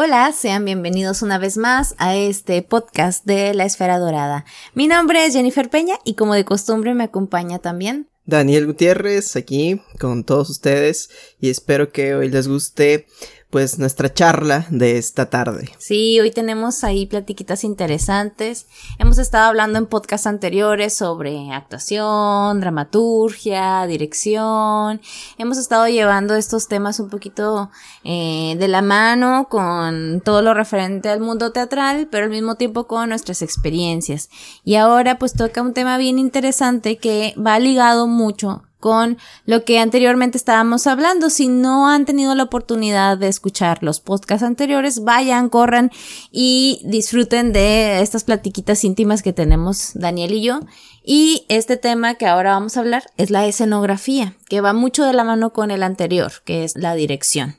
Hola, 0.00 0.30
sean 0.30 0.64
bienvenidos 0.64 1.22
una 1.22 1.38
vez 1.38 1.56
más 1.56 1.96
a 1.98 2.14
este 2.14 2.62
podcast 2.62 3.24
de 3.24 3.52
La 3.52 3.64
Esfera 3.64 3.98
Dorada. 3.98 4.44
Mi 4.72 4.86
nombre 4.86 5.26
es 5.26 5.32
Jennifer 5.32 5.68
Peña 5.68 5.96
y 6.04 6.14
como 6.14 6.34
de 6.34 6.44
costumbre 6.44 6.94
me 6.94 7.02
acompaña 7.02 7.58
también 7.58 8.08
Daniel 8.24 8.66
Gutiérrez 8.66 9.34
aquí 9.34 9.80
con 9.98 10.22
todos 10.22 10.50
ustedes 10.50 11.10
y 11.40 11.50
espero 11.50 11.90
que 11.90 12.14
hoy 12.14 12.28
les 12.28 12.46
guste 12.46 13.06
pues 13.50 13.78
nuestra 13.78 14.12
charla 14.12 14.66
de 14.68 14.98
esta 14.98 15.30
tarde. 15.30 15.70
Sí, 15.78 16.20
hoy 16.20 16.30
tenemos 16.30 16.84
ahí 16.84 17.06
platiquitas 17.06 17.64
interesantes. 17.64 18.66
Hemos 18.98 19.16
estado 19.18 19.46
hablando 19.46 19.78
en 19.78 19.86
podcasts 19.86 20.26
anteriores 20.26 20.94
sobre 20.94 21.50
actuación, 21.52 22.60
dramaturgia, 22.60 23.86
dirección. 23.86 25.00
Hemos 25.38 25.56
estado 25.56 25.88
llevando 25.88 26.34
estos 26.34 26.68
temas 26.68 27.00
un 27.00 27.08
poquito 27.08 27.70
eh, 28.04 28.56
de 28.58 28.68
la 28.68 28.82
mano 28.82 29.46
con 29.48 30.20
todo 30.22 30.42
lo 30.42 30.52
referente 30.52 31.08
al 31.08 31.20
mundo 31.20 31.50
teatral, 31.50 32.08
pero 32.10 32.24
al 32.24 32.30
mismo 32.30 32.56
tiempo 32.56 32.86
con 32.86 33.08
nuestras 33.08 33.40
experiencias. 33.40 34.28
Y 34.62 34.74
ahora 34.74 35.18
pues 35.18 35.32
toca 35.32 35.62
un 35.62 35.72
tema 35.72 35.96
bien 35.96 36.18
interesante 36.18 36.98
que 36.98 37.34
va 37.38 37.58
ligado 37.58 38.06
mucho 38.06 38.67
con 38.80 39.18
lo 39.44 39.64
que 39.64 39.78
anteriormente 39.78 40.38
estábamos 40.38 40.86
hablando. 40.86 41.30
Si 41.30 41.48
no 41.48 41.88
han 41.88 42.04
tenido 42.04 42.34
la 42.34 42.44
oportunidad 42.44 43.18
de 43.18 43.28
escuchar 43.28 43.82
los 43.82 44.00
podcasts 44.00 44.44
anteriores, 44.44 45.04
vayan, 45.04 45.48
corran 45.48 45.90
y 46.30 46.80
disfruten 46.84 47.52
de 47.52 48.00
estas 48.00 48.24
platiquitas 48.24 48.84
íntimas 48.84 49.22
que 49.22 49.32
tenemos 49.32 49.92
Daniel 49.94 50.32
y 50.32 50.42
yo. 50.42 50.60
Y 51.02 51.46
este 51.48 51.76
tema 51.76 52.14
que 52.14 52.26
ahora 52.26 52.52
vamos 52.52 52.76
a 52.76 52.80
hablar 52.80 53.04
es 53.16 53.30
la 53.30 53.46
escenografía, 53.46 54.34
que 54.48 54.60
va 54.60 54.72
mucho 54.72 55.04
de 55.04 55.14
la 55.14 55.24
mano 55.24 55.52
con 55.52 55.70
el 55.70 55.82
anterior, 55.82 56.32
que 56.44 56.64
es 56.64 56.76
la 56.76 56.94
dirección. 56.94 57.56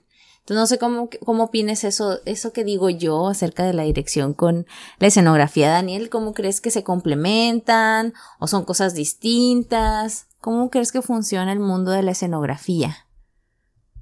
Entonces 0.50 0.62
no 0.62 0.66
sé 0.66 0.80
cómo, 0.80 1.10
cómo 1.24 1.44
opines 1.44 1.84
eso, 1.84 2.22
eso 2.26 2.52
que 2.54 2.64
digo 2.64 2.90
yo 2.90 3.28
acerca 3.28 3.64
de 3.68 3.74
la 3.74 3.84
dirección 3.84 4.34
con 4.34 4.66
la 4.98 5.06
escenografía, 5.06 5.70
Daniel. 5.70 6.10
¿Cómo 6.10 6.34
crees 6.34 6.60
que 6.60 6.72
se 6.72 6.84
complementan? 6.84 8.16
¿O 8.40 8.48
son 8.48 8.66
cosas 8.66 8.96
distintas? 8.96 10.26
¿Cómo 10.42 10.72
crees 10.72 10.92
que 10.92 11.04
funciona 11.04 11.54
el 11.54 11.60
mundo 11.60 11.92
de 11.92 12.02
la 12.02 12.12
escenografía? 12.12 13.06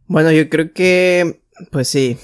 Bueno, 0.05 0.31
yo 0.31 0.47
creo 0.49 0.71
que, 0.71 1.41
pues 1.69 1.89
sí, 1.89 2.17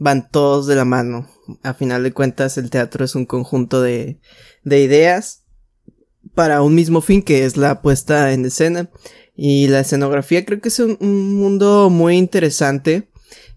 van 0.00 0.28
todos 0.28 0.66
de 0.66 0.74
la 0.74 0.84
mano. 0.84 1.28
A 1.62 1.72
final 1.72 2.02
de 2.02 2.12
cuentas, 2.12 2.58
el 2.58 2.70
teatro 2.70 3.04
es 3.04 3.14
un 3.14 3.26
conjunto 3.26 3.80
de, 3.80 4.18
de 4.64 4.82
ideas 4.82 5.44
para 6.34 6.62
un 6.62 6.74
mismo 6.74 7.00
fin, 7.00 7.22
que 7.22 7.44
es 7.44 7.56
la 7.56 7.80
puesta 7.80 8.32
en 8.32 8.44
escena. 8.44 8.90
Y 9.36 9.68
la 9.68 9.78
escenografía 9.78 10.44
creo 10.44 10.60
que 10.60 10.68
es 10.68 10.80
un, 10.80 10.96
un 11.00 11.36
mundo 11.36 11.90
muy 11.90 12.16
interesante 12.16 13.08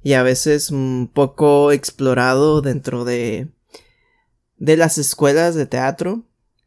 y 0.04 0.14
a 0.14 0.24
veces 0.24 0.72
un 0.72 1.10
poco 1.14 1.72
explorado 1.72 2.62
dentro 2.62 3.06
de, 3.06 3.50
de 4.58 4.78
las 4.78 4.98
escuelas 4.98 5.56
de 5.56 5.66
teatro. 5.66 6.24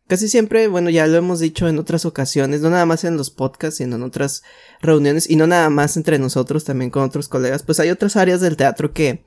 Casi 0.07 0.29
siempre, 0.29 0.69
bueno, 0.69 0.91
ya 0.91 1.07
lo 1.07 1.17
hemos 1.17 1.41
dicho 1.41 1.67
en 1.67 1.79
otras 1.79 2.05
ocasiones, 2.05 2.61
no 2.61 2.69
nada 2.69 2.85
más 2.85 3.05
en 3.05 3.17
los 3.17 3.31
podcasts, 3.31 3.79
sino 3.79 3.97
en 3.97 4.03
otras 4.03 4.43
reuniones, 4.83 5.31
y 5.31 5.37
no 5.37 5.47
nada 5.47 5.71
más 5.71 5.97
entre 5.97 6.19
nosotros, 6.19 6.65
también 6.65 6.91
con 6.91 7.05
otros 7.05 7.29
colegas, 7.29 7.63
pues 7.63 7.81
hay 7.81 7.89
otras 7.89 8.17
áreas 8.17 8.43
del 8.43 8.59
teatro 8.59 8.93
que, 8.93 9.25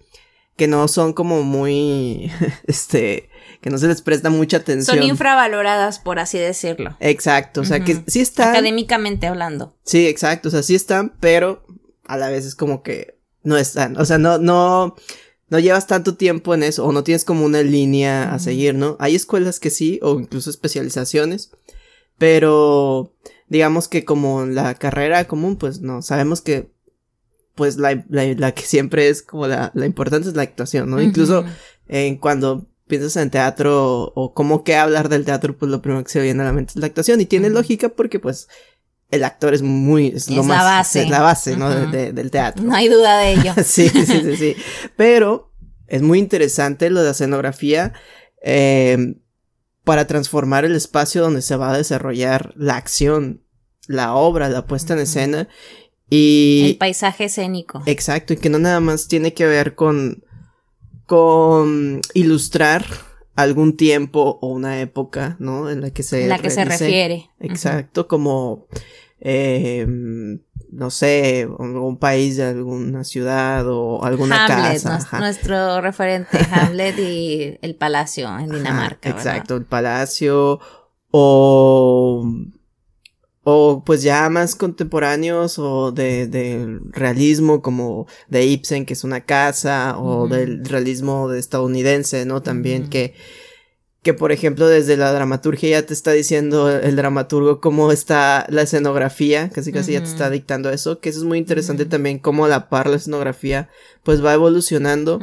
que 0.55 0.67
no 0.67 0.87
son 0.87 1.13
como 1.13 1.41
muy, 1.41 2.31
este, 2.67 3.29
que 3.59 3.71
no 3.71 3.79
se 3.79 3.87
les 3.87 4.03
presta 4.03 4.29
mucha 4.29 4.57
atención. 4.57 4.97
Son 4.97 5.03
infravaloradas, 5.03 5.97
por 5.97 6.19
así 6.19 6.37
decirlo. 6.37 6.95
Exacto, 6.99 7.61
o 7.61 7.65
sea 7.65 7.79
que 7.79 8.03
sí 8.05 8.19
están. 8.19 8.49
Académicamente 8.49 9.25
hablando. 9.25 9.75
Sí, 9.83 10.05
exacto, 10.05 10.49
o 10.49 10.51
sea, 10.51 10.61
sí 10.61 10.75
están, 10.75 11.15
pero 11.19 11.65
a 12.05 12.17
la 12.17 12.29
vez 12.29 12.45
es 12.45 12.53
como 12.53 12.83
que 12.83 13.16
no 13.47 13.57
están, 13.57 13.97
o 13.97 14.03
sea, 14.03 14.17
no, 14.17 14.37
no, 14.39 14.95
no 15.49 15.59
llevas 15.59 15.87
tanto 15.87 16.15
tiempo 16.15 16.53
en 16.53 16.63
eso 16.63 16.85
o 16.85 16.91
no 16.91 17.05
tienes 17.05 17.23
como 17.23 17.45
una 17.45 17.61
línea 17.63 18.33
a 18.33 18.39
seguir, 18.39 18.75
¿no? 18.75 18.97
Hay 18.99 19.15
escuelas 19.15 19.61
que 19.61 19.69
sí 19.69 19.99
o 20.03 20.19
incluso 20.19 20.49
especializaciones, 20.49 21.51
pero 22.17 23.13
digamos 23.47 23.87
que 23.87 24.03
como 24.03 24.45
la 24.45 24.75
carrera 24.75 25.29
común, 25.29 25.55
pues 25.55 25.79
no, 25.79 26.01
sabemos 26.01 26.41
que 26.41 26.69
pues 27.55 27.77
la, 27.77 28.03
la, 28.09 28.51
que 28.51 28.63
siempre 28.63 29.07
es 29.07 29.21
como 29.21 29.47
la, 29.47 29.71
la 29.73 29.85
importante 29.85 30.27
es 30.27 30.35
la 30.35 30.43
actuación, 30.43 30.89
¿no? 30.89 31.01
Incluso 31.01 31.45
en 31.87 32.17
cuando 32.17 32.67
piensas 32.87 33.15
en 33.15 33.31
teatro 33.31 34.11
o 34.13 34.33
cómo 34.33 34.65
que 34.65 34.75
hablar 34.75 35.07
del 35.07 35.23
teatro, 35.23 35.57
pues 35.57 35.71
lo 35.71 35.81
primero 35.81 36.03
que 36.03 36.11
se 36.11 36.21
viene 36.21 36.41
a 36.41 36.45
la 36.45 36.53
mente 36.53 36.73
es 36.75 36.81
la 36.81 36.87
actuación 36.87 37.21
y 37.21 37.25
tiene 37.25 37.49
lógica 37.49 37.87
porque 37.87 38.19
pues 38.19 38.49
el 39.09 39.23
actor 39.23 39.53
es 39.53 39.61
muy, 39.61 40.07
es, 40.07 40.29
lo 40.29 40.43
más, 40.43 40.57
la 40.57 40.63
base. 40.63 41.03
es 41.03 41.09
la 41.09 41.21
base, 41.21 41.55
¿no? 41.55 41.69
de, 41.69 42.11
del 42.11 42.29
teatro. 42.29 42.63
No 42.63 42.75
hay 42.75 42.89
duda 42.89 43.19
de 43.19 43.33
ello. 43.33 43.53
sí, 43.63 43.89
sí, 43.89 44.05
sí, 44.05 44.35
sí. 44.35 44.55
Pero 44.95 45.53
es 45.87 46.01
muy 46.01 46.19
interesante 46.19 46.89
lo 46.89 46.99
de 46.99 47.05
la 47.05 47.11
escenografía 47.11 47.93
eh, 48.43 49.15
para 49.83 50.07
transformar 50.07 50.65
el 50.65 50.75
espacio 50.75 51.21
donde 51.21 51.41
se 51.41 51.55
va 51.55 51.71
a 51.71 51.77
desarrollar 51.77 52.53
la 52.57 52.75
acción, 52.75 53.43
la 53.87 54.13
obra, 54.13 54.49
la 54.49 54.65
puesta 54.65 54.93
en 54.93 54.99
escena 54.99 55.47
y... 56.09 56.71
El 56.71 56.77
paisaje 56.77 57.25
escénico. 57.25 57.83
Exacto, 57.85 58.33
y 58.33 58.37
que 58.37 58.49
no 58.49 58.59
nada 58.59 58.79
más 58.79 59.07
tiene 59.07 59.33
que 59.33 59.45
ver 59.45 59.75
con, 59.75 60.23
con 61.05 62.01
ilustrar 62.13 62.85
algún 63.37 63.77
tiempo 63.77 64.39
o 64.41 64.47
una 64.47 64.81
época, 64.81 65.37
¿no? 65.39 65.69
En 65.69 65.79
la 65.79 65.91
que 65.91 66.03
se... 66.03 66.27
La 66.27 66.39
que 66.39 66.49
se 66.49 66.65
refiere. 66.65 67.29
Exacto, 67.39 68.07
como 68.07 68.67
eh, 69.19 69.85
no 70.71 70.89
sé, 70.91 71.47
un 71.47 71.97
país 71.97 72.37
de 72.37 72.45
alguna 72.45 73.03
ciudad 73.03 73.65
o 73.67 74.03
alguna 74.03 74.45
Hamlet, 74.45 74.83
casa. 74.83 75.19
Nuestro 75.19 75.81
referente, 75.81 76.37
Hamlet 76.51 76.99
y 76.99 77.57
el 77.61 77.75
palacio 77.75 78.37
en 78.37 78.49
Dinamarca. 78.49 79.09
exacto, 79.09 79.55
el 79.55 79.65
palacio 79.65 80.59
o 81.11 82.25
o 83.49 83.81
pues 83.85 84.01
ya 84.03 84.29
más 84.29 84.55
contemporáneos 84.55 85.57
o 85.57 85.93
de, 85.93 86.27
de, 86.27 86.81
realismo 86.89 87.61
como 87.61 88.05
de 88.27 88.45
Ibsen 88.45 88.85
que 88.85 88.91
es 88.91 89.05
una 89.05 89.21
casa 89.21 89.97
o 89.97 90.27
del 90.27 90.65
realismo 90.65 91.29
de 91.29 91.39
estadounidense, 91.39 92.25
¿no? 92.25 92.41
También 92.41 92.89
que 92.89 93.13
que 94.01 94.13
por 94.13 94.33
ejemplo 94.33 94.67
desde 94.67 94.97
la 94.97 95.13
dramaturgia 95.13 95.69
ya 95.69 95.85
te 95.85 95.93
está 95.93 96.11
diciendo 96.11 96.69
el 96.69 96.97
dramaturgo 96.97 97.61
cómo 97.61 97.93
está 97.93 98.45
la 98.49 98.63
escenografía, 98.63 99.49
casi 99.49 99.71
casi 99.71 99.93
ya 99.93 99.99
te 99.99 100.09
está 100.09 100.29
dictando 100.29 100.69
eso, 100.69 100.99
que 100.99 101.07
eso 101.07 101.19
es 101.19 101.25
muy 101.25 101.37
interesante 101.37 101.85
también 101.85 102.19
cómo 102.19 102.49
la 102.49 102.67
par 102.67 102.89
la 102.89 102.97
escenografía 102.97 103.69
pues 104.03 104.23
va 104.23 104.33
evolucionando 104.33 105.21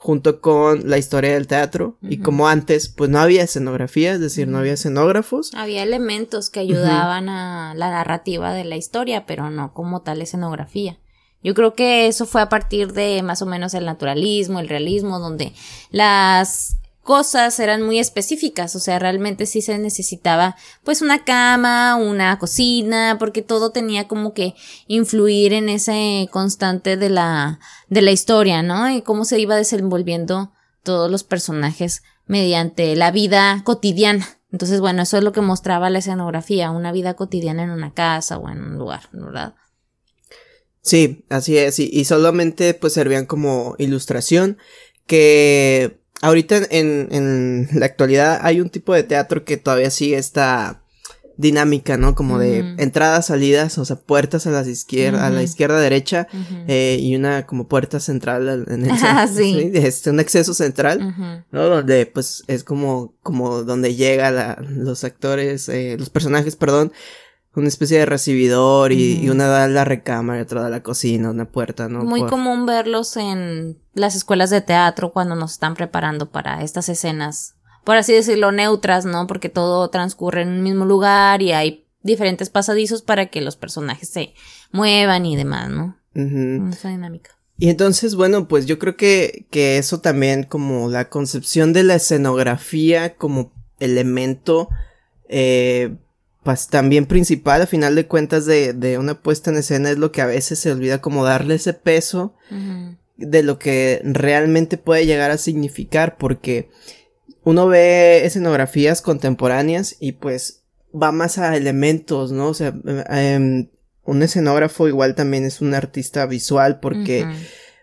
junto 0.00 0.40
con 0.40 0.88
la 0.88 0.96
historia 0.96 1.34
del 1.34 1.48
teatro 1.48 1.98
y 2.00 2.18
como 2.18 2.46
antes 2.46 2.88
pues 2.88 3.10
no 3.10 3.18
había 3.18 3.42
escenografía, 3.42 4.12
es 4.12 4.20
decir, 4.20 4.46
no 4.46 4.58
había 4.58 4.74
escenógrafos. 4.74 5.50
Había 5.54 5.82
elementos 5.82 6.50
que 6.50 6.60
ayudaban 6.60 7.28
a 7.28 7.74
la 7.74 7.90
narrativa 7.90 8.52
de 8.52 8.64
la 8.64 8.76
historia, 8.76 9.26
pero 9.26 9.50
no 9.50 9.74
como 9.74 10.02
tal 10.02 10.22
escenografía. 10.22 10.98
Yo 11.42 11.52
creo 11.54 11.74
que 11.74 12.06
eso 12.06 12.26
fue 12.26 12.40
a 12.40 12.48
partir 12.48 12.92
de 12.92 13.22
más 13.24 13.42
o 13.42 13.46
menos 13.46 13.74
el 13.74 13.86
naturalismo, 13.86 14.60
el 14.60 14.68
realismo, 14.68 15.18
donde 15.18 15.52
las 15.90 16.77
cosas 17.08 17.58
eran 17.58 17.80
muy 17.80 17.98
específicas, 17.98 18.76
o 18.76 18.80
sea, 18.80 18.98
realmente 18.98 19.46
sí 19.46 19.62
se 19.62 19.78
necesitaba 19.78 20.56
pues 20.84 21.00
una 21.00 21.24
cama, 21.24 21.96
una 21.96 22.38
cocina, 22.38 23.16
porque 23.18 23.40
todo 23.40 23.72
tenía 23.72 24.06
como 24.06 24.34
que 24.34 24.54
influir 24.88 25.54
en 25.54 25.70
ese 25.70 26.28
constante 26.30 26.98
de 26.98 27.08
la 27.08 27.60
de 27.88 28.02
la 28.02 28.10
historia, 28.10 28.62
¿no? 28.62 28.90
Y 28.90 29.00
cómo 29.00 29.24
se 29.24 29.40
iba 29.40 29.56
desenvolviendo 29.56 30.52
todos 30.82 31.10
los 31.10 31.24
personajes 31.24 32.02
mediante 32.26 32.94
la 32.94 33.10
vida 33.10 33.62
cotidiana. 33.64 34.28
Entonces, 34.52 34.78
bueno, 34.82 35.00
eso 35.00 35.16
es 35.16 35.24
lo 35.24 35.32
que 35.32 35.40
mostraba 35.40 35.88
la 35.88 36.00
escenografía, 36.00 36.70
una 36.70 36.92
vida 36.92 37.14
cotidiana 37.14 37.62
en 37.62 37.70
una 37.70 37.94
casa 37.94 38.36
o 38.36 38.50
en 38.50 38.60
un 38.60 38.76
lugar, 38.76 39.08
¿verdad? 39.12 39.54
Sí, 40.82 41.24
así 41.30 41.56
es, 41.56 41.78
y, 41.78 41.88
y 41.90 42.04
solamente 42.04 42.74
pues 42.74 42.92
servían 42.92 43.24
como 43.24 43.76
ilustración 43.78 44.58
que 45.06 46.02
ahorita 46.22 46.60
en, 46.70 47.08
en 47.10 47.68
la 47.72 47.86
actualidad 47.86 48.40
hay 48.42 48.60
un 48.60 48.70
tipo 48.70 48.94
de 48.94 49.02
teatro 49.02 49.44
que 49.44 49.56
todavía 49.56 49.90
sigue 49.90 50.16
esta 50.18 50.82
dinámica, 51.38 51.96
¿no? 51.96 52.16
Como 52.16 52.38
de 52.38 52.74
entradas, 52.78 53.26
salidas, 53.26 53.78
o 53.78 53.84
sea, 53.84 53.94
puertas 53.96 54.46
a 54.48 54.50
la 54.50 54.68
izquierda, 54.68 55.24
a 55.24 55.30
la 55.30 55.44
izquierda, 55.44 55.80
derecha, 55.80 56.26
eh, 56.66 56.98
y 57.00 57.14
una 57.14 57.46
como 57.46 57.68
puerta 57.68 58.00
central 58.00 58.66
en 58.68 58.84
el 58.84 58.90
ah, 59.02 59.28
sí. 59.32 59.70
Este, 59.72 60.10
un 60.10 60.18
acceso 60.18 60.52
central, 60.52 61.14
¿no? 61.52 61.68
Donde, 61.68 62.06
pues, 62.06 62.42
es 62.48 62.64
como, 62.64 63.14
como 63.22 63.62
donde 63.62 63.94
llega 63.94 64.32
la, 64.32 64.60
los 64.68 65.04
actores, 65.04 65.68
eh, 65.68 65.94
los 65.96 66.10
personajes, 66.10 66.56
perdón, 66.56 66.92
una 67.58 67.68
especie 67.68 67.98
de 67.98 68.06
recibidor 68.06 68.92
y, 68.92 69.28
una 69.28 69.46
da 69.46 69.66
la 69.68 69.84
recámara 69.84 70.38
y 70.38 70.42
otra 70.42 70.62
da 70.62 70.70
la 70.70 70.82
cocina, 70.82 71.30
una 71.30 71.46
puerta, 71.46 71.88
¿no? 71.88 72.04
Muy 72.04 72.24
común 72.24 72.66
verlos 72.66 73.16
en 73.16 73.78
las 73.94 74.14
escuelas 74.14 74.50
de 74.50 74.60
teatro 74.60 75.12
cuando 75.12 75.34
nos 75.34 75.52
están 75.52 75.74
preparando 75.74 76.30
para 76.30 76.62
estas 76.62 76.88
escenas, 76.88 77.56
por 77.84 77.96
así 77.96 78.12
decirlo, 78.12 78.52
neutras, 78.52 79.04
¿no? 79.04 79.26
Porque 79.26 79.48
todo 79.48 79.88
transcurre 79.90 80.42
en 80.42 80.48
un 80.48 80.62
mismo 80.62 80.84
lugar 80.84 81.42
y 81.42 81.52
hay 81.52 81.86
diferentes 82.02 82.48
pasadizos 82.48 83.02
para 83.02 83.26
que 83.26 83.40
los 83.40 83.56
personajes 83.56 84.08
se 84.08 84.34
muevan 84.70 85.26
y 85.26 85.36
demás, 85.36 85.68
¿no? 85.68 85.96
Esa 86.14 86.88
dinámica. 86.90 87.30
Y 87.58 87.70
entonces, 87.70 88.14
bueno, 88.14 88.46
pues 88.46 88.66
yo 88.66 88.78
creo 88.78 88.96
que, 88.96 89.46
que 89.50 89.78
eso 89.78 90.00
también 90.00 90.44
como 90.44 90.88
la 90.88 91.08
concepción 91.08 91.72
de 91.72 91.82
la 91.82 91.96
escenografía 91.96 93.16
como 93.16 93.52
elemento, 93.80 94.68
eh, 95.28 95.96
pues 96.48 96.68
también 96.68 97.04
principal 97.04 97.60
a 97.60 97.66
final 97.66 97.94
de 97.94 98.06
cuentas 98.06 98.46
de, 98.46 98.72
de, 98.72 98.96
una 98.96 99.20
puesta 99.20 99.50
en 99.50 99.58
escena 99.58 99.90
es 99.90 99.98
lo 99.98 100.12
que 100.12 100.22
a 100.22 100.26
veces 100.26 100.58
se 100.58 100.72
olvida 100.72 101.02
como 101.02 101.22
darle 101.22 101.56
ese 101.56 101.74
peso 101.74 102.34
de 103.18 103.42
lo 103.42 103.58
que 103.58 104.00
realmente 104.02 104.78
puede 104.78 105.04
llegar 105.04 105.30
a 105.30 105.36
significar 105.36 106.16
porque 106.16 106.70
uno 107.44 107.66
ve 107.66 108.24
escenografías 108.24 109.02
contemporáneas 109.02 109.96
y 110.00 110.12
pues 110.12 110.62
va 110.90 111.12
más 111.12 111.36
a 111.36 111.54
elementos, 111.54 112.32
¿no? 112.32 112.48
O 112.48 112.54
sea, 112.54 112.72
eh, 113.10 113.68
un 114.04 114.22
escenógrafo 114.22 114.88
igual 114.88 115.14
también 115.14 115.44
es 115.44 115.60
un 115.60 115.74
artista 115.74 116.24
visual 116.24 116.80
porque 116.80 117.26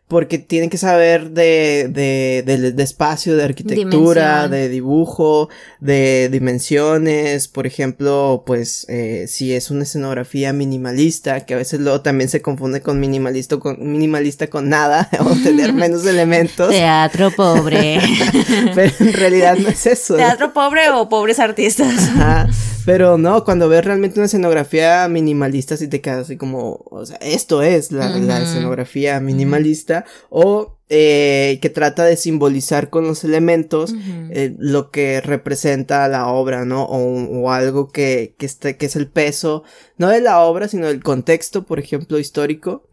porque 0.08 0.38
tienen 0.38 0.70
que 0.70 0.78
saber 0.78 1.32
de, 1.32 1.90
de, 1.90 2.72
de, 2.72 2.84
espacio, 2.84 3.36
de 3.36 3.44
arquitectura, 3.44 4.48
de 4.48 4.70
dibujo, 4.70 5.50
de 5.80 6.30
dimensiones, 6.30 7.48
por 7.48 7.66
ejemplo, 7.66 8.44
pues 8.46 8.86
eh, 8.88 9.26
si 9.28 9.54
es 9.54 9.72
una 9.72 9.82
escenografía 9.82 10.54
minimalista, 10.54 11.46
que 11.46 11.56
a 11.56 11.58
veces 11.58 11.80
luego 11.80 12.02
también 12.02 12.30
se 12.30 12.44
confunde 12.44 12.82
con 12.82 13.00
minimalista 13.00 13.58
con 13.58 13.78
minimalista 13.80 14.48
con 14.48 14.70
nada 14.70 15.10
o 15.22 15.36
tener 15.44 15.74
menos 15.74 16.06
elementos. 16.06 16.70
Teatro 16.70 17.32
pobre. 17.32 18.00
Pero 18.76 18.94
en 19.00 19.14
realidad 19.14 19.58
no 19.58 19.70
es 19.70 19.88
eso. 19.88 20.18
Teatro 20.18 20.54
pobre 20.54 20.90
o 20.92 21.10
pobres 21.10 21.40
artistas. 21.40 22.10
Ajá. 22.10 22.48
Pero 22.86 23.18
no, 23.18 23.44
cuando 23.44 23.68
ves 23.68 23.84
realmente 23.84 24.20
una 24.20 24.28
escenografía 24.28 25.08
minimalista, 25.08 25.76
sí 25.76 25.88
te 25.88 26.02
quedas 26.02 26.26
así 26.26 26.38
como, 26.38 26.86
o 26.86 27.06
sea, 27.06 27.18
esto 27.18 27.64
es 27.64 27.92
la, 27.92 28.10
la 28.10 28.44
escenografía 28.44 29.20
minimalista, 29.20 30.06
o 30.30 30.78
eh, 30.88 31.58
que 31.64 31.72
trata 31.72 32.06
de 32.06 32.16
simbolizar 32.16 32.92
con 32.92 33.08
los 33.08 33.24
elementos 33.24 33.96
eh, 34.30 34.56
lo 34.60 34.92
que 34.92 35.20
representa 35.20 36.08
la 36.08 36.28
obra, 36.28 36.64
¿no? 36.64 36.84
O, 36.84 37.42
o 37.42 37.52
algo 37.52 37.92
que, 37.92 38.36
que, 38.38 38.46
este, 38.46 38.78
que 38.78 38.86
es 38.86 38.96
el 38.96 39.08
peso, 39.08 39.64
no 39.98 40.10
de 40.10 40.22
la 40.22 40.42
obra, 40.42 40.68
sino 40.68 40.86
del 40.86 41.02
contexto, 41.02 41.66
por 41.66 41.80
ejemplo, 41.80 42.20
histórico, 42.20 42.88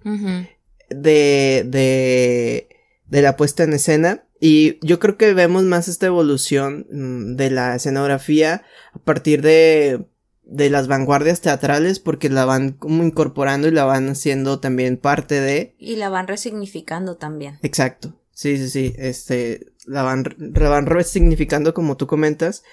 de, 0.88 1.64
de, 1.66 2.68
de 3.08 3.22
la 3.22 3.36
puesta 3.36 3.64
en 3.64 3.74
escena. 3.74 4.24
Y 4.44 4.84
yo 4.84 4.98
creo 4.98 5.16
que 5.16 5.34
vemos 5.34 5.62
más 5.62 5.86
esta 5.86 6.06
evolución 6.06 6.88
mm, 6.90 7.36
de 7.36 7.48
la 7.48 7.76
escenografía 7.76 8.64
a 8.92 8.98
partir 8.98 9.40
de, 9.40 10.04
de 10.42 10.68
las 10.68 10.88
vanguardias 10.88 11.40
teatrales 11.40 12.00
porque 12.00 12.28
la 12.28 12.44
van 12.44 12.72
como 12.72 13.04
incorporando 13.04 13.68
y 13.68 13.70
la 13.70 13.84
van 13.84 14.08
haciendo 14.08 14.58
también 14.58 14.96
parte 14.96 15.40
de... 15.40 15.76
Y 15.78 15.94
la 15.94 16.08
van 16.08 16.26
resignificando 16.26 17.16
también. 17.18 17.60
Exacto. 17.62 18.18
Sí, 18.32 18.56
sí, 18.56 18.68
sí. 18.68 18.92
Este, 18.98 19.74
la 19.86 20.02
van, 20.02 20.24
la 20.36 20.68
van 20.68 20.86
resignificando 20.86 21.72
como 21.72 21.96
tú 21.96 22.08
comentas. 22.08 22.64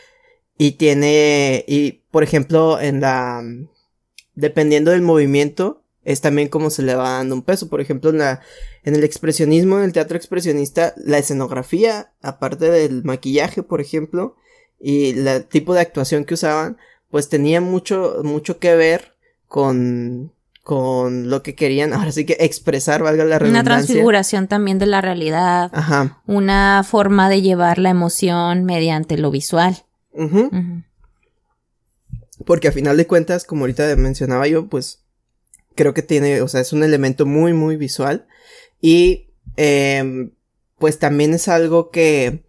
Y 0.58 0.72
tiene, 0.72 1.66
y 1.68 2.02
por 2.10 2.24
ejemplo, 2.24 2.82
en 2.82 3.00
la, 3.00 3.44
dependiendo 4.34 4.90
del 4.90 5.04
movimiento, 5.04 5.79
es 6.04 6.22
también 6.22 6.48
como 6.48 6.70
se 6.70 6.82
le 6.82 6.96
va 6.96 7.18
dando 7.18 7.36
un 7.36 7.42
peso. 7.42 7.70
Por 7.70 7.82
ejemplo, 7.82 8.10
en 8.10 8.20
la, 8.20 8.42
en 8.84 8.96
el 8.96 9.04
expresionismo, 9.04 9.78
en 9.78 9.86
el 9.86 9.94
teatro 9.94 10.18
expresionista, 10.18 10.94
la 10.98 11.18
escenografía, 11.18 12.12
aparte 12.22 12.70
del 12.70 13.04
maquillaje, 13.04 13.64
por 13.64 13.82
ejemplo, 13.82 14.36
y 14.80 15.10
el 15.10 15.46
tipo 15.46 15.74
de 15.74 15.82
actuación 15.82 16.26
que 16.26 16.36
usaban, 16.36 16.78
pues 17.10 17.30
tenía 17.30 17.60
mucho, 17.62 18.22
mucho 18.24 18.60
que 18.60 18.76
ver 18.76 19.16
con, 19.48 20.32
con 20.64 21.30
lo 21.30 21.44
que 21.44 21.56
querían, 21.56 21.94
ahora 21.94 22.12
sí 22.12 22.26
que 22.26 22.38
expresar, 22.40 23.04
valga 23.04 23.26
la 23.26 23.40
redundancia. 23.40 23.72
Una 23.72 23.78
transfiguración 23.78 24.48
también 24.48 24.80
de 24.80 24.86
la 24.86 25.02
realidad. 25.02 25.72
Ajá. 25.74 26.22
Una 26.28 26.84
forma 26.88 27.30
de 27.30 27.42
llevar 27.42 27.78
la 27.78 27.90
emoción 27.90 28.64
mediante 28.64 29.18
lo 29.18 29.32
visual. 29.32 29.84
Porque 32.46 32.68
a 32.68 32.72
final 32.72 32.98
de 32.98 33.08
cuentas, 33.08 33.44
como 33.44 33.64
ahorita 33.64 33.96
mencionaba 33.96 34.48
yo, 34.48 34.68
pues 34.68 35.04
creo 35.80 35.94
que 35.94 36.02
tiene, 36.02 36.42
o 36.42 36.48
sea, 36.50 36.60
es 36.60 36.74
un 36.74 36.84
elemento 36.84 37.26
muy, 37.26 37.54
muy 37.54 37.78
visual. 37.78 38.28
Y 38.82 39.30
eh, 39.56 40.30
pues 40.78 41.00
también 41.00 41.34
es 41.34 41.48
algo 41.48 41.90
que, 41.90 42.44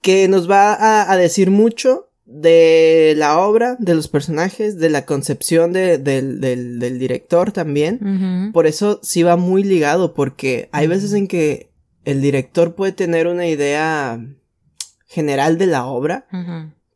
que 0.00 0.28
nos 0.28 0.50
va 0.50 0.72
a, 0.72 1.12
a, 1.12 1.16
decir 1.18 1.50
mucho 1.50 2.08
de 2.24 3.12
la 3.18 3.38
obra, 3.38 3.76
de 3.78 3.94
los 3.94 4.08
personajes, 4.08 4.78
de 4.78 4.88
la 4.88 5.04
concepción 5.04 5.74
de, 5.74 5.98
del, 5.98 6.40
del, 6.40 6.78
del, 6.78 6.98
director 6.98 7.52
también. 7.52 8.50
Por 8.54 8.66
eso 8.66 8.98
sí 9.02 9.22
va 9.22 9.36
muy 9.36 9.62
ligado, 9.62 10.14
porque 10.14 10.70
hay 10.72 10.86
veces 10.86 11.12
en 11.12 11.28
que 11.28 11.70
el 12.06 12.22
director 12.22 12.74
puede 12.74 12.92
tener 12.92 13.26
una 13.26 13.46
idea 13.46 14.24
general 15.04 15.58
de 15.58 15.66
la 15.66 15.84
obra, 15.84 16.26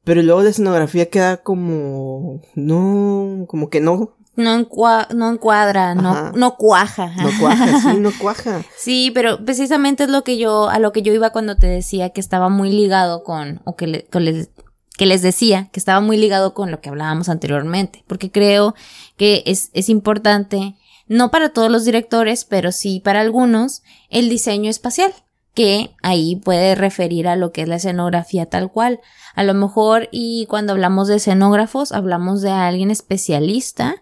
pero 0.05 0.23
luego 0.23 0.43
la 0.43 0.51
escenografía 0.51 1.09
queda 1.09 1.39
como, 1.39 2.41
no, 2.55 3.47
como 3.49 3.71
que 3.71 3.81
no, 3.81 4.15
no, 4.37 4.67
no 5.15 5.31
encuadra, 5.31 5.95
no, 5.95 6.33
no 6.33 6.57
cuaja. 6.57 7.13
No 7.17 7.31
cuaja, 7.41 7.81
sí, 7.81 7.99
no 8.01 8.11
cuaja. 8.21 8.63
sí, 8.77 9.11
pero 9.15 9.45
precisamente 9.45 10.05
es 10.05 10.11
lo 10.11 10.25
que 10.25 10.39
yo, 10.39 10.69
a 10.69 10.79
lo 10.79 10.93
que 10.93 11.03
yo 11.03 11.13
iba 11.13 11.31
cuando 11.31 11.57
te 11.57 11.69
decía 11.69 12.11
que 12.11 12.21
estaba 12.21 12.49
muy 12.49 12.71
ligado 12.71 13.23
con, 13.23 13.61
o 13.65 13.77
que, 13.77 13.87
le, 13.87 14.07
les, 14.13 14.51
que 14.97 15.07
les 15.07 15.23
decía 15.23 15.69
que 15.73 15.79
estaba 15.79 16.01
muy 16.01 16.17
ligado 16.17 16.53
con 16.53 16.71
lo 16.71 16.81
que 16.81 16.89
hablábamos 16.89 17.29
anteriormente, 17.29 18.05
porque 18.07 18.31
creo 18.31 18.75
que 19.17 19.45
es, 19.47 19.71
es 19.73 19.89
importante, 19.89 20.75
no 21.07 21.31
para 21.31 21.51
todos 21.51 21.71
los 21.71 21.85
directores, 21.85 22.45
pero 22.45 22.73
sí 22.73 23.01
para 23.01 23.21
algunos, 23.21 23.83
el 24.11 24.29
diseño 24.29 24.69
espacial 24.69 25.15
que 25.55 25.95
ahí 26.03 26.37
puede 26.37 26.75
referir 26.75 27.29
a 27.29 27.37
lo 27.37 27.53
que 27.53 27.63
es 27.63 27.69
la 27.69 27.77
escenografía 27.77 28.47
tal 28.47 28.71
cual. 28.71 29.01
A 29.35 29.45
lo 29.45 29.55
mejor 29.55 30.09
y 30.11 30.47
cuando 30.47 30.73
hablamos 30.73 31.09
de 31.09 31.17
escenógrafos 31.17 31.93
hablamos 31.93 32.43
de 32.43 32.51
alguien 32.51 32.91
especialista 32.91 33.97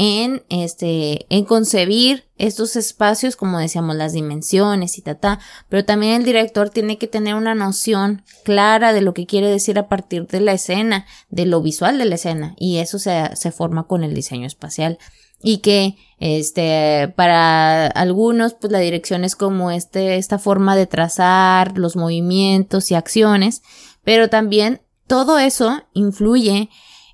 en 0.00 0.44
este, 0.48 1.26
en 1.28 1.44
concebir 1.44 2.24
estos 2.36 2.76
espacios, 2.76 3.34
como 3.34 3.58
decíamos, 3.58 3.96
las 3.96 4.12
dimensiones 4.12 4.96
y 4.96 5.02
ta, 5.02 5.40
pero 5.68 5.84
también 5.84 6.14
el 6.14 6.24
director 6.24 6.70
tiene 6.70 6.98
que 6.98 7.08
tener 7.08 7.34
una 7.34 7.56
noción 7.56 8.22
clara 8.44 8.92
de 8.92 9.00
lo 9.00 9.12
que 9.12 9.26
quiere 9.26 9.48
decir 9.48 9.76
a 9.76 9.88
partir 9.88 10.28
de 10.28 10.40
la 10.40 10.52
escena, 10.52 11.04
de 11.30 11.46
lo 11.46 11.60
visual 11.62 11.98
de 11.98 12.04
la 12.04 12.14
escena, 12.14 12.54
y 12.58 12.76
eso 12.78 13.00
se, 13.00 13.34
se 13.34 13.50
forma 13.50 13.88
con 13.88 14.04
el 14.04 14.14
diseño 14.14 14.46
espacial. 14.46 14.98
Y 15.40 15.58
que, 15.58 15.96
este, 16.18 17.12
para 17.16 17.86
algunos, 17.86 18.54
pues 18.54 18.72
la 18.72 18.80
dirección 18.80 19.24
es 19.24 19.36
como 19.36 19.70
este, 19.70 20.16
esta 20.16 20.38
forma 20.38 20.74
de 20.74 20.86
trazar 20.86 21.78
los 21.78 21.94
movimientos 21.94 22.90
y 22.90 22.94
acciones, 22.94 23.62
pero 24.02 24.28
también 24.28 24.80
todo 25.06 25.38
eso 25.38 25.82
influye 25.92 26.68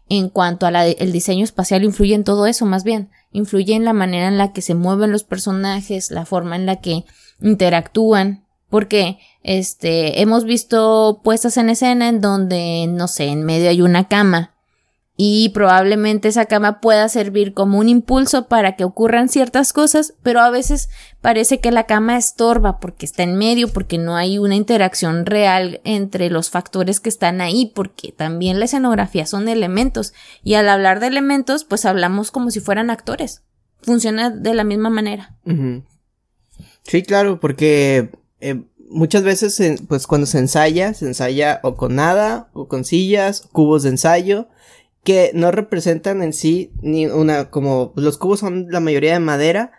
en 0.08 0.28
cuanto 0.28 0.66
al 0.66 1.12
diseño 1.12 1.44
espacial 1.44 1.84
influye 1.84 2.14
en 2.14 2.24
todo 2.24 2.46
eso, 2.46 2.66
más 2.66 2.84
bien, 2.84 3.10
influye 3.32 3.74
en 3.74 3.84
la 3.84 3.92
manera 3.92 4.28
en 4.28 4.38
la 4.38 4.52
que 4.52 4.62
se 4.62 4.74
mueven 4.74 5.12
los 5.12 5.24
personajes, 5.24 6.10
la 6.10 6.26
forma 6.26 6.56
en 6.56 6.66
la 6.66 6.80
que 6.80 7.04
interactúan, 7.40 8.44
porque 8.68 9.18
este 9.42 10.20
hemos 10.20 10.44
visto 10.44 11.20
puestas 11.22 11.56
en 11.56 11.70
escena 11.70 12.08
en 12.08 12.20
donde 12.20 12.86
no 12.88 13.08
sé, 13.08 13.26
en 13.26 13.44
medio 13.44 13.70
hay 13.70 13.82
una 13.82 14.08
cama 14.08 14.53
y 15.16 15.50
probablemente 15.50 16.28
esa 16.28 16.46
cama 16.46 16.80
pueda 16.80 17.08
servir 17.08 17.54
como 17.54 17.78
un 17.78 17.88
impulso 17.88 18.48
para 18.48 18.74
que 18.74 18.82
ocurran 18.82 19.28
ciertas 19.28 19.72
cosas, 19.72 20.14
pero 20.24 20.40
a 20.40 20.50
veces 20.50 20.88
parece 21.20 21.60
que 21.60 21.70
la 21.70 21.86
cama 21.86 22.16
estorba 22.16 22.80
porque 22.80 23.06
está 23.06 23.22
en 23.22 23.36
medio, 23.36 23.68
porque 23.68 23.96
no 23.96 24.16
hay 24.16 24.38
una 24.38 24.56
interacción 24.56 25.24
real 25.24 25.80
entre 25.84 26.30
los 26.30 26.50
factores 26.50 26.98
que 26.98 27.08
están 27.08 27.40
ahí, 27.40 27.70
porque 27.74 28.10
también 28.10 28.58
la 28.58 28.64
escenografía 28.64 29.24
son 29.24 29.48
elementos 29.48 30.14
y 30.42 30.54
al 30.54 30.68
hablar 30.68 30.98
de 30.98 31.06
elementos 31.06 31.64
pues 31.64 31.84
hablamos 31.84 32.32
como 32.32 32.50
si 32.50 32.58
fueran 32.58 32.90
actores. 32.90 33.42
Funciona 33.82 34.30
de 34.30 34.54
la 34.54 34.64
misma 34.64 34.90
manera. 34.90 35.36
Sí, 36.82 37.02
claro, 37.02 37.38
porque 37.38 38.10
eh, 38.40 38.64
muchas 38.88 39.22
veces 39.22 39.62
pues 39.86 40.08
cuando 40.08 40.26
se 40.26 40.38
ensaya, 40.38 40.92
se 40.92 41.06
ensaya 41.06 41.60
o 41.62 41.76
con 41.76 41.94
nada, 41.94 42.48
o 42.52 42.66
con 42.66 42.84
sillas, 42.84 43.42
cubos 43.52 43.84
de 43.84 43.90
ensayo, 43.90 44.48
que 45.04 45.30
no 45.34 45.50
representan 45.50 46.22
en 46.22 46.32
sí 46.32 46.72
ni 46.80 47.06
una 47.06 47.50
como 47.50 47.92
los 47.94 48.16
cubos 48.16 48.40
son 48.40 48.68
la 48.70 48.80
mayoría 48.80 49.12
de 49.12 49.20
madera, 49.20 49.72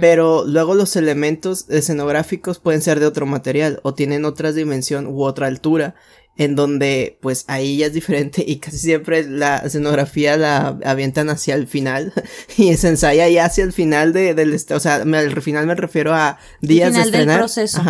pero 0.00 0.44
luego 0.46 0.74
los 0.74 0.96
elementos 0.96 1.66
escenográficos 1.68 2.58
pueden 2.58 2.80
ser 2.80 2.98
de 2.98 3.06
otro 3.06 3.26
material 3.26 3.80
o 3.82 3.92
tienen 3.92 4.24
otra 4.24 4.52
dimensión 4.52 5.06
u 5.06 5.22
otra 5.22 5.48
altura 5.48 5.94
en 6.36 6.56
donde 6.56 7.18
pues 7.20 7.44
ahí 7.48 7.76
ya 7.76 7.86
es 7.86 7.92
diferente 7.92 8.42
y 8.46 8.56
casi 8.56 8.78
siempre 8.78 9.24
la 9.24 9.58
escenografía 9.58 10.38
la 10.38 10.78
avientan 10.84 11.28
hacia 11.28 11.54
el 11.54 11.66
final 11.66 12.14
y 12.56 12.74
se 12.76 12.88
ensaya 12.88 13.28
ya 13.28 13.44
hacia 13.44 13.64
el 13.64 13.74
final 13.74 14.14
de, 14.14 14.32
del 14.32 14.54
o 14.54 14.80
sea 14.80 14.94
al 14.94 15.42
final 15.42 15.66
me 15.66 15.74
refiero 15.74 16.14
a 16.14 16.38
días 16.62 16.94
de 16.94 17.02
estrenar 17.02 17.40
proceso. 17.40 17.82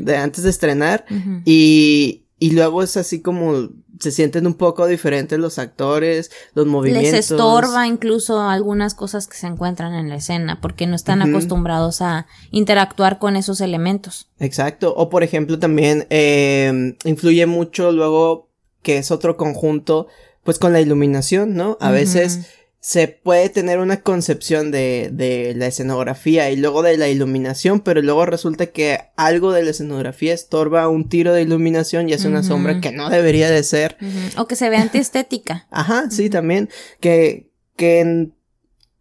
de 0.00 0.16
antes 0.16 0.44
de 0.44 0.50
estrenar 0.50 1.04
y 1.44 2.22
y 2.38 2.50
luego 2.50 2.82
es 2.82 2.96
así 2.96 3.20
como 3.22 3.70
se 4.00 4.10
sienten 4.10 4.46
un 4.46 4.54
poco 4.54 4.86
diferentes 4.86 5.38
los 5.38 5.58
actores, 5.58 6.30
los 6.54 6.66
movimientos. 6.66 7.12
Les 7.12 7.30
estorba 7.30 7.86
incluso 7.86 8.40
algunas 8.40 8.94
cosas 8.94 9.26
que 9.26 9.36
se 9.36 9.46
encuentran 9.46 9.94
en 9.94 10.08
la 10.08 10.16
escena 10.16 10.60
porque 10.60 10.86
no 10.86 10.94
están 10.94 11.22
acostumbrados 11.22 12.02
a 12.02 12.26
interactuar 12.50 13.18
con 13.18 13.36
esos 13.36 13.60
elementos. 13.60 14.28
Exacto. 14.38 14.94
O 14.96 15.08
por 15.08 15.22
ejemplo 15.22 15.58
también 15.58 16.06
eh, 16.10 16.96
influye 17.04 17.46
mucho 17.46 17.92
luego 17.92 18.48
que 18.82 18.98
es 18.98 19.10
otro 19.10 19.36
conjunto 19.36 20.06
pues 20.44 20.58
con 20.58 20.72
la 20.72 20.80
iluminación, 20.80 21.54
¿no? 21.54 21.76
A 21.80 21.90
veces 21.90 22.46
se 22.86 23.08
puede 23.08 23.48
tener 23.48 23.80
una 23.80 24.02
concepción 24.02 24.70
de, 24.70 25.10
de, 25.12 25.54
la 25.56 25.66
escenografía 25.66 26.52
y 26.52 26.56
luego 26.56 26.84
de 26.84 26.96
la 26.96 27.08
iluminación, 27.08 27.80
pero 27.80 28.00
luego 28.00 28.26
resulta 28.26 28.66
que 28.66 29.00
algo 29.16 29.52
de 29.52 29.64
la 29.64 29.70
escenografía 29.70 30.32
estorba 30.32 30.86
un 30.86 31.08
tiro 31.08 31.32
de 31.32 31.42
iluminación 31.42 32.08
y 32.08 32.12
hace 32.12 32.28
una 32.28 32.44
sombra 32.44 32.80
que 32.80 32.92
no 32.92 33.10
debería 33.10 33.50
de 33.50 33.64
ser. 33.64 33.96
O 34.36 34.46
que 34.46 34.54
se 34.54 34.70
vea 34.70 34.82
antiestética. 34.82 35.66
Ajá, 35.72 36.12
sí, 36.12 36.30
también. 36.30 36.68
Que, 37.00 37.50
que, 37.74 38.28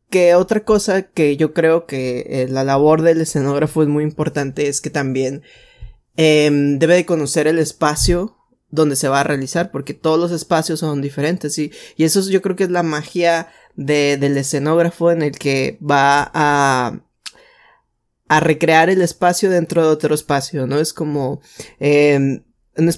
que 0.09 0.33
otra 0.33 0.63
cosa 0.63 1.03
que 1.03 1.37
yo 1.37 1.53
creo 1.53 1.85
que 1.85 2.25
eh, 2.27 2.47
la 2.49 2.63
labor 2.63 3.03
del 3.03 3.21
escenógrafo 3.21 3.83
es 3.83 3.87
muy 3.87 4.03
importante 4.03 4.67
es 4.67 4.81
que 4.81 4.89
también 4.89 5.43
em, 6.17 6.79
debe 6.79 6.95
de 6.95 7.05
conocer 7.05 7.45
el 7.45 7.59
espacio 7.59 8.35
donde 8.71 8.95
se 8.95 9.09
va 9.09 9.19
a 9.19 9.23
realizar, 9.23 9.69
porque 9.69 9.93
todos 9.93 10.19
los 10.19 10.31
espacios 10.31 10.79
son 10.79 11.03
diferentes, 11.03 11.57
y, 11.59 11.71
y 11.95 12.03
eso 12.03 12.27
yo 12.27 12.41
creo 12.41 12.55
que 12.55 12.63
es 12.63 12.71
la 12.71 12.83
magia 12.83 13.47
de, 13.75 14.17
del 14.17 14.37
escenógrafo 14.37 15.11
en 15.11 15.21
el 15.21 15.37
que 15.37 15.77
va 15.81 16.31
a, 16.33 16.99
a 18.27 18.39
recrear 18.39 18.89
el 18.89 19.01
espacio 19.01 19.49
dentro 19.49 19.83
de 19.83 19.89
otro 19.89 20.15
espacio, 20.15 20.67
¿no? 20.67 20.79
Es 20.79 20.93
como, 20.93 21.41
eh, 21.79 22.41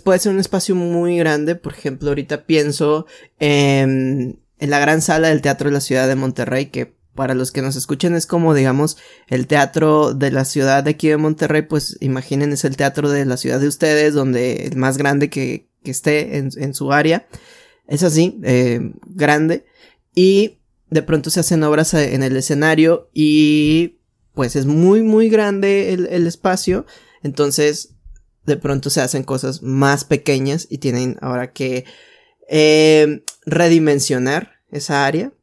puede 0.04 0.20
ser 0.20 0.32
un 0.32 0.40
espacio 0.40 0.76
muy 0.76 1.18
grande, 1.18 1.56
por 1.56 1.74
ejemplo, 1.74 2.10
ahorita 2.10 2.46
pienso 2.46 3.06
en, 3.40 4.40
en 4.60 4.70
la 4.70 4.80
gran 4.80 5.02
sala 5.02 5.30
del 5.30 5.42
Teatro 5.42 5.70
de 5.70 5.74
la 5.74 5.82
Ciudad 5.82 6.08
de 6.08 6.16
Monterrey, 6.16 6.68
que 6.68 6.98
para 7.18 7.34
los 7.34 7.52
que 7.52 7.62
nos 7.62 7.76
escuchen 7.76 8.16
es 8.16 8.28
como, 8.28 8.54
digamos, 8.54 8.96
el 9.28 9.48
teatro 9.48 10.14
de 10.14 10.32
la 10.32 10.46
ciudad 10.46 10.84
de 10.84 10.92
aquí 10.92 11.10
de 11.10 11.18
Monterrey, 11.18 11.64
pues 11.64 11.98
imaginen 12.00 12.54
es 12.54 12.64
el 12.64 12.78
teatro 12.78 13.10
de 13.10 13.26
la 13.26 13.38
ciudad 13.38 13.60
de 13.60 13.68
ustedes, 13.68 14.14
donde 14.14 14.68
el 14.68 14.78
más 14.78 14.98
grande 14.98 15.30
que, 15.30 15.68
que 15.84 15.92
esté 15.92 16.38
en, 16.38 16.52
en, 16.56 16.74
su 16.74 16.94
área. 16.94 17.28
Es 17.88 18.04
así, 18.04 18.40
eh, 18.44 18.92
grande. 19.08 19.66
Y 20.14 20.60
de 20.90 21.02
pronto 21.02 21.30
se 21.30 21.40
hacen 21.40 21.64
obras 21.64 21.94
eh, 21.94 22.16
en 22.16 22.24
el 22.24 22.38
escenario 22.38 23.10
y 23.14 24.00
pues 24.34 24.56
es 24.56 24.66
muy 24.66 25.02
muy 25.02 25.30
grande 25.30 25.94
el, 25.94 26.08
el, 26.08 26.28
espacio. 26.28 26.86
Entonces 27.24 27.96
de 28.46 28.58
pronto 28.58 28.90
se 28.90 29.02
hacen 29.02 29.24
cosas 29.24 29.62
más 29.62 30.06
pequeñas 30.06 30.68
y 30.70 30.78
tienen 30.78 31.18
ahora 31.22 31.52
que 31.52 31.86
eh, 32.50 33.24
redimensionar 33.46 34.54
esa 34.72 35.06
área. 35.06 35.34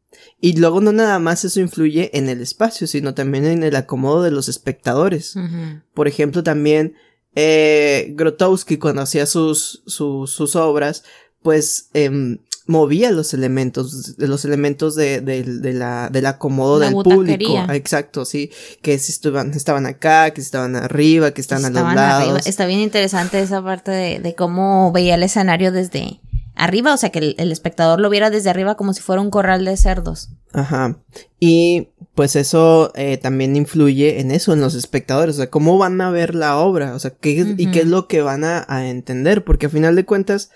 Y 0.40 0.56
luego 0.56 0.80
no 0.80 0.92
nada 0.92 1.18
más 1.18 1.44
eso 1.44 1.60
influye 1.60 2.10
en 2.16 2.28
el 2.28 2.40
espacio 2.40 2.86
sino 2.86 3.14
también 3.14 3.44
en 3.44 3.62
el 3.62 3.76
acomodo 3.76 4.22
de 4.22 4.30
los 4.30 4.48
espectadores. 4.48 5.36
Uh 5.36 5.40
-huh. 5.40 5.82
por 5.92 6.08
ejemplo 6.08 6.42
también 6.42 6.94
eh, 7.34 8.12
Grotowski 8.14 8.78
cuando 8.78 9.02
hacía 9.02 9.26
sus, 9.26 9.82
sus, 9.86 10.30
sus 10.30 10.56
obras 10.56 11.02
pues 11.42 11.90
eh, 11.92 12.38
movía 12.66 13.10
los 13.10 13.34
elementos, 13.34 14.14
los 14.18 14.44
elementos 14.44 14.94
de, 14.94 15.20
de, 15.20 15.42
de 15.42 15.72
la, 15.72 16.08
del 16.10 16.26
acomodo 16.26 16.78
la 16.78 16.86
del 16.86 16.94
público. 16.94 17.66
Exacto, 17.72 18.24
sí. 18.24 18.50
Que 18.82 18.98
si 18.98 19.12
estaban, 19.12 19.52
estaban 19.52 19.86
acá, 19.86 20.30
que 20.30 20.40
estaban 20.40 20.76
arriba, 20.76 21.32
que 21.32 21.40
estaban, 21.40 21.64
estaban 21.64 21.86
a 21.86 21.92
los 21.92 21.94
lados. 21.94 22.22
Arriba. 22.22 22.40
Está 22.46 22.66
bien 22.66 22.80
interesante 22.80 23.40
esa 23.40 23.62
parte 23.62 23.90
de, 23.90 24.18
de 24.18 24.34
cómo 24.34 24.92
veía 24.92 25.16
el 25.16 25.22
escenario 25.22 25.72
desde 25.72 26.20
arriba, 26.56 26.94
o 26.94 26.96
sea 26.96 27.10
que 27.10 27.18
el, 27.18 27.34
el, 27.38 27.50
espectador 27.50 28.00
lo 28.00 28.08
viera 28.10 28.30
desde 28.30 28.48
arriba 28.48 28.76
como 28.76 28.92
si 28.92 29.02
fuera 29.02 29.20
un 29.20 29.30
corral 29.30 29.64
de 29.64 29.76
cerdos. 29.76 30.30
Ajá. 30.52 30.96
Y 31.40 31.88
pues 32.14 32.36
eso 32.36 32.92
eh, 32.94 33.16
también 33.16 33.56
influye 33.56 34.20
en 34.20 34.30
eso, 34.30 34.52
en 34.52 34.60
los 34.60 34.74
espectadores, 34.74 35.34
o 35.34 35.38
sea, 35.38 35.50
cómo 35.50 35.78
van 35.78 36.00
a 36.00 36.10
ver 36.10 36.34
la 36.34 36.56
obra, 36.58 36.94
o 36.94 36.98
sea, 36.98 37.10
qué, 37.10 37.42
uh 37.42 37.46
-huh. 37.46 37.54
y 37.58 37.70
qué 37.72 37.80
es 37.80 37.88
lo 37.88 38.06
que 38.06 38.22
van 38.22 38.44
a, 38.44 38.64
a 38.68 38.86
entender, 38.86 39.42
porque 39.44 39.66
a 39.66 39.70
final 39.70 39.96
de 39.96 40.04
cuentas, 40.04 40.50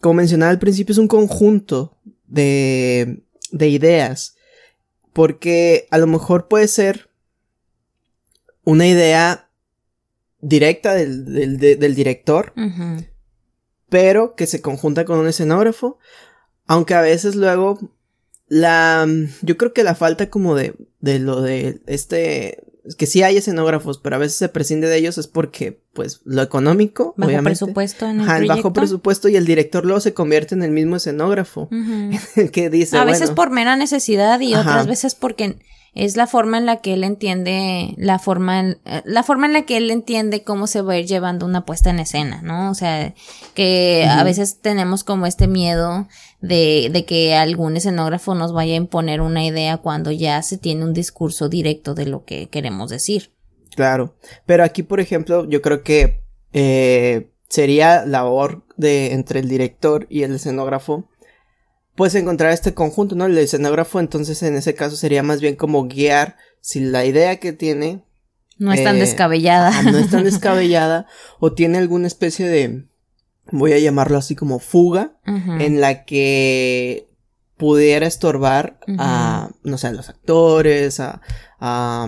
como 0.00 0.14
mencionaba 0.14 0.50
al 0.50 0.58
principio, 0.58 0.92
es 0.92 0.98
un 0.98 1.08
conjunto 1.08 1.96
de, 2.26 3.22
de 3.50 3.68
ideas. 3.68 4.36
Porque 5.12 5.86
a 5.90 5.98
lo 5.98 6.06
mejor 6.06 6.48
puede 6.48 6.68
ser 6.68 7.08
una 8.64 8.86
idea 8.86 9.48
directa 10.40 10.94
del, 10.94 11.24
del, 11.24 11.58
del 11.58 11.94
director, 11.94 12.52
uh 12.56 12.60
-huh. 12.60 13.08
pero 13.88 14.34
que 14.34 14.46
se 14.46 14.60
conjunta 14.60 15.04
con 15.04 15.18
un 15.18 15.26
escenógrafo. 15.26 15.98
Aunque 16.66 16.94
a 16.94 17.00
veces 17.00 17.34
luego 17.34 17.78
la. 18.48 19.06
Yo 19.42 19.56
creo 19.56 19.72
que 19.72 19.84
la 19.84 19.94
falta 19.94 20.28
como 20.28 20.54
de. 20.54 20.74
de 21.00 21.18
lo 21.18 21.40
de 21.40 21.80
este 21.86 22.64
que 22.94 23.06
sí 23.06 23.22
hay 23.22 23.36
escenógrafos, 23.36 23.98
pero 23.98 24.16
a 24.16 24.18
veces 24.18 24.36
se 24.36 24.48
prescinde 24.48 24.88
de 24.88 24.96
ellos 24.96 25.18
es 25.18 25.26
porque, 25.26 25.80
pues, 25.92 26.20
lo 26.24 26.42
económico, 26.42 27.14
bajo 27.16 27.28
obviamente. 27.28 27.58
presupuesto 27.58 28.06
en 28.08 28.20
el, 28.20 28.28
Ajá, 28.28 28.40
bajo 28.46 28.72
presupuesto 28.72 29.28
y 29.28 29.36
el 29.36 29.44
director 29.46 29.84
luego 29.84 30.00
se 30.00 30.14
convierte 30.14 30.54
en 30.54 30.62
el 30.62 30.70
mismo 30.70 30.96
escenógrafo. 30.96 31.68
Uh 31.70 31.74
-huh. 31.74 32.50
que 32.50 32.70
dice, 32.70 32.96
A 32.96 33.00
bueno, 33.04 33.12
veces 33.12 33.30
por 33.30 33.50
mera 33.50 33.76
necesidad 33.76 34.38
y 34.40 34.54
Ajá. 34.54 34.62
otras 34.70 34.86
veces 34.86 35.14
porque 35.14 35.58
es 35.96 36.14
la 36.14 36.26
forma 36.26 36.58
en 36.58 36.66
la 36.66 36.76
que 36.76 36.92
él 36.92 37.04
entiende, 37.04 37.94
la 37.96 38.18
forma 38.18 38.60
en, 38.60 38.78
la 39.04 39.22
forma 39.22 39.46
en 39.46 39.54
la 39.54 39.62
que 39.62 39.78
él 39.78 39.90
entiende 39.90 40.44
cómo 40.44 40.66
se 40.66 40.82
va 40.82 40.92
a 40.92 40.98
ir 40.98 41.06
llevando 41.06 41.46
una 41.46 41.64
puesta 41.64 41.88
en 41.88 41.98
escena, 41.98 42.42
¿no? 42.42 42.70
O 42.70 42.74
sea, 42.74 43.14
que 43.54 44.02
uh 44.04 44.08
-huh. 44.08 44.20
a 44.20 44.22
veces 44.22 44.60
tenemos 44.60 45.04
como 45.04 45.26
este 45.26 45.48
miedo 45.48 46.06
de, 46.42 46.90
de 46.92 47.06
que 47.06 47.34
algún 47.34 47.78
escenógrafo 47.78 48.34
nos 48.34 48.52
vaya 48.52 48.74
a 48.74 48.76
imponer 48.76 49.22
una 49.22 49.44
idea 49.44 49.78
cuando 49.78 50.12
ya 50.12 50.42
se 50.42 50.58
tiene 50.58 50.84
un 50.84 50.92
discurso 50.92 51.48
directo 51.48 51.94
de 51.94 52.04
lo 52.04 52.26
que 52.26 52.50
queremos 52.50 52.90
decir. 52.90 53.32
Claro, 53.74 54.14
pero 54.44 54.64
aquí, 54.64 54.82
por 54.82 55.00
ejemplo, 55.00 55.48
yo 55.48 55.62
creo 55.62 55.82
que 55.82 56.22
eh, 56.52 57.30
sería 57.48 58.04
labor 58.04 58.66
de 58.76 59.14
entre 59.14 59.40
el 59.40 59.48
director 59.48 60.06
y 60.10 60.24
el 60.24 60.34
escenógrafo 60.34 61.08
puedes 61.96 62.14
encontrar 62.14 62.52
este 62.52 62.74
conjunto, 62.74 63.16
¿no? 63.16 63.26
El 63.26 63.36
escenógrafo 63.38 63.98
entonces 63.98 64.42
en 64.42 64.54
ese 64.54 64.74
caso 64.74 64.96
sería 64.96 65.22
más 65.22 65.40
bien 65.40 65.56
como 65.56 65.88
guiar 65.88 66.36
si 66.60 66.80
la 66.80 67.04
idea 67.04 67.36
que 67.40 67.52
tiene 67.52 68.04
no 68.58 68.72
es 68.72 68.82
tan 68.82 68.96
eh, 68.96 69.00
descabellada. 69.00 69.82
No 69.82 69.98
es 69.98 70.10
tan 70.10 70.24
descabellada 70.30 71.06
o 71.40 71.52
tiene 71.52 71.78
alguna 71.78 72.06
especie 72.06 72.46
de, 72.48 72.84
voy 73.50 73.72
a 73.72 73.78
llamarlo 73.78 74.18
así 74.18 74.34
como 74.34 74.58
fuga, 74.58 75.12
uh 75.26 75.32
-huh. 75.32 75.62
en 75.62 75.80
la 75.80 76.04
que 76.04 77.08
pudiera 77.56 78.06
estorbar 78.06 78.78
uh 78.86 78.92
-huh. 78.92 78.96
a, 78.98 79.50
no 79.62 79.78
sé, 79.78 79.88
a 79.88 79.92
los 79.92 80.08
actores, 80.08 81.00
a, 81.00 81.20
a, 81.58 82.06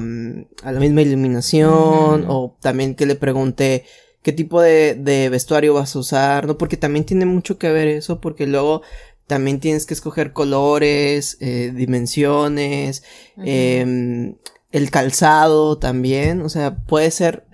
a 0.62 0.73
la 0.73 0.80
misma 0.80 1.02
iluminación, 1.02 2.23
uh 2.23 2.26
-huh. 2.26 2.26
o 2.28 2.57
también 2.61 2.95
que 2.95 3.07
le 3.07 3.14
pregunte 3.14 3.85
qué 4.23 4.33
tipo 4.33 4.61
de, 4.61 4.95
de 4.95 5.28
vestuario 5.28 5.75
vas 5.75 5.95
a 5.95 5.99
usar, 5.99 6.47
¿no? 6.47 6.59
Porque 6.59 6.76
también 6.76 7.04
tiene 7.04 7.25
mucho 7.25 7.59
que 7.59 7.71
ver 7.71 7.88
eso, 7.88 8.21
porque 8.21 8.47
luego 8.47 8.83
también 9.28 9.61
tienes 9.61 9.87
que 9.87 9.94
escoger 9.94 10.32
colores, 10.32 11.37
eh, 11.40 11.73
dimensiones, 11.73 13.04
uh 13.37 13.40
-huh. 13.40 13.44
eh, 13.47 14.35
el 14.73 14.90
calzado 14.90 15.78
también, 15.78 16.42
o 16.42 16.49
sea, 16.49 16.76
puede 16.76 17.11
ser, 17.11 17.44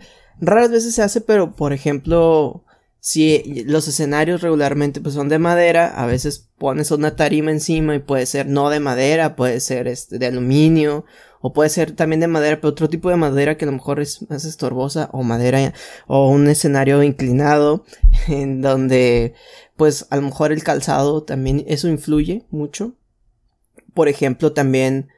raras 0.41 0.71
veces 0.71 0.95
se 0.95 1.03
hace, 1.03 1.21
pero 1.21 1.55
por 1.55 1.73
ejemplo, 1.73 2.65
si 3.01 3.65
los 3.67 3.87
escenarios 3.87 4.41
regularmente 4.41 5.01
pues 5.01 5.15
son 5.15 5.29
de 5.29 5.39
madera, 5.39 5.89
a 5.89 6.07
veces 6.07 6.49
pones 6.59 6.91
una 6.91 7.17
tarima 7.17 7.51
encima 7.51 7.95
y 7.95 7.99
puede 7.99 8.27
ser 8.27 8.47
no 8.47 8.71
de 8.71 8.81
madera, 8.81 9.37
puede 9.37 9.61
ser 9.61 9.89
este 9.89 10.19
de 10.19 10.27
aluminio 10.27 11.05
o 11.43 11.53
puede 11.53 11.69
ser 11.69 11.93
también 11.93 12.21
de 12.21 12.27
madera, 12.29 12.57
pero 12.57 12.71
otro 12.71 12.89
tipo 12.89 13.11
de 13.11 13.17
madera 13.17 13.59
que 13.59 13.67
a 13.67 13.67
lo 13.67 13.73
mejor 13.73 14.01
es 14.01 14.29
más 14.31 14.47
estorbosa 14.47 15.11
o 15.13 15.23
madera 15.23 15.75
o 16.07 16.31
un 16.31 16.49
escenario 16.49 17.03
inclinado 17.03 17.85
en 18.29 18.63
donde 18.63 19.35
pues 19.77 20.07
a 20.11 20.17
lo 20.17 20.23
mejor 20.23 20.53
el 20.53 20.63
calzado 20.63 21.23
también 21.23 21.65
eso 21.67 21.89
influye 21.89 22.45
mucho. 22.51 22.95
Por 23.93 24.09
ejemplo, 24.09 24.53
también 24.53 25.09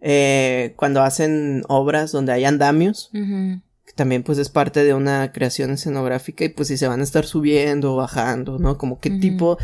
eh, 0.00 0.74
cuando 0.76 1.02
hacen 1.02 1.62
obras 1.68 2.12
donde 2.12 2.32
hay 2.32 2.44
andamios, 2.44 3.10
uh 3.12 3.18
-huh 3.18 3.62
también 3.96 4.22
pues 4.22 4.36
es 4.38 4.50
parte 4.50 4.84
de 4.84 4.92
una 4.92 5.32
creación 5.32 5.70
escenográfica 5.70 6.44
y 6.44 6.50
pues 6.50 6.68
si 6.68 6.76
se 6.76 6.86
van 6.86 7.00
a 7.00 7.02
estar 7.02 7.24
subiendo 7.24 7.94
o 7.94 7.96
bajando, 7.96 8.58
¿no? 8.58 8.76
Como 8.76 9.00
qué 9.00 9.08
uh 9.08 9.12
-huh. 9.12 9.20
tipo 9.20 9.58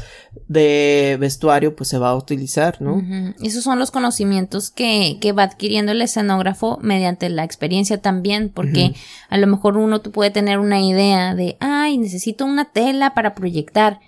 de 0.48 1.18
vestuario 1.20 1.76
pues 1.76 1.90
se 1.90 1.98
va 1.98 2.08
a 2.08 2.16
utilizar, 2.16 2.80
¿no? 2.80 2.94
Uh 2.94 3.02
-huh. 3.02 3.34
Esos 3.42 3.62
son 3.62 3.78
los 3.78 3.90
conocimientos 3.90 4.70
que, 4.70 5.18
que 5.20 5.32
va 5.32 5.42
adquiriendo 5.42 5.92
el 5.92 6.00
escenógrafo 6.00 6.78
mediante 6.80 7.28
la 7.28 7.44
experiencia 7.44 8.00
también, 8.00 8.48
porque 8.48 8.94
a 9.28 9.36
lo 9.36 9.46
mejor 9.46 9.76
uno 9.76 10.02
puede 10.02 10.30
tener 10.30 10.58
una 10.58 10.80
idea 10.80 11.34
de, 11.34 11.58
ay, 11.60 11.98
necesito 11.98 12.46
una 12.46 12.72
tela 12.72 13.12
para 13.12 13.34
proyectar, 13.34 14.00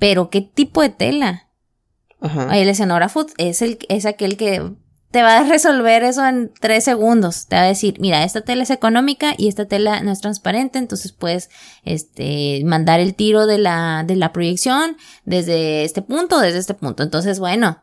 pero 0.00 0.30
¿qué 0.30 0.40
tipo 0.40 0.82
de 0.82 0.88
tela? 0.88 1.48
Ajá. 2.20 2.58
El 2.58 2.68
escenógrafo 2.68 3.26
es, 3.38 3.62
el, 3.62 3.78
es 3.88 4.06
aquel 4.06 4.36
que 4.36 4.72
te 5.10 5.22
va 5.22 5.38
a 5.38 5.44
resolver 5.44 6.02
eso 6.02 6.26
en 6.26 6.52
tres 6.60 6.84
segundos. 6.84 7.46
Te 7.46 7.56
va 7.56 7.62
a 7.62 7.66
decir, 7.66 8.00
mira, 8.00 8.24
esta 8.24 8.40
tela 8.40 8.62
es 8.62 8.70
económica 8.70 9.34
y 9.36 9.48
esta 9.48 9.66
tela 9.66 10.02
no 10.02 10.10
es 10.10 10.20
transparente, 10.20 10.78
entonces 10.78 11.12
puedes, 11.12 11.50
este, 11.84 12.62
mandar 12.64 12.98
el 12.98 13.14
tiro 13.14 13.46
de 13.46 13.58
la, 13.58 14.04
de 14.06 14.16
la 14.16 14.32
proyección 14.32 14.96
desde 15.24 15.84
este 15.84 16.02
punto, 16.02 16.40
desde 16.40 16.58
este 16.58 16.74
punto. 16.74 17.02
Entonces, 17.02 17.38
bueno, 17.38 17.82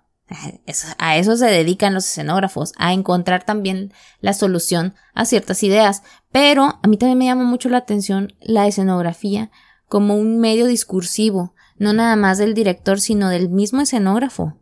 a 0.97 1.17
eso 1.17 1.38
se 1.38 1.45
dedican 1.45 1.93
los 1.93 2.05
escenógrafos, 2.05 2.74
a 2.77 2.93
encontrar 2.93 3.45
también 3.45 3.93
la 4.19 4.33
solución 4.33 4.95
a 5.13 5.25
ciertas 5.25 5.63
ideas. 5.63 6.03
Pero 6.31 6.79
a 6.81 6.88
mí 6.88 6.97
también 6.97 7.17
me 7.17 7.25
llama 7.25 7.43
mucho 7.43 7.69
la 7.69 7.77
atención 7.77 8.33
la 8.41 8.67
escenografía 8.67 9.51
como 9.88 10.15
un 10.15 10.39
medio 10.39 10.65
discursivo, 10.65 11.53
no 11.79 11.93
nada 11.93 12.15
más 12.15 12.38
del 12.38 12.53
director, 12.53 13.00
sino 13.00 13.29
del 13.29 13.50
mismo 13.50 13.81
escenógrafo 13.81 14.57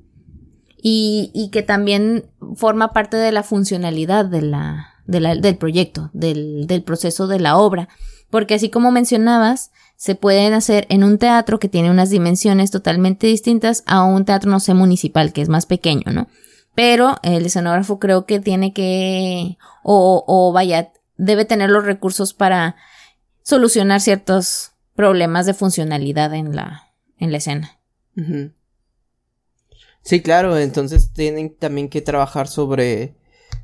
y, 0.87 1.31
y 1.33 1.49
que 1.49 1.63
también 1.63 2.25
forma 2.55 2.93
parte 2.93 3.17
de 3.17 3.31
la 3.31 3.41
funcionalidad 3.41 4.25
de 4.25 4.43
la, 4.43 4.89
de 5.07 5.19
del 5.41 5.57
proyecto, 5.57 6.11
del, 6.13 6.67
del 6.67 6.83
proceso 6.83 7.27
de 7.27 7.39
la 7.39 7.57
obra. 7.57 7.89
Porque 8.29 8.55
así 8.55 8.69
como 8.69 8.91
mencionabas, 8.91 9.71
se 9.95 10.15
pueden 10.15 10.53
hacer 10.53 10.85
en 10.89 11.03
un 11.03 11.17
teatro 11.17 11.59
que 11.59 11.69
tiene 11.69 11.89
unas 11.89 12.09
dimensiones 12.09 12.69
totalmente 12.69 13.27
distintas 13.27 13.83
a 13.87 14.03
un 14.03 14.25
teatro, 14.25 14.51
no 14.51 14.59
sé, 14.59 14.73
municipal, 14.73 15.33
que 15.33 15.41
es 15.41 15.49
más 15.49 15.65
pequeño, 15.65 16.11
¿no? 16.11 16.27
Pero 16.75 17.15
el 17.23 17.45
escenógrafo 17.45 17.97
creo 17.97 18.25
que 18.25 18.39
tiene 18.39 18.73
que, 18.73 19.57
o, 19.83 20.23
o 20.27 20.51
vaya, 20.51 20.91
debe 21.17 21.45
tener 21.45 21.69
los 21.69 21.85
recursos 21.85 22.33
para 22.33 22.75
solucionar 23.41 24.01
ciertos 24.01 24.73
problemas 24.95 25.45
de 25.45 25.53
funcionalidad 25.53 26.33
en 26.33 26.55
la, 26.55 26.84
en 27.17 27.31
la 27.31 27.37
escena. 27.37 27.79
Sí, 30.01 30.21
claro, 30.21 30.57
entonces 30.57 31.11
tienen 31.11 31.55
también 31.55 31.89
que 31.89 32.01
trabajar 32.01 32.47
sobre, 32.47 33.15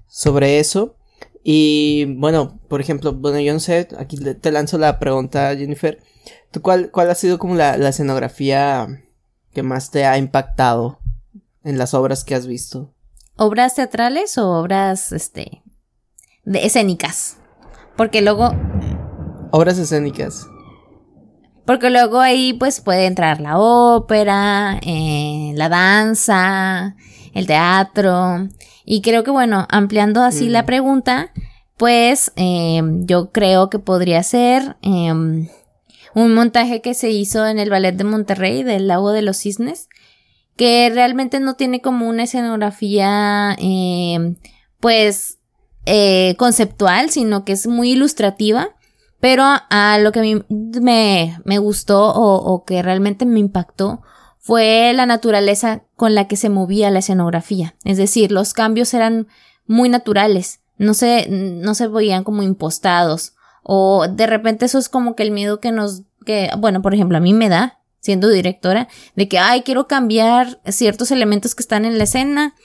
sobre 0.08 0.60
eso. 0.60 0.98
Y 1.43 2.05
bueno, 2.17 2.60
por 2.67 2.81
ejemplo, 2.81 3.13
bueno, 3.13 3.39
yo 3.39 3.53
no 3.53 3.60
sé, 3.60 3.88
aquí 3.98 4.17
te 4.17 4.51
lanzo 4.51 4.77
la 4.77 5.00
pregunta, 5.00 5.55
Jennifer. 5.55 6.03
¿Tú 6.51 6.62
cuál, 6.62 6.91
cuál 6.91 7.10
ha 7.10 7.15
sido 7.15 7.39
como 7.39 7.55
la, 7.55 7.77
la 7.77 7.89
escenografía 7.89 8.88
que 9.53 9.63
más 9.63 9.91
te 9.91 10.05
ha 10.05 10.17
impactado 10.17 11.00
en 11.63 11.77
las 11.77 11.93
obras 11.93 12.24
que 12.24 12.36
has 12.36 12.48
visto? 12.48 12.93
¿Obras 13.38 13.75
teatrales 13.75 14.38
o 14.38 14.51
obras, 14.51 15.12
este, 15.12 15.63
de 16.43 16.65
escénicas? 16.65 17.38
Porque 17.98 18.22
luego... 18.22 18.51
Obras 19.51 19.77
escénicas. 19.77 20.48
Porque 21.71 21.89
luego 21.89 22.19
ahí 22.19 22.51
pues 22.51 22.81
puede 22.81 23.05
entrar 23.05 23.39
la 23.39 23.57
ópera, 23.57 24.77
eh, 24.85 25.53
la 25.55 25.69
danza, 25.69 26.97
el 27.33 27.47
teatro. 27.47 28.49
Y 28.83 28.99
creo 28.99 29.23
que 29.23 29.31
bueno, 29.31 29.65
ampliando 29.69 30.21
así 30.21 30.49
la 30.49 30.63
mm. 30.63 30.65
pregunta, 30.65 31.31
pues 31.77 32.33
em, 32.35 33.05
yo 33.05 33.31
creo 33.31 33.69
que 33.69 33.79
podría 33.79 34.21
ser 34.21 34.75
em, 34.81 35.47
un 36.13 36.33
montaje 36.33 36.81
que 36.81 36.93
se 36.93 37.09
hizo 37.09 37.47
en 37.47 37.57
el 37.57 37.69
Ballet 37.69 37.95
de 37.95 38.03
Monterrey 38.03 38.63
del 38.63 38.89
Lago 38.89 39.13
de 39.13 39.21
los 39.21 39.37
Cisnes, 39.37 39.87
que 40.57 40.91
realmente 40.93 41.39
no 41.39 41.53
tiene 41.53 41.79
como 41.79 42.09
una 42.09 42.23
escenografía 42.23 43.55
em, 43.59 44.35
pues 44.81 45.37
eh, 45.85 46.35
conceptual, 46.37 47.11
sino 47.11 47.45
que 47.45 47.53
es 47.53 47.65
muy 47.65 47.91
ilustrativa 47.91 48.75
pero 49.21 49.43
a 49.45 49.99
lo 49.99 50.11
que 50.11 50.19
a 50.19 50.23
mí 50.23 50.43
me, 50.49 51.39
me 51.45 51.57
gustó 51.59 52.09
o, 52.11 52.35
o, 52.35 52.65
que 52.65 52.81
realmente 52.81 53.25
me 53.25 53.39
impactó 53.39 54.01
fue 54.39 54.91
la 54.93 55.05
naturaleza 55.05 55.83
con 55.95 56.15
la 56.15 56.27
que 56.27 56.35
se 56.35 56.49
movía 56.49 56.89
la 56.89 56.99
escenografía. 56.99 57.75
Es 57.85 57.97
decir, 57.97 58.31
los 58.31 58.53
cambios 58.53 58.93
eran 58.95 59.27
muy 59.67 59.87
naturales, 59.87 60.61
no 60.77 60.95
se, 60.95 61.27
no 61.29 61.75
se 61.75 61.87
veían 61.87 62.23
como 62.23 62.41
impostados. 62.41 63.36
O 63.62 64.07
de 64.10 64.25
repente 64.25 64.65
eso 64.65 64.79
es 64.79 64.89
como 64.89 65.15
que 65.15 65.21
el 65.21 65.29
miedo 65.29 65.60
que 65.60 65.71
nos, 65.71 66.01
que, 66.25 66.49
bueno, 66.57 66.81
por 66.81 66.95
ejemplo, 66.95 67.17
a 67.17 67.21
mí 67.21 67.34
me 67.36 67.49
da, 67.49 67.79
siendo 67.99 68.27
directora, 68.27 68.88
de 69.15 69.27
que, 69.27 69.38
ay, 69.38 69.62
quiero 69.62 69.88
cambiar 69.88 70.60
ciertos 70.65 71.12
elementos 71.12 71.53
que 71.53 71.62
están 71.62 71.86
en 71.86 71.99
la 71.99 72.05
escena 72.05 72.55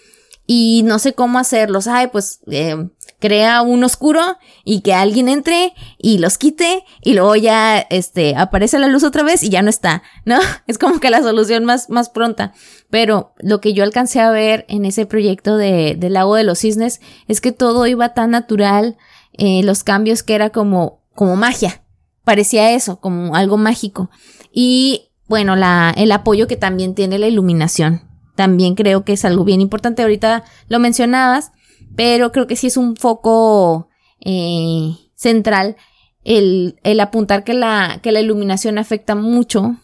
y 0.46 0.82
no 0.86 0.98
sé 0.98 1.12
cómo 1.12 1.38
hacerlos. 1.38 1.86
Ay, 1.86 2.06
pues 2.06 2.40
eh, 2.50 2.88
crea 3.18 3.62
un 3.62 3.82
oscuro 3.84 4.20
y 4.64 4.80
que 4.80 4.94
alguien 4.94 5.28
entre 5.28 5.72
y 5.98 6.18
los 6.18 6.38
quite 6.38 6.84
y 7.02 7.14
luego 7.14 7.36
ya 7.36 7.78
este 7.78 8.36
aparece 8.36 8.78
la 8.78 8.88
luz 8.88 9.04
otra 9.04 9.22
vez 9.22 9.42
y 9.42 9.48
ya 9.48 9.62
no 9.62 9.70
está, 9.70 10.02
¿no? 10.24 10.38
Es 10.66 10.78
como 10.78 11.00
que 11.00 11.10
la 11.10 11.22
solución 11.22 11.64
más, 11.64 11.88
más 11.90 12.10
pronta. 12.10 12.52
Pero 12.90 13.32
lo 13.38 13.60
que 13.60 13.72
yo 13.72 13.84
alcancé 13.84 14.20
a 14.20 14.30
ver 14.30 14.64
en 14.68 14.84
ese 14.84 15.06
proyecto 15.06 15.56
de, 15.56 15.96
del 15.98 16.14
lago 16.14 16.34
de 16.34 16.44
los 16.44 16.60
cisnes 16.60 17.00
es 17.28 17.40
que 17.40 17.52
todo 17.52 17.86
iba 17.86 18.14
tan 18.14 18.30
natural, 18.30 18.96
eh, 19.32 19.62
los 19.62 19.84
cambios 19.84 20.22
que 20.22 20.34
era 20.34 20.50
como, 20.50 21.02
como 21.14 21.36
magia. 21.36 21.82
Parecía 22.24 22.72
eso, 22.72 23.00
como 23.00 23.36
algo 23.36 23.56
mágico. 23.56 24.10
Y 24.52 25.12
bueno, 25.28 25.56
la, 25.56 25.92
el 25.96 26.12
apoyo 26.12 26.46
que 26.46 26.56
también 26.56 26.94
tiene 26.94 27.18
la 27.18 27.28
iluminación 27.28 28.06
también 28.36 28.74
creo 28.74 29.04
que 29.04 29.14
es 29.14 29.24
algo 29.24 29.42
bien 29.42 29.60
importante. 29.60 30.02
Ahorita 30.02 30.44
lo 30.68 30.78
mencionabas, 30.78 31.50
pero 31.94 32.32
creo 32.32 32.46
que 32.46 32.56
sí 32.56 32.66
es 32.66 32.76
un 32.76 32.96
foco 32.96 33.88
eh, 34.20 34.96
central 35.14 35.76
el, 36.24 36.78
el, 36.82 37.00
apuntar 37.00 37.44
que 37.44 37.54
la, 37.54 38.00
que 38.02 38.10
la 38.10 38.20
iluminación 38.20 38.78
afecta 38.78 39.14
mucho, 39.14 39.76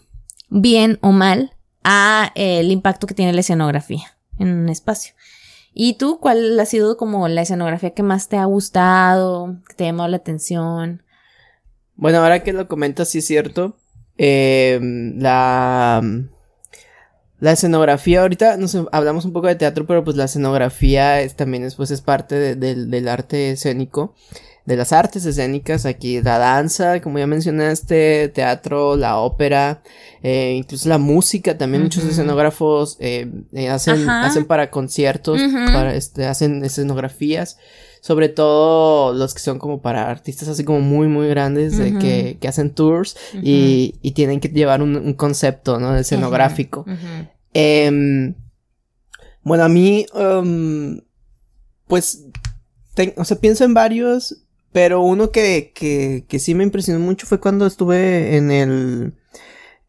bien 0.49 0.99
o 1.01 1.11
mal, 1.11 1.53
a 1.83 2.31
el 2.35 2.71
impacto 2.71 3.07
que 3.07 3.13
tiene 3.13 3.33
la 3.33 3.39
escenografía 3.39 4.17
en 4.37 4.49
un 4.49 4.69
espacio. 4.69 5.13
¿Y 5.73 5.93
tú 5.93 6.19
cuál 6.19 6.59
ha 6.59 6.65
sido 6.65 6.97
como 6.97 7.27
la 7.27 7.41
escenografía 7.41 7.91
que 7.91 8.03
más 8.03 8.27
te 8.27 8.37
ha 8.37 8.45
gustado, 8.45 9.55
que 9.67 9.73
te 9.73 9.83
ha 9.85 9.87
llamado 9.87 10.09
la 10.09 10.17
atención? 10.17 11.01
Bueno, 11.95 12.19
ahora 12.19 12.43
que 12.43 12.53
lo 12.53 12.67
comentas, 12.67 13.09
sí 13.09 13.19
es 13.19 13.25
cierto. 13.25 13.77
Eh, 14.17 14.79
la 15.15 16.01
la 17.43 17.51
escenografía, 17.51 18.21
ahorita 18.21 18.55
nos 18.55 18.73
hablamos 18.93 19.25
un 19.25 19.33
poco 19.33 19.47
de 19.47 19.55
teatro, 19.55 19.85
pero 19.85 20.01
pues 20.05 20.15
la 20.15 20.23
escenografía 20.23 21.19
es, 21.19 21.35
también 21.35 21.65
es, 21.65 21.75
pues, 21.75 21.91
es 21.91 21.99
parte 21.99 22.55
del 22.55 23.07
arte 23.09 23.51
escénico, 23.51 24.15
de 24.63 24.77
las 24.77 24.93
artes 24.93 25.25
escénicas, 25.25 25.85
aquí 25.85 26.21
la 26.21 26.37
danza, 26.37 27.01
como 27.01 27.19
ya 27.19 27.27
mencionaste, 27.27 28.29
teatro, 28.29 28.95
la 28.95 29.17
ópera, 29.17 29.83
eh, 30.21 30.53
incluso 30.55 30.87
la 30.87 30.99
música, 30.99 31.57
también 31.57 31.83
muchos 31.83 32.05
escenógrafos 32.05 32.95
eh, 33.01 33.29
eh, 33.51 33.67
hacen, 33.67 34.09
hacen 34.09 34.45
para 34.45 34.71
conciertos, 34.71 35.41
para, 35.73 35.95
este, 35.95 36.25
hacen 36.27 36.63
escenografías 36.63 37.57
sobre 38.03 38.27
todo 38.27 39.13
los 39.13 39.33
que 39.33 39.39
son 39.39 39.59
como 39.59 39.81
para 39.81 40.11
artistas 40.11 40.49
así 40.49 40.65
como 40.65 40.81
muy, 40.81 41.07
muy 41.07 41.29
grandes, 41.29 41.79
que, 42.01 42.37
que, 42.37 42.47
hacen 42.49 42.71
tours 42.71 43.15
y, 43.41 43.95
y, 44.01 44.11
tienen 44.11 44.41
que 44.41 44.49
llevar 44.49 44.81
un, 44.81 44.97
un 44.97 45.13
concepto, 45.13 45.79
¿no? 45.79 45.95
escenográfico. 45.95 46.85
Eh, 47.53 48.33
bueno, 49.41 49.63
a 49.63 49.69
mí, 49.69 50.05
um, 50.13 50.99
pues, 51.87 52.25
o 53.15 53.23
sea, 53.23 53.39
pienso 53.39 53.63
en 53.63 53.73
varios, 53.73 54.43
pero 54.73 54.99
uno 55.01 55.31
que, 55.31 55.71
que, 55.73 56.25
que 56.27 56.39
sí 56.39 56.55
me 56.55 56.65
impresionó 56.65 56.99
mucho 56.99 57.25
fue 57.25 57.39
cuando 57.39 57.65
estuve 57.65 58.35
en 58.35 58.51
el... 58.51 59.13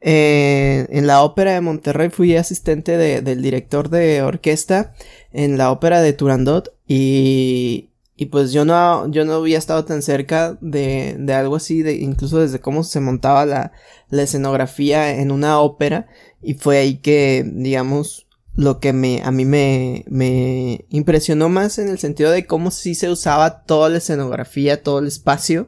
Eh, 0.07 0.87
en 0.90 1.09
la 1.09 1.22
ópera 1.22 1.55
de 1.55 1.62
Monterrey 1.62 2.11
fui 2.11 2.37
asistente 2.37 2.96
de, 2.96 3.22
del 3.22 3.42
director 3.42 3.88
de 3.88 4.22
orquesta 4.22 4.94
en 5.33 5.59
la 5.59 5.72
ópera 5.72 6.00
de 6.00 6.12
Turandot 6.12 6.77
y, 6.87 7.88
y 8.16 8.27
pues 8.27 8.53
yo 8.53 8.64
no, 8.64 9.11
yo 9.11 9.24
no 9.24 9.35
había 9.35 9.59
estado 9.59 9.85
tan 9.85 10.00
cerca 10.00 10.57
de, 10.61 11.16
de 11.18 11.35
algo 11.35 11.57
así, 11.57 11.83
de, 11.83 11.94
incluso 11.94 12.38
desde 12.38 12.61
cómo 12.61 12.85
se 12.85 13.00
montaba 13.00 13.44
la, 13.44 13.72
la 14.09 14.22
escenografía 14.22 15.16
en 15.16 15.33
una 15.33 15.59
ópera. 15.59 16.07
Y 16.40 16.55
fue 16.55 16.79
ahí 16.79 16.98
que, 16.98 17.44
digamos, 17.44 18.29
lo 18.55 18.79
que 18.79 18.92
me, 18.92 19.22
a 19.24 19.33
mí 19.33 19.44
me, 19.44 20.05
me 20.07 20.85
impresionó 20.90 21.48
más 21.48 21.79
en 21.79 21.88
el 21.88 21.98
sentido 21.98 22.31
de 22.31 22.46
cómo 22.46 22.70
sí 22.70 22.94
se 22.94 23.11
usaba 23.11 23.64
toda 23.64 23.88
la 23.88 23.98
escenografía, 23.98 24.83
todo 24.83 25.00
el 25.00 25.09
espacio. 25.09 25.66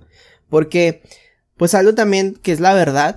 Porque, 0.49 1.03
pues 1.57 1.75
algo 1.75 1.95
también 1.95 2.35
que 2.41 2.53
es 2.53 2.61
la 2.61 2.75
verdad, 2.75 3.17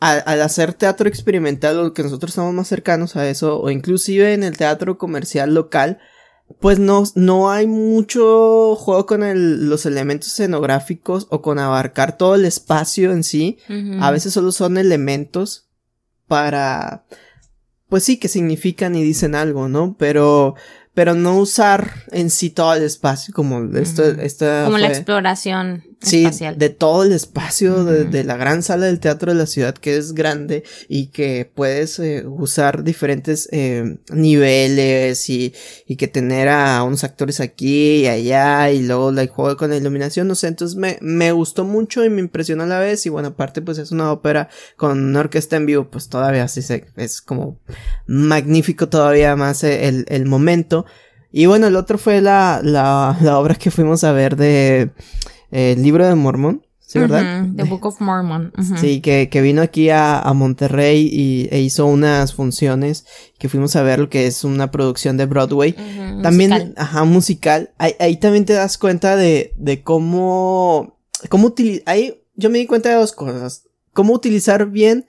al, 0.00 0.40
hacer 0.40 0.72
teatro 0.72 1.08
experimental, 1.08 1.78
o 1.78 1.92
que 1.92 2.02
nosotros 2.02 2.30
estamos 2.30 2.54
más 2.54 2.68
cercanos 2.68 3.16
a 3.16 3.28
eso, 3.28 3.60
o 3.60 3.70
inclusive 3.70 4.32
en 4.32 4.44
el 4.44 4.56
teatro 4.56 4.98
comercial 4.98 5.54
local, 5.54 5.98
pues 6.60 6.78
no, 6.78 7.04
no 7.14 7.50
hay 7.50 7.66
mucho 7.66 8.76
juego 8.76 9.06
con 9.06 9.22
el, 9.22 9.68
los 9.68 9.84
elementos 9.84 10.28
escenográficos 10.28 11.26
o 11.30 11.42
con 11.42 11.58
abarcar 11.58 12.16
todo 12.16 12.34
el 12.34 12.44
espacio 12.44 13.12
en 13.12 13.24
sí. 13.24 13.58
A 14.00 14.10
veces 14.10 14.32
solo 14.32 14.52
son 14.52 14.78
elementos 14.78 15.66
para, 16.28 17.04
pues 17.88 18.04
sí, 18.04 18.16
que 18.18 18.28
significan 18.28 18.94
y 18.94 19.02
dicen 19.02 19.34
algo, 19.34 19.68
¿no? 19.68 19.96
Pero, 19.98 20.54
pero 20.94 21.14
no 21.14 21.38
usar 21.38 22.04
en 22.12 22.30
sí 22.30 22.50
todo 22.50 22.74
el 22.74 22.84
espacio 22.84 23.34
como 23.34 23.76
esto, 23.76 24.04
esta 24.04 24.64
Como 24.64 24.78
la 24.78 24.88
exploración. 24.88 25.84
Sí, 26.02 26.28
de 26.56 26.68
todo 26.68 27.04
el 27.04 27.12
espacio 27.12 27.84
de, 27.84 28.22
la 28.22 28.36
gran 28.36 28.62
sala 28.62 28.86
del 28.86 29.00
teatro 29.00 29.32
de 29.32 29.38
la 29.38 29.46
ciudad 29.46 29.74
que 29.74 29.96
es 29.96 30.12
grande 30.12 30.62
y 30.88 31.06
que 31.06 31.50
puedes 31.52 31.98
eh, 31.98 32.24
usar 32.26 32.84
diferentes 32.84 33.48
eh, 33.50 33.96
niveles 34.12 35.28
y, 35.30 35.54
y, 35.86 35.96
que 35.96 36.06
tener 36.06 36.48
a 36.48 36.82
unos 36.82 37.02
actores 37.02 37.40
aquí 37.40 38.02
y 38.02 38.06
allá 38.08 38.70
y 38.70 38.82
luego 38.82 39.10
la 39.10 39.26
juego 39.26 39.56
con 39.56 39.70
la 39.70 39.76
iluminación, 39.78 40.28
no 40.28 40.34
sé, 40.34 40.48
entonces 40.48 40.76
me, 40.76 40.98
me 41.00 41.32
gustó 41.32 41.64
mucho 41.64 42.04
y 42.04 42.10
me 42.10 42.20
impresionó 42.20 42.64
a 42.64 42.66
la 42.66 42.78
vez 42.78 43.06
y 43.06 43.08
bueno, 43.08 43.28
aparte 43.28 43.62
pues 43.62 43.78
es 43.78 43.90
una 43.90 44.12
ópera 44.12 44.50
con 44.76 45.02
una 45.02 45.20
orquesta 45.20 45.56
en 45.56 45.64
vivo, 45.64 45.90
pues 45.90 46.08
todavía 46.08 46.44
así 46.44 46.60
se, 46.60 46.86
es 46.96 47.22
como 47.22 47.58
magnífico 48.06 48.88
todavía 48.88 49.34
más 49.34 49.64
el, 49.64 50.04
el 50.08 50.26
momento. 50.26 50.84
Y 51.32 51.46
bueno, 51.46 51.66
el 51.66 51.76
otro 51.76 51.98
fue 51.98 52.20
la, 52.20 52.60
la, 52.62 53.16
la 53.20 53.38
obra 53.38 53.56
que 53.56 53.70
fuimos 53.70 54.04
a 54.04 54.12
ver 54.12 54.36
de 54.36 54.90
el 55.50 55.82
libro 55.82 56.06
de 56.06 56.14
Mormón. 56.14 56.62
¿Sí, 56.78 57.00
verdad? 57.00 57.44
The 57.56 57.64
Book 57.64 57.84
of 57.84 58.00
Mormon. 58.00 58.52
Sí, 58.80 59.00
que, 59.00 59.28
que, 59.28 59.40
vino 59.40 59.60
aquí 59.60 59.90
a, 59.90 60.20
a 60.20 60.32
Monterrey 60.34 61.10
y, 61.12 61.48
e 61.50 61.60
hizo 61.60 61.84
unas 61.84 62.32
funciones 62.32 63.04
que 63.38 63.48
fuimos 63.48 63.74
a 63.74 63.82
ver 63.82 63.98
lo 63.98 64.08
que 64.08 64.28
es 64.28 64.44
una 64.44 64.70
producción 64.70 65.16
de 65.16 65.26
Broadway. 65.26 65.72
también, 66.22 66.50
musical. 66.50 66.74
ajá, 66.76 67.04
musical. 67.04 67.70
Ahí, 67.78 67.94
ahí, 67.98 68.16
también 68.18 68.44
te 68.44 68.52
das 68.52 68.78
cuenta 68.78 69.16
de, 69.16 69.52
de 69.56 69.82
cómo, 69.82 71.00
cómo 71.28 71.48
utilizar, 71.48 71.82
ahí 71.86 72.22
yo 72.36 72.50
me 72.50 72.58
di 72.58 72.66
cuenta 72.66 72.90
de 72.90 72.94
dos 72.94 73.12
cosas. 73.12 73.64
Cómo 73.92 74.12
utilizar 74.12 74.66
bien 74.66 75.06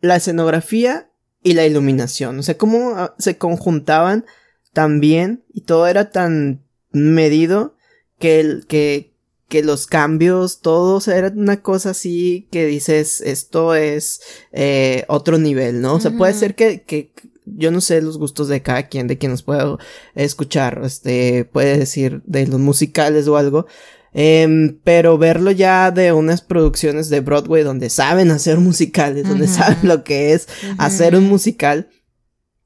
la 0.00 0.16
escenografía 0.16 1.08
y 1.42 1.54
la 1.54 1.64
iluminación. 1.64 2.38
O 2.38 2.42
sea, 2.42 2.58
cómo 2.58 2.90
ah, 2.96 3.14
se 3.18 3.38
conjuntaban 3.38 4.26
tan 4.72 5.00
bien 5.00 5.44
y 5.52 5.62
todo 5.62 5.86
era 5.86 6.10
tan 6.10 6.64
medido 6.90 7.76
que, 8.18 8.40
el, 8.40 8.66
que, 8.66 9.13
que 9.48 9.62
los 9.62 9.86
cambios, 9.86 10.60
todo, 10.60 11.00
era 11.10 11.28
una 11.28 11.60
cosa 11.62 11.90
así 11.90 12.48
que 12.50 12.66
dices, 12.66 13.20
esto 13.20 13.74
es 13.74 14.20
eh, 14.52 15.04
otro 15.08 15.38
nivel, 15.38 15.80
¿no? 15.80 15.94
O 15.94 16.00
sea, 16.00 16.10
puede 16.12 16.32
ser 16.34 16.54
que, 16.54 16.82
que, 16.82 17.12
yo 17.46 17.70
no 17.70 17.80
sé 17.80 18.00
los 18.00 18.18
gustos 18.18 18.48
de 18.48 18.62
cada 18.62 18.88
quien, 18.88 19.06
de 19.06 19.18
quien 19.18 19.32
nos 19.32 19.42
puedo 19.42 19.78
escuchar, 20.14 20.80
este, 20.84 21.44
puede 21.44 21.78
decir 21.78 22.22
de 22.24 22.46
los 22.46 22.58
musicales 22.58 23.28
o 23.28 23.36
algo, 23.36 23.66
em, 24.12 24.78
pero 24.82 25.18
verlo 25.18 25.50
ya 25.50 25.90
de 25.90 26.12
unas 26.12 26.40
producciones 26.40 27.10
de 27.10 27.20
Broadway 27.20 27.62
donde 27.62 27.90
saben 27.90 28.30
hacer 28.30 28.58
musicales, 28.58 29.28
donde 29.28 29.48
saben 29.48 29.78
lo 29.82 30.04
que 30.04 30.32
es 30.32 30.48
hacer 30.78 31.16
un 31.16 31.24
musical, 31.24 31.88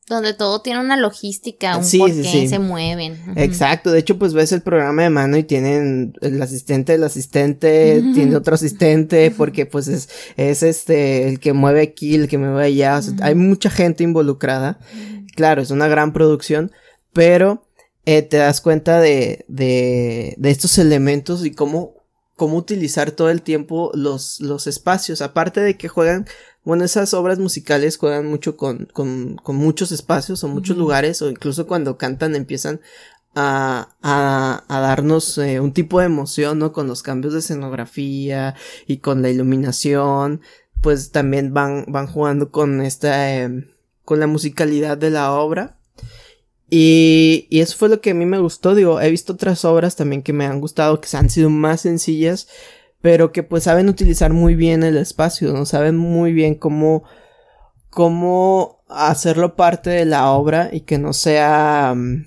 donde 0.09 0.35
todo 0.35 0.63
tiene 0.63 0.81
una 0.81 0.97
logística, 0.97 1.77
un 1.77 1.85
sí, 1.85 1.99
porqué 1.99 2.49
se 2.49 2.59
mueven. 2.59 3.19
Exacto, 3.37 3.91
de 3.91 3.99
hecho 3.99 4.19
pues 4.19 4.33
ves 4.33 4.53
el 4.53 4.63
programa 4.63 5.03
de 5.03 5.11
mano 5.11 5.37
y 5.37 5.45
tienen 5.45 6.15
el 6.21 6.41
asistente 6.41 6.93
del 6.93 7.05
asistente, 7.05 8.03
tiene 8.15 8.37
otro 8.37 8.55
asistente, 8.55 9.31
porque 9.31 9.67
pues 9.67 9.89
es, 9.89 10.09
es 10.37 10.63
este, 10.63 11.29
el 11.29 11.41
que 11.41 11.53
mueve 11.53 11.83
aquí, 11.83 12.15
el 12.15 12.29
que 12.29 12.39
mueve 12.39 12.65
allá, 12.65 13.01
hay 13.21 13.35
mucha 13.35 13.71
gente 13.71 14.05
involucrada. 14.05 14.79
Claro, 15.35 15.63
es 15.63 15.71
una 15.71 15.87
gran 15.87 16.13
producción, 16.13 16.73
pero 17.13 17.67
eh, 18.07 18.23
te 18.23 18.39
das 18.39 18.61
cuenta 18.61 19.01
de, 19.01 19.45
de, 19.49 20.35
de 20.37 20.51
estos 20.51 20.79
elementos 20.79 21.47
y 21.47 21.53
cómo, 21.53 21.95
cómo 22.35 22.57
utilizar 22.57 23.13
todo 23.13 23.31
el 23.31 23.43
tiempo 23.43 23.93
los, 23.95 24.41
los 24.41 24.67
espacios, 24.67 25.23
aparte 25.23 25.61
de 25.61 25.77
que 25.77 25.89
juegan 25.89 26.27
bueno, 26.69 26.85
esas 26.85 27.15
obras 27.15 27.39
musicales 27.39 27.97
juegan 27.97 28.27
mucho 28.27 28.59
con, 28.59 28.91
con, 28.93 29.37
con 29.37 29.57
muchos 29.57 29.91
espacios 29.91 30.45
o 30.45 30.49
muchos 30.49 30.77
lugares, 30.77 31.23
o 31.23 31.31
incluso 31.31 31.67
cuando 31.67 31.97
cantan 31.97 32.37
empiezan 32.37 32.83
a, 33.35 33.97
a, 34.03 34.65
a 34.69 34.81
darnos 34.81 35.39
eh, 35.39 35.61
un 35.61 35.73
tipo 35.73 35.99
de 35.99 36.05
emoción, 36.05 36.59
¿no? 36.59 36.75
Con 36.75 36.87
los 36.87 37.03
cambios 37.03 37.33
de 37.33 37.39
escenografía 37.39 38.55
y 38.87 38.99
con 38.99 39.23
la 39.23 39.31
iluminación, 39.31 40.43
pues 40.83 41.11
también 41.11 41.55
van, 41.55 41.87
van 41.89 42.07
jugando 42.07 42.51
con 42.51 42.83
esta, 42.83 43.35
em, 43.35 43.69
con 44.05 44.21
la 44.21 44.27
musicalidad 44.27 44.99
de 44.99 45.09
la 45.09 45.33
obra. 45.33 45.79
Y, 46.69 47.47
y 47.49 47.61
eso 47.61 47.79
fue 47.79 47.89
lo 47.89 48.03
que 48.03 48.11
a 48.11 48.15
mí 48.15 48.27
me 48.27 48.41
gustó, 48.41 48.75
digo, 48.75 49.01
he 49.01 49.11
visto 49.11 49.33
otras 49.33 49.65
obras 49.65 49.97
también 49.97 50.23
que 50.23 50.35
me 50.35 50.45
han 50.45 50.61
gustado, 50.61 51.01
que 51.01 51.09
han 51.17 51.31
sido 51.31 51.49
más 51.49 51.81
sencillas, 51.81 52.47
pero 53.01 53.33
que 53.33 53.43
pues 53.43 53.65
saben 53.65 53.89
utilizar 53.89 54.33
muy 54.33 54.55
bien 54.55 54.83
el 54.83 54.97
espacio, 54.97 55.53
¿no? 55.53 55.67
Saben 55.67 55.97
muy 55.97 56.33
bien 56.33 56.55
cómo, 56.55 57.05
cómo 57.91 58.83
hacerlo 58.89 59.55
parte 59.57 59.91
de 59.91 60.05
la 60.05 60.31
obra 60.31 60.71
y 60.73 60.81
que 60.81 60.99
no 60.99 61.13
sea 61.13 61.95
mm, 61.97 62.27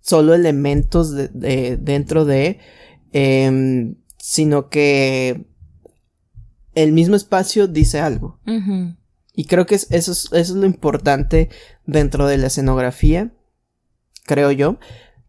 solo 0.00 0.34
elementos 0.34 1.14
de, 1.14 1.78
dentro 1.80 2.24
de, 2.24 2.58
em, 3.12 3.96
sino 4.18 4.68
que 4.68 5.46
el 6.74 6.92
mismo 6.92 7.16
espacio 7.16 7.66
dice 7.66 8.00
algo. 8.00 8.40
Y 9.34 9.44
creo 9.44 9.66
que 9.66 9.76
eso, 9.76 9.88
es, 9.90 10.02
eso 10.02 10.32
es 10.32 10.50
lo 10.50 10.66
importante 10.66 11.48
dentro 11.86 12.26
de 12.26 12.38
la 12.38 12.48
escenografía, 12.48 13.32
creo 14.26 14.50
yo, 14.50 14.78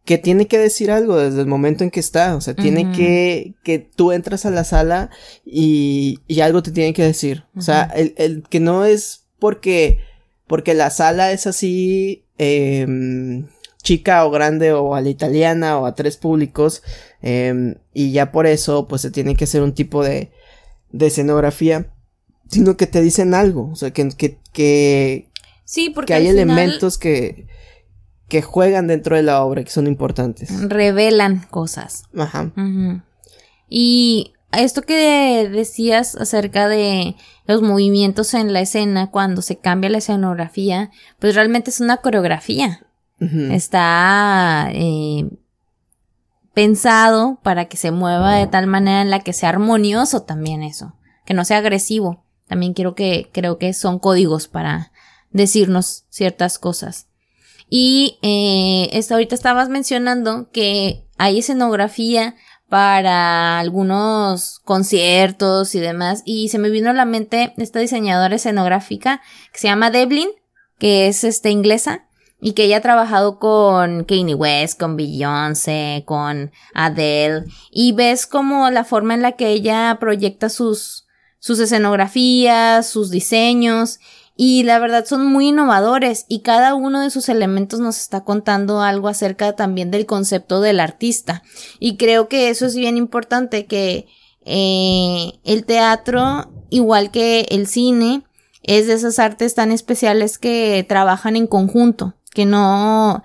que 0.05 0.17
tiene 0.17 0.47
que 0.47 0.57
decir 0.57 0.91
algo 0.91 1.17
desde 1.17 1.41
el 1.41 1.47
momento 1.47 1.83
en 1.83 1.91
que 1.91 1.99
está. 1.99 2.35
O 2.35 2.41
sea, 2.41 2.55
tiene 2.55 2.91
que, 2.91 3.53
que 3.63 3.79
tú 3.79 4.11
entras 4.11 4.45
a 4.45 4.51
la 4.51 4.63
sala 4.63 5.09
y, 5.45 6.19
y 6.27 6.41
algo 6.41 6.63
te 6.63 6.71
tiene 6.71 6.93
que 6.93 7.03
decir. 7.03 7.43
O 7.55 7.61
sea, 7.61 7.83
el, 7.95 8.13
el, 8.17 8.43
que 8.49 8.59
no 8.59 8.85
es 8.85 9.25
porque, 9.39 9.99
porque 10.47 10.73
la 10.73 10.89
sala 10.89 11.31
es 11.31 11.47
así, 11.47 12.25
eh, 12.37 13.43
chica 13.81 14.25
o 14.25 14.31
grande 14.31 14.73
o 14.73 14.95
a 14.95 15.01
la 15.01 15.09
italiana 15.09 15.77
o 15.77 15.85
a 15.85 15.95
tres 15.95 16.17
públicos, 16.17 16.83
eh, 17.21 17.75
y 17.93 18.11
ya 18.11 18.31
por 18.31 18.47
eso, 18.47 18.87
pues 18.87 19.01
se 19.01 19.11
tiene 19.11 19.35
que 19.35 19.45
hacer 19.45 19.61
un 19.61 19.73
tipo 19.73 20.03
de, 20.03 20.31
de 20.91 21.07
escenografía, 21.07 21.93
sino 22.49 22.77
que 22.77 22.87
te 22.87 23.01
dicen 23.01 23.33
algo. 23.33 23.69
O 23.71 23.75
sea, 23.75 23.91
que, 23.91 24.09
que, 24.09 24.37
que, 24.53 25.29
sí, 25.65 25.89
porque 25.89 26.07
que 26.07 26.13
hay 26.15 26.27
elementos 26.27 26.97
que, 26.97 27.47
que 28.29 28.41
juegan 28.41 28.87
dentro 28.87 29.15
de 29.15 29.23
la 29.23 29.43
obra, 29.43 29.63
que 29.63 29.71
son 29.71 29.87
importantes. 29.87 30.49
Revelan 30.69 31.45
cosas. 31.49 32.03
Ajá. 32.15 32.51
Y 33.67 34.33
esto 34.51 34.83
que 34.83 35.49
decías 35.51 36.15
acerca 36.15 36.67
de 36.67 37.15
los 37.45 37.61
movimientos 37.61 38.33
en 38.35 38.53
la 38.53 38.61
escena 38.61 39.09
cuando 39.11 39.41
se 39.41 39.57
cambia 39.57 39.89
la 39.89 39.97
escenografía, 39.97 40.91
pues 41.19 41.35
realmente 41.35 41.71
es 41.71 41.81
una 41.81 41.97
coreografía. 41.97 42.85
Está 43.19 44.69
eh, 44.71 45.29
pensado 46.53 47.37
para 47.43 47.65
que 47.65 47.75
se 47.75 47.91
mueva 47.91 48.35
de 48.35 48.47
tal 48.47 48.65
manera 48.65 49.01
en 49.01 49.09
la 49.09 49.19
que 49.19 49.33
sea 49.33 49.49
armonioso 49.49 50.21
también 50.21 50.63
eso, 50.63 50.95
que 51.25 51.33
no 51.33 51.43
sea 51.43 51.57
agresivo. 51.57 52.23
También 52.47 52.73
quiero 52.73 52.95
que 52.95 53.29
creo 53.33 53.57
que 53.57 53.73
son 53.73 53.99
códigos 53.99 54.47
para 54.47 54.93
decirnos 55.31 56.05
ciertas 56.09 56.59
cosas. 56.59 57.08
Y 57.69 58.17
eh, 58.23 58.99
ahorita 59.09 59.35
estabas 59.35 59.69
mencionando 59.69 60.49
que 60.51 61.05
hay 61.17 61.39
escenografía 61.39 62.35
para 62.67 63.59
algunos 63.59 64.59
conciertos 64.59 65.75
y 65.75 65.79
demás. 65.79 66.21
Y 66.25 66.49
se 66.49 66.57
me 66.59 66.69
vino 66.69 66.89
a 66.89 66.93
la 66.93 67.05
mente 67.05 67.53
esta 67.57 67.79
diseñadora 67.79 68.35
escenográfica 68.35 69.21
que 69.51 69.59
se 69.59 69.67
llama 69.67 69.91
Devlin, 69.91 70.29
que 70.79 71.07
es 71.07 71.23
este 71.23 71.51
inglesa. 71.51 72.05
Y 72.41 72.53
que 72.53 72.63
ella 72.63 72.77
ha 72.77 72.81
trabajado 72.81 73.37
con 73.37 74.05
Kanye 74.05 74.33
West, 74.33 74.79
con 74.79 74.95
Beyoncé, 74.95 76.03
con 76.05 76.53
Adele. 76.73 77.43
Y 77.69 77.91
ves 77.91 78.25
como 78.27 78.69
la 78.69 78.85
forma 78.85 79.13
en 79.13 79.21
la 79.21 79.33
que 79.33 79.49
ella 79.49 79.97
proyecta 79.99 80.47
sus, 80.47 81.05
sus 81.39 81.59
escenografías, 81.59 82.87
sus 82.87 83.09
diseños 83.09 83.99
y 84.41 84.63
la 84.63 84.79
verdad 84.79 85.03
son 85.03 85.25
muy 85.25 85.49
innovadores 85.49 86.25
y 86.29 86.39
cada 86.39 86.73
uno 86.73 87.01
de 87.01 87.09
sus 87.09 87.27
elementos 87.27 87.81
nos 87.81 87.99
está 87.99 88.23
contando 88.23 88.79
algo 88.81 89.09
acerca 89.09 89.53
también 89.57 89.91
del 89.91 90.05
concepto 90.05 90.61
del 90.61 90.79
artista. 90.79 91.43
Y 91.77 91.97
creo 91.97 92.29
que 92.29 92.47
eso 92.47 92.65
es 92.65 92.73
bien 92.73 92.95
importante, 92.95 93.65
que 93.65 94.07
eh, 94.45 95.33
el 95.43 95.65
teatro, 95.65 96.49
igual 96.69 97.11
que 97.11 97.47
el 97.49 97.67
cine, 97.67 98.23
es 98.63 98.87
de 98.87 98.93
esas 98.93 99.19
artes 99.19 99.55
tan 99.55 99.73
especiales 99.73 100.37
que 100.37 100.85
trabajan 100.87 101.35
en 101.35 101.45
conjunto, 101.45 102.13
que 102.31 102.45
no, 102.45 103.21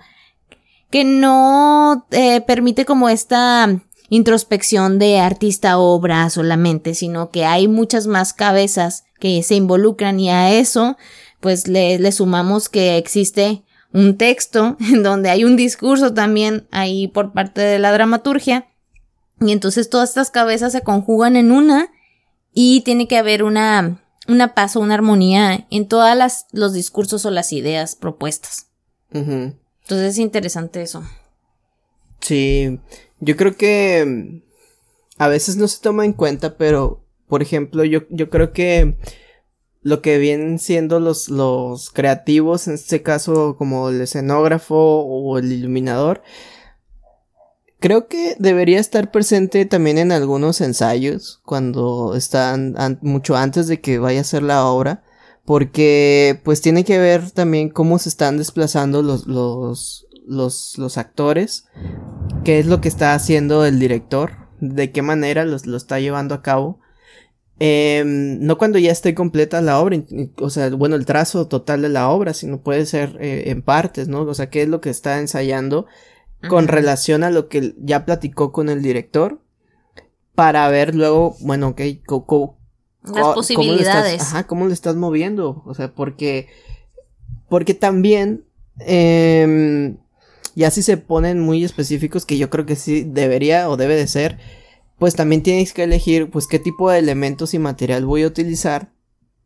que 0.89 1.05
no 1.05 2.07
eh, 2.11 2.41
permite 2.41 2.83
como 2.83 3.07
esta 3.07 3.81
introspección 4.09 4.99
de 4.99 5.19
artista-obra 5.19 6.29
solamente, 6.29 6.93
sino 6.93 7.29
que 7.29 7.45
hay 7.45 7.67
muchas 7.67 8.07
más 8.07 8.33
cabezas 8.33 9.05
que 9.19 9.41
se 9.43 9.55
involucran 9.55 10.19
y 10.19 10.29
a 10.29 10.51
eso 10.51 10.97
pues 11.39 11.67
le, 11.67 11.99
le 11.99 12.11
sumamos 12.11 12.69
que 12.69 12.97
existe 12.97 13.63
un 13.93 14.17
texto 14.17 14.77
en 14.91 15.03
donde 15.03 15.29
hay 15.29 15.43
un 15.43 15.55
discurso 15.55 16.13
también 16.13 16.67
ahí 16.71 17.07
por 17.07 17.33
parte 17.33 17.61
de 17.61 17.79
la 17.79 17.91
dramaturgia 17.91 18.67
y 19.39 19.51
entonces 19.51 19.89
todas 19.89 20.09
estas 20.09 20.31
cabezas 20.31 20.71
se 20.71 20.81
conjugan 20.81 21.35
en 21.35 21.51
una 21.51 21.91
y 22.53 22.81
tiene 22.81 23.07
que 23.07 23.17
haber 23.17 23.43
una 23.43 24.01
una 24.27 24.55
paz 24.55 24.75
o 24.75 24.79
una 24.79 24.95
armonía 24.95 25.67
en 25.69 25.87
todas 25.87 26.17
las 26.17 26.47
los 26.51 26.73
discursos 26.73 27.25
o 27.25 27.31
las 27.31 27.53
ideas 27.53 27.95
propuestas. 27.95 28.67
Entonces 29.11 30.13
es 30.13 30.17
interesante 30.17 30.81
eso. 30.81 31.03
Sí, 32.25 32.79
yo 33.19 33.35
creo 33.37 33.55
que 33.55 34.41
a 35.19 35.27
veces 35.27 35.57
no 35.57 35.67
se 35.67 35.79
toma 35.79 36.05
en 36.05 36.13
cuenta, 36.13 36.57
pero, 36.57 37.05
por 37.27 37.43
ejemplo, 37.43 37.83
yo, 37.83 38.01
yo 38.09 38.31
creo 38.31 38.51
que 38.51 38.97
lo 39.83 40.01
que 40.01 40.17
vienen 40.17 40.57
siendo 40.57 40.99
los, 40.99 41.29
los 41.29 41.91
creativos, 41.91 42.67
en 42.67 42.73
este 42.73 43.03
caso 43.03 43.57
como 43.59 43.89
el 43.89 44.01
escenógrafo 44.01 44.75
o 44.75 45.37
el 45.37 45.51
iluminador, 45.51 46.23
creo 47.79 48.07
que 48.07 48.35
debería 48.39 48.79
estar 48.79 49.11
presente 49.11 49.65
también 49.65 49.99
en 49.99 50.11
algunos 50.11 50.61
ensayos, 50.61 51.41
cuando 51.45 52.15
están 52.15 52.75
mucho 53.03 53.35
antes 53.35 53.67
de 53.67 53.81
que 53.81 53.99
vaya 53.99 54.21
a 54.21 54.23
ser 54.23 54.41
la 54.41 54.65
obra, 54.65 55.03
porque 55.45 56.41
pues 56.43 56.59
tiene 56.61 56.83
que 56.83 56.97
ver 56.97 57.29
también 57.29 57.69
cómo 57.69 57.99
se 57.99 58.09
están 58.09 58.39
desplazando 58.39 59.03
los, 59.03 59.27
los, 59.27 60.04
los, 60.27 60.77
los 60.77 60.97
actores, 60.97 61.67
qué 62.43 62.59
es 62.59 62.65
lo 62.65 62.81
que 62.81 62.87
está 62.87 63.13
haciendo 63.13 63.65
el 63.65 63.79
director, 63.79 64.31
de 64.59 64.91
qué 64.91 65.01
manera 65.01 65.45
los, 65.45 65.65
lo 65.65 65.77
está 65.77 65.99
llevando 65.99 66.35
a 66.35 66.41
cabo. 66.41 66.79
Em, 67.57 68.39
no 68.41 68.57
cuando 68.57 68.79
ya 68.79 68.91
esté 68.91 69.15
completa 69.15 69.61
la 69.61 69.79
obra, 69.79 69.97
o 70.39 70.49
sea, 70.49 70.69
bueno, 70.71 70.95
el 70.95 71.05
trazo 71.05 71.47
total 71.47 71.81
de 71.81 71.89
la 71.89 72.09
obra, 72.09 72.33
sino 72.33 72.59
puede 72.59 72.85
ser 72.85 73.17
eh, 73.21 73.43
en 73.47 73.61
partes, 73.61 74.09
¿no? 74.09 74.23
O 74.23 74.33
sea, 74.33 74.49
qué 74.49 74.63
es 74.63 74.67
lo 74.67 74.81
que 74.81 74.89
está 74.89 75.19
ensayando 75.19 75.85
con 76.49 76.67
relación 76.67 77.23
a 77.23 77.31
lo 77.31 77.47
que 77.47 77.73
ya 77.79 78.05
platicó 78.05 78.51
con 78.51 78.69
el 78.69 78.81
director, 78.81 79.39
para 80.35 80.67
ver 80.69 80.93
luego, 80.93 81.37
bueno, 81.39 81.69
ok, 81.69 81.81
las 83.03 83.27
posibilidades. 83.33 84.17
Cómo 84.17 84.29
ajá, 84.29 84.47
cómo 84.47 84.67
le 84.67 84.73
estás 84.73 84.95
moviendo, 84.95 85.63
o 85.65 85.73
sea, 85.73 85.93
porque, 85.93 86.47
porque 87.49 87.73
también, 87.73 88.45
eh, 88.79 89.95
ya 90.55 90.71
si 90.71 90.81
se 90.81 90.97
ponen 90.97 91.39
muy 91.39 91.63
específicos, 91.63 92.25
que 92.25 92.37
yo 92.37 92.49
creo 92.49 92.65
que 92.65 92.75
sí 92.75 93.03
debería 93.03 93.69
o 93.69 93.77
debe 93.77 93.95
de 93.95 94.07
ser, 94.07 94.39
pues 94.97 95.15
también 95.15 95.43
tienes 95.43 95.73
que 95.73 95.83
elegir 95.83 96.29
pues 96.29 96.47
qué 96.47 96.59
tipo 96.59 96.89
de 96.89 96.99
elementos 96.99 97.53
y 97.53 97.59
material 97.59 98.05
voy 98.05 98.23
a 98.23 98.27
utilizar 98.27 98.91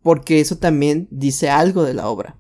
porque 0.02 0.40
eso 0.40 0.58
también 0.58 1.08
dice 1.12 1.50
algo 1.50 1.84
de 1.84 1.94
la 1.94 2.08
obra. 2.08 2.36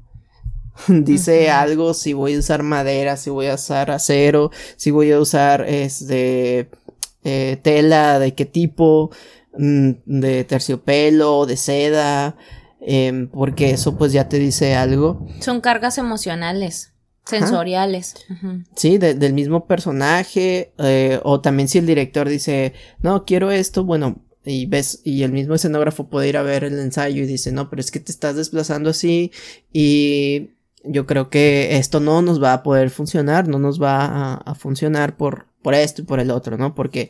dice 0.88 1.50
algo 1.50 1.94
si 1.94 2.14
voy 2.14 2.36
a 2.36 2.40
usar 2.40 2.64
madera, 2.64 3.18
si 3.18 3.30
voy 3.30 3.48
a 3.48 3.56
usar 3.56 3.92
acero, 3.92 4.52
si 4.78 4.92
voy 4.92 5.12
a 5.12 5.20
usar 5.20 5.66
este 5.68 6.70
eh, 7.24 7.58
tela 7.62 8.20
de 8.20 8.34
qué 8.34 8.46
tipo, 8.46 9.12
mm, 9.58 9.92
de 10.06 10.44
terciopelo, 10.46 11.46
de 11.46 11.58
seda, 11.58 12.38
em, 12.80 13.28
porque 13.28 13.72
eso 13.72 13.98
pues 13.98 14.14
ya 14.14 14.30
te 14.30 14.40
dice 14.40 14.76
algo. 14.76 15.28
Son 15.42 15.60
cargas 15.60 15.98
emocionales. 15.98 16.94
Sensoriales. 17.30 18.16
Sí, 18.76 18.98
del 18.98 19.34
mismo 19.34 19.66
personaje. 19.66 20.74
Eh, 20.78 21.20
o 21.24 21.42
también 21.42 21.68
si 21.68 21.78
el 21.78 21.86
director 21.86 22.28
dice, 22.28 22.74
no, 23.02 23.26
quiero 23.26 23.52
esto, 23.52 23.84
bueno, 23.84 24.22
y 24.46 24.66
ves, 24.66 25.02
y 25.04 25.24
el 25.24 25.32
mismo 25.32 25.56
escenógrafo 25.56 26.10
puede 26.10 26.30
ir 26.30 26.38
a 26.38 26.44
ver 26.44 26.64
el 26.64 26.80
ensayo 26.80 27.24
y 27.24 27.28
dice, 27.28 27.52
no, 27.52 27.70
pero 27.70 27.82
es 27.82 27.92
que 27.92 28.00
te 28.00 28.12
estás 28.12 28.36
desplazando 28.36 28.90
así 28.90 29.32
y 29.72 30.52
yo 30.84 31.06
creo 31.06 31.30
que 31.30 31.78
esto 31.78 32.00
no 32.00 32.22
nos 32.22 32.42
va 32.42 32.54
a 32.54 32.64
poder 32.64 32.90
funcionar, 32.90 33.48
no 33.48 33.60
nos 33.60 33.82
va 33.82 34.36
a, 34.36 34.56
funcionar 34.56 35.18
por, 35.18 35.48
por 35.62 35.74
esto 35.74 36.02
y 36.02 36.06
por 36.06 36.20
el 36.20 36.32
otro, 36.32 36.58
¿no? 36.58 36.74
Porque 36.74 37.10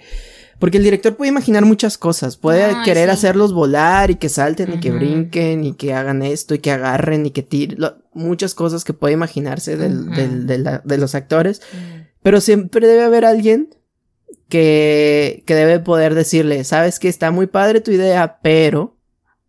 porque 0.59 0.77
el 0.77 0.83
director 0.83 1.15
puede 1.15 1.29
imaginar 1.29 1.63
muchas 1.63 1.97
cosas, 1.97 2.35
puede 2.35 2.75
querer 2.83 3.09
hacerlos 3.09 3.53
volar 3.53 4.11
y 4.11 4.15
que 4.15 4.27
salten 4.27 4.73
y 4.73 4.79
que 4.81 4.91
brinquen 4.91 5.63
y 5.63 5.73
que 5.73 5.93
hagan 5.93 6.21
esto 6.21 6.53
y 6.53 6.59
que 6.59 6.71
agarren 6.71 7.25
y 7.25 7.31
que 7.31 7.43
tiren, 7.43 7.79
muchas 8.19 8.53
cosas 8.53 8.83
que 8.83 8.93
puede 8.93 9.13
imaginarse 9.13 9.77
del, 9.77 10.45
de, 10.45 10.97
los 10.97 11.15
actores, 11.15 11.61
pero 12.21 12.41
siempre 12.41 12.87
debe 12.87 13.03
haber 13.03 13.25
alguien 13.25 13.75
que, 14.47 15.43
que 15.45 15.55
debe 15.55 15.79
poder 15.79 16.15
decirle, 16.15 16.63
sabes 16.63 16.99
que 16.99 17.07
está 17.07 17.31
muy 17.31 17.47
padre 17.47 17.81
tu 17.81 17.91
idea, 17.91 18.39
pero, 18.41 18.97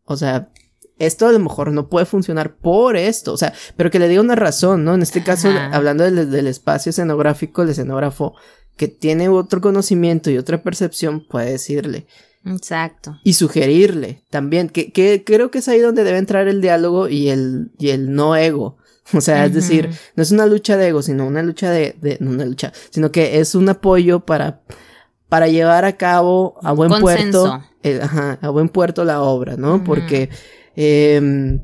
o 0.04 0.16
sea, 0.16 0.50
esto 0.98 1.26
a 1.26 1.32
lo 1.32 1.38
mejor 1.38 1.72
no 1.72 1.88
puede 1.88 2.06
funcionar 2.06 2.56
por 2.56 2.96
esto, 2.96 3.32
o 3.32 3.36
sea, 3.36 3.54
pero 3.76 3.90
que 3.90 3.98
le 3.98 4.08
diga 4.08 4.20
una 4.20 4.36
razón, 4.36 4.84
¿no? 4.84 4.94
En 4.94 5.02
este 5.02 5.22
caso, 5.24 5.48
hablando 5.72 6.04
del, 6.04 6.30
del, 6.30 6.46
espacio 6.46 6.90
escenográfico, 6.90 7.62
el 7.62 7.70
escenógrafo 7.70 8.34
que 8.76 8.88
tiene 8.88 9.28
otro 9.28 9.60
conocimiento 9.60 10.30
y 10.30 10.38
otra 10.38 10.62
percepción 10.62 11.26
puede 11.26 11.52
decirle. 11.52 12.06
Exacto. 12.44 13.18
Y 13.22 13.34
sugerirle 13.34 14.24
también, 14.30 14.68
que, 14.68 14.92
que 14.92 15.24
creo 15.24 15.50
que 15.50 15.58
es 15.58 15.68
ahí 15.68 15.80
donde 15.80 16.04
debe 16.04 16.18
entrar 16.18 16.48
el 16.48 16.60
diálogo 16.60 17.08
y 17.08 17.28
el, 17.28 17.70
y 17.78 17.90
el 17.90 18.12
no 18.12 18.36
ego. 18.36 18.78
O 19.12 19.20
sea, 19.20 19.44
es 19.44 19.54
decir, 19.54 19.90
no 20.14 20.22
es 20.22 20.30
una 20.30 20.46
lucha 20.46 20.76
de 20.76 20.88
ego, 20.88 21.02
sino 21.02 21.26
una 21.26 21.42
lucha 21.42 21.70
de, 21.72 21.96
de, 22.00 22.18
no 22.20 22.30
una 22.30 22.44
lucha, 22.44 22.72
sino 22.90 23.10
que 23.10 23.40
es 23.40 23.56
un 23.56 23.68
apoyo 23.68 24.20
para, 24.20 24.60
para 25.28 25.48
llevar 25.48 25.84
a 25.84 25.96
cabo 25.96 26.54
a 26.62 26.70
buen 26.70 26.92
puerto, 27.00 27.60
eh, 27.82 27.98
ajá, 28.00 28.38
a 28.40 28.50
buen 28.50 28.68
puerto 28.68 29.04
la 29.04 29.22
obra, 29.22 29.56
¿no? 29.56 29.82
Porque, 29.82 30.30
eh, 30.76 31.58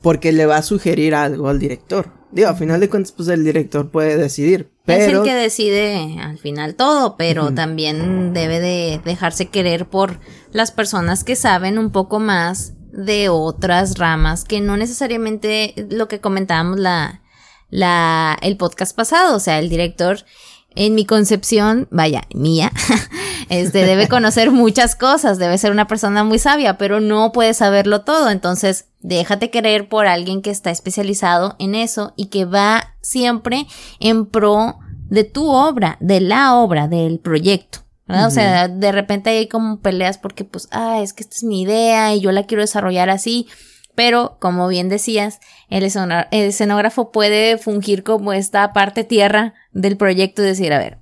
porque 0.00 0.32
le 0.32 0.46
va 0.46 0.56
a 0.56 0.62
sugerir 0.62 1.14
algo 1.14 1.48
al 1.48 1.60
director. 1.60 2.10
Digo, 2.32 2.48
a 2.48 2.54
final 2.54 2.80
de 2.80 2.88
cuentas, 2.88 3.12
pues 3.12 3.28
el 3.28 3.44
director 3.44 3.90
puede 3.90 4.16
decidir. 4.16 4.72
Pero... 4.86 5.02
Es 5.02 5.12
el 5.12 5.22
que 5.24 5.34
decide 5.34 6.16
al 6.22 6.38
final 6.38 6.76
todo, 6.76 7.16
pero 7.16 7.52
también 7.52 8.32
debe 8.32 8.60
de 8.60 9.00
dejarse 9.04 9.46
querer 9.46 9.88
por 9.88 10.20
las 10.52 10.70
personas 10.70 11.24
que 11.24 11.36
saben 11.36 11.78
un 11.78 11.90
poco 11.90 12.20
más 12.20 12.72
de 12.92 13.28
otras 13.28 13.98
ramas 13.98 14.44
que 14.44 14.60
no 14.60 14.76
necesariamente 14.76 15.74
lo 15.90 16.08
que 16.08 16.20
comentábamos 16.20 16.78
la, 16.78 17.20
la, 17.68 18.38
el 18.40 18.56
podcast 18.56 18.96
pasado. 18.96 19.36
O 19.36 19.40
sea, 19.40 19.58
el 19.58 19.68
director, 19.68 20.24
en 20.74 20.94
mi 20.94 21.04
concepción, 21.04 21.88
vaya, 21.90 22.22
mía, 22.34 22.72
este 23.48 23.84
debe 23.84 24.08
conocer 24.08 24.50
muchas 24.50 24.96
cosas, 24.96 25.38
debe 25.38 25.58
ser 25.58 25.72
una 25.72 25.86
persona 25.86 26.24
muy 26.24 26.38
sabia, 26.38 26.78
pero 26.78 27.00
no 27.00 27.32
puede 27.32 27.54
saberlo 27.54 28.02
todo. 28.02 28.30
Entonces, 28.30 28.86
Déjate 29.06 29.50
querer 29.50 29.88
por 29.88 30.08
alguien 30.08 30.42
que 30.42 30.50
está 30.50 30.72
especializado 30.72 31.54
en 31.60 31.76
eso 31.76 32.12
y 32.16 32.26
que 32.26 32.44
va 32.44 32.96
siempre 33.00 33.68
en 34.00 34.26
pro 34.26 34.80
de 35.08 35.22
tu 35.22 35.48
obra, 35.48 35.96
de 36.00 36.20
la 36.20 36.56
obra, 36.56 36.88
del 36.88 37.20
proyecto. 37.20 37.84
¿verdad? 38.08 38.26
O 38.26 38.30
sea, 38.32 38.66
de 38.66 38.90
repente 38.90 39.30
hay 39.30 39.46
como 39.46 39.78
peleas 39.78 40.18
porque 40.18 40.44
pues, 40.44 40.66
ah, 40.72 40.98
es 41.02 41.12
que 41.12 41.22
esta 41.22 41.36
es 41.36 41.44
mi 41.44 41.62
idea 41.62 42.16
y 42.16 42.20
yo 42.20 42.32
la 42.32 42.46
quiero 42.46 42.62
desarrollar 42.62 43.08
así. 43.08 43.46
Pero, 43.94 44.38
como 44.40 44.66
bien 44.66 44.88
decías, 44.88 45.38
el, 45.70 45.84
escenógrafo 45.84 47.12
puede 47.12 47.58
fungir 47.58 48.02
como 48.02 48.32
esta 48.32 48.72
parte 48.72 49.04
tierra 49.04 49.54
del 49.70 49.96
proyecto 49.96 50.42
y 50.42 50.46
decir, 50.46 50.72
a 50.72 50.78
ver, 50.78 50.98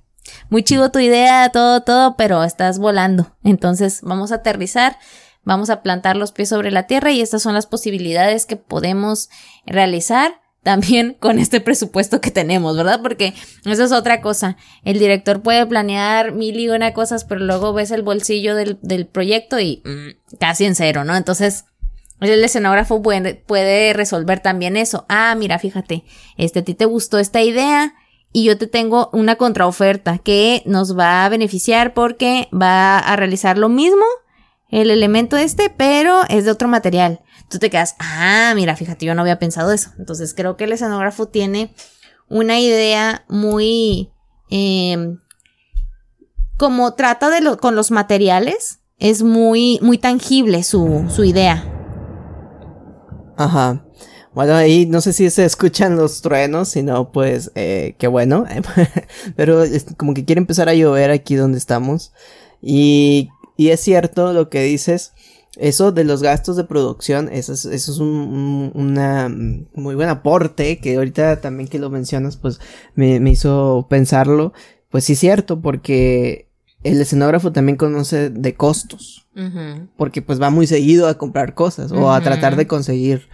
muy 0.51 0.61
chido 0.61 0.91
tu 0.91 0.99
idea, 0.99 1.49
todo, 1.49 1.81
todo, 1.81 2.15
pero 2.17 2.43
estás 2.43 2.77
volando. 2.77 3.35
Entonces, 3.43 4.01
vamos 4.03 4.31
a 4.31 4.35
aterrizar 4.35 4.99
Vamos 5.45 5.69
a 5.69 5.81
plantar 5.81 6.17
los 6.17 6.31
pies 6.31 6.49
sobre 6.49 6.71
la 6.71 6.87
tierra 6.87 7.11
y 7.11 7.21
estas 7.21 7.43
son 7.43 7.53
las 7.53 7.67
posibilidades 7.67 8.45
que 8.45 8.57
podemos 8.57 9.29
realizar 9.65 10.41
también 10.63 11.13
con 11.19 11.39
este 11.39 11.61
presupuesto 11.61 12.19
que 12.19 12.31
tenemos, 12.31 12.75
¿verdad? 12.75 13.01
Porque 13.01 13.33
eso 13.63 13.83
es 13.83 13.91
otra 13.91 14.19
cosa. 14.19 14.57
El 14.83 14.99
director 14.99 15.41
puede 15.41 15.65
planear 15.65 16.33
mil 16.33 16.59
y 16.59 16.67
una 16.67 16.93
cosas, 16.93 17.23
pero 17.23 17.39
luego 17.41 17.71
ves 17.71 17.91
el 17.91 18.01
bolsillo 18.01 18.55
del, 18.55 19.07
proyecto 19.07 19.59
y 19.59 19.81
mm, 19.85 20.37
casi 20.39 20.65
en 20.65 20.75
cero, 20.75 21.05
¿no? 21.05 21.15
Entonces, 21.15 21.65
el 22.19 22.43
escenógrafo 22.43 23.01
puede, 23.01 23.35
puede, 23.35 23.93
resolver 23.93 24.39
también 24.39 24.75
eso. 24.75 25.05
Ah, 25.07 25.35
mira, 25.37 25.59
fíjate, 25.59 26.03
este, 26.37 26.59
a 26.59 26.63
ti 26.63 26.73
te 26.73 26.85
gustó 26.85 27.19
esta 27.19 27.41
idea 27.41 27.93
y 28.31 28.45
yo 28.45 28.57
te 28.57 28.67
tengo 28.67 29.09
una 29.13 29.35
contraoferta 29.35 30.17
que 30.17 30.63
nos 30.65 30.97
va 30.97 31.25
a 31.25 31.29
beneficiar 31.29 31.93
porque 31.93 32.49
va 32.51 32.97
a 32.97 33.15
realizar 33.15 33.57
lo 33.57 33.69
mismo 33.69 34.03
el 34.69 34.89
elemento 34.89 35.37
este, 35.37 35.69
pero 35.69 36.21
es 36.29 36.45
de 36.45 36.51
otro 36.51 36.67
material. 36.67 37.21
Tú 37.49 37.59
te 37.59 37.69
quedas, 37.69 37.95
ah, 37.99 38.53
mira, 38.55 38.75
fíjate, 38.75 39.05
yo 39.05 39.15
no 39.15 39.21
había 39.21 39.39
pensado 39.39 39.71
eso. 39.71 39.91
Entonces 39.99 40.33
creo 40.33 40.57
que 40.57 40.63
el 40.63 40.73
escenógrafo 40.73 41.27
tiene 41.27 41.73
una 42.27 42.59
idea 42.59 43.25
muy... 43.27 44.11
Em, 44.49 45.19
como 46.57 46.93
trata 46.93 47.29
de 47.29 47.57
con 47.57 47.75
los 47.75 47.91
materiales, 47.91 48.79
es 48.97 49.23
muy, 49.23 49.79
muy 49.81 49.97
tangible 49.97 50.63
su, 50.63 51.05
su 51.09 51.23
idea. 51.23 51.63
Ajá. 53.37 53.85
Bueno, 54.33 54.53
ahí 54.53 54.85
no 54.85 54.99
sé 54.99 55.13
si 55.13 55.29
se 55.29 55.45
escuchan 55.45 55.95
los 55.95 56.21
truenos, 56.21 56.69
sino 56.69 57.11
pues, 57.11 57.51
eh, 57.55 57.95
qué 57.97 58.07
bueno. 58.07 58.45
Pero 59.35 59.63
como 59.97 60.13
que 60.13 60.25
quiere 60.25 60.39
empezar 60.39 60.67
a 60.67 60.73
llover 60.73 61.11
aquí 61.11 61.35
donde 61.35 61.57
estamos. 61.57 62.11
Y 62.61 63.29
y 63.57 63.69
es 63.69 63.79
cierto 63.79 64.33
lo 64.33 64.49
que 64.49 64.63
dices. 64.63 65.13
Eso 65.57 65.93
de 65.93 66.03
los 66.03 66.21
gastos 66.21 66.57
de 66.57 66.65
producción, 66.65 67.29
eso 67.31 67.53
es, 67.53 67.63
eso 67.63 67.91
es 67.93 67.99
un, 67.99 68.71
una 68.73 69.33
muy 69.73 69.95
buen 69.95 70.09
aporte 70.09 70.79
que 70.79 70.97
ahorita 70.97 71.39
también 71.39 71.69
que 71.69 71.79
lo 71.79 71.89
mencionas, 71.89 72.35
pues 72.35 72.59
me, 72.93 73.21
me 73.21 73.31
hizo 73.31 73.87
pensarlo. 73.89 74.51
Pues 74.89 75.05
sí 75.05 75.13
es 75.13 75.19
cierto, 75.19 75.61
porque 75.61 76.49
el 76.83 76.99
escenógrafo 76.99 77.53
también 77.53 77.77
conoce 77.77 78.29
de 78.29 78.53
costos. 78.55 79.24
Porque 79.97 80.21
pues 80.21 80.41
va 80.41 80.49
muy 80.49 80.65
seguido 80.65 81.09
a 81.09 81.17
comprar 81.17 81.55
cosas 81.55 81.91
o 81.91 82.11
a 82.11 82.21
tratar 82.21 82.55
de 82.55 82.67
conseguir 82.67 83.27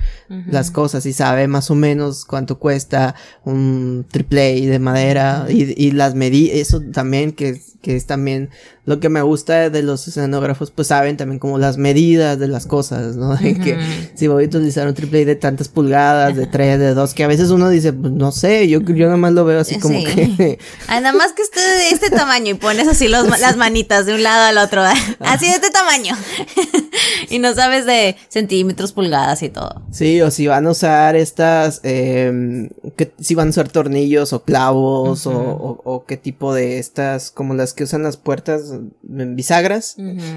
las 0.48 0.72
cosas 0.72 1.06
y 1.06 1.14
sabe 1.14 1.48
más 1.48 1.70
o 1.70 1.76
menos 1.76 2.26
cuánto 2.26 2.58
cuesta 2.58 3.16
un 3.44 4.06
triple 4.10 4.62
de 4.68 4.80
madera 4.80 5.46
y, 5.50 5.74
y 5.80 5.92
las 5.92 6.16
medidas, 6.16 6.58
eso 6.58 6.82
también 6.92 7.34
que, 7.34 7.62
que 7.82 7.96
es 7.96 8.06
también 8.06 8.50
lo 8.86 9.00
que 9.00 9.10
me 9.10 9.22
gusta 9.22 9.70
de 9.70 9.84
los 9.84 10.08
escenógrafos, 10.08 10.72
pues 10.72 10.88
saben 10.88 11.16
también 11.16 11.38
como 11.38 11.60
las 11.60 11.78
medidas 11.78 12.40
de 12.40 12.48
las 12.48 12.66
cosas, 12.66 13.16
¿no? 13.16 13.38
que 13.40 13.78
si 14.16 14.28
voy 14.28 14.46
a 14.46 14.48
utilizar 14.48 14.88
un 14.88 14.96
triple 14.96 15.24
de 15.24 15.36
tantas 15.36 15.70
pulgadas, 15.70 16.36
de 16.36 16.48
tres, 16.48 16.80
de 16.80 16.94
dos, 16.96 17.14
que 17.14 17.24
a 17.24 17.28
veces 17.28 17.52
uno 17.52 17.70
dice, 17.70 17.94
pues 17.94 18.12
no 18.12 18.32
sé, 18.32 18.68
yo, 18.68 18.82
yo 18.82 19.06
nada 19.06 19.18
más 19.18 19.34
lo 19.34 19.46
veo 19.46 19.60
así 19.60 19.78
como 19.80 20.04
que... 20.04 20.58
nada 20.88 21.14
más 21.14 21.34
que 21.34 21.44
esté 21.44 21.60
de 21.60 21.90
este 21.90 22.10
tamaño 22.10 22.52
y 22.52 22.54
pones 22.56 22.88
así 22.88 23.08
los, 23.08 23.28
las 23.40 23.56
manitas 23.56 24.08
de 24.08 24.16
un 24.16 24.24
lado 24.24 24.46
al 24.46 24.58
otro, 24.58 24.82
así 25.20 25.46
de 25.46 25.54
este 25.54 25.70
tamaño. 25.70 25.91
y 27.30 27.40
no 27.40 27.54
sabes 27.54 27.86
de 27.86 28.16
centímetros, 28.30 28.94
pulgadas 28.94 29.44
y 29.44 29.50
todo. 29.50 29.82
Sí, 29.92 30.22
o 30.22 30.32
si 30.32 30.48
van 30.48 30.68
a 30.68 30.72
usar 30.72 31.16
estas, 31.16 31.82
eh, 31.84 32.70
que, 32.96 33.12
si 33.20 33.36
van 33.36 33.48
a 33.48 33.50
usar 33.52 33.70
tornillos 33.70 34.34
o 34.34 34.44
clavos 34.44 35.28
o, 35.28 35.82
o 35.84 36.06
qué 36.06 36.18
tipo 36.18 36.54
de 36.54 36.80
estas, 36.80 37.32
como 37.32 37.54
las 37.54 37.74
que 37.74 37.84
usan 37.84 38.04
las 38.04 38.18
puertas 38.18 38.74
bisagras, 39.02 39.96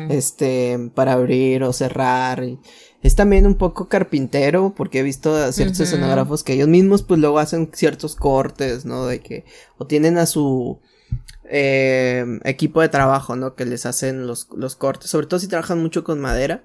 este, 0.08 0.90
para 0.94 1.12
abrir 1.12 1.62
o 1.62 1.72
cerrar. 1.72 2.44
es 3.02 3.14
también 3.14 3.46
un 3.46 3.54
poco 3.54 3.88
carpintero, 3.88 4.74
porque 4.76 5.00
he 5.00 5.02
visto 5.02 5.34
a 5.34 5.52
ciertos 5.52 5.80
escenógrafos 5.80 6.42
que 6.42 6.54
ellos 6.54 6.68
mismos, 6.68 7.02
pues 7.02 7.20
luego 7.20 7.38
hacen 7.38 7.70
ciertos 7.72 8.16
cortes, 8.16 8.84
¿no? 8.84 9.06
De 9.06 9.20
que, 9.20 9.44
o 9.78 9.86
tienen 9.86 10.18
a 10.18 10.26
su, 10.26 10.80
eh, 11.46 12.24
equipo 12.44 12.80
de 12.80 12.88
trabajo, 12.88 13.36
¿no? 13.36 13.54
Que 13.54 13.64
les 13.64 13.86
hacen 13.86 14.26
los, 14.26 14.48
los 14.56 14.76
cortes, 14.76 15.10
sobre 15.10 15.26
todo 15.26 15.40
si 15.40 15.48
trabajan 15.48 15.80
mucho 15.80 16.04
con 16.04 16.20
madera, 16.20 16.64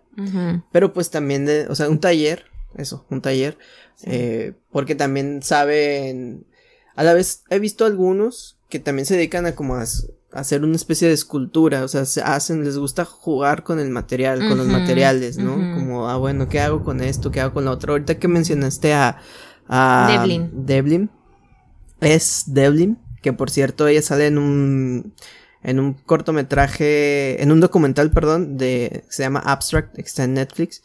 pero 0.72 0.94
pues 0.94 1.10
también 1.10 1.46
de, 1.46 1.68
o 1.68 1.76
sea, 1.76 1.90
un 1.90 2.00
taller, 2.00 2.46
eso, 2.76 3.06
un 3.10 3.22
taller, 3.22 3.58
eh, 4.04 4.54
porque 4.72 4.96
también 4.96 5.42
saben, 5.44 6.46
a 6.96 7.04
la 7.04 7.14
vez 7.14 7.44
he 7.50 7.60
visto 7.60 7.86
algunos 7.86 8.58
que 8.70 8.80
también 8.80 9.06
se 9.06 9.16
dedican 9.16 9.46
a 9.46 9.56
como 9.56 9.76
a, 9.76 9.86
hacer 10.32 10.64
una 10.64 10.76
especie 10.76 11.08
de 11.08 11.14
escultura, 11.14 11.84
o 11.84 11.88
sea, 11.88 12.06
se 12.06 12.22
hacen, 12.22 12.64
les 12.64 12.78
gusta 12.78 13.04
jugar 13.04 13.64
con 13.64 13.80
el 13.80 13.90
material, 13.90 14.48
con 14.48 14.58
los 14.58 14.68
materiales, 14.68 15.38
¿no? 15.38 15.56
Como, 15.56 16.08
ah, 16.08 16.18
bueno, 16.18 16.48
¿qué 16.48 16.60
hago 16.60 16.84
con 16.84 17.02
esto? 17.02 17.32
¿Qué 17.32 17.42
hago 17.42 17.54
con 17.54 17.66
lo 17.66 17.72
otro? 17.72 17.94
Ahorita 17.94 18.20
que 18.20 18.28
mencionaste 18.28 18.94
a, 18.94 19.18
a 19.68 20.08
Devlin. 20.12 20.52
Devlin, 20.54 21.10
es 22.00 22.44
Devlin, 22.46 23.00
que 23.22 23.34
por 23.34 23.50
cierto 23.50 23.88
ella 23.88 24.02
sale 24.02 24.28
en 24.28 24.38
un 24.38 25.14
en 25.62 25.80
un 25.80 25.94
cortometraje, 25.94 27.42
en 27.44 27.52
un 27.52 27.60
documental, 27.60 28.12
perdón, 28.12 28.58
de 28.58 29.04
se 29.10 29.24
llama 29.24 29.40
Abstract, 29.40 29.96
que 29.96 30.02
está 30.02 30.24
en 30.24 30.36
Netflix. 30.36 30.84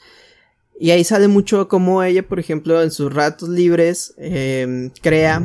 Y 0.84 0.90
ahí 0.90 1.02
sale 1.02 1.28
mucho 1.28 1.66
como 1.66 2.02
ella, 2.02 2.28
por 2.28 2.38
ejemplo, 2.38 2.82
en 2.82 2.90
sus 2.90 3.10
ratos 3.10 3.48
libres 3.48 4.12
eh, 4.18 4.90
crea 5.00 5.40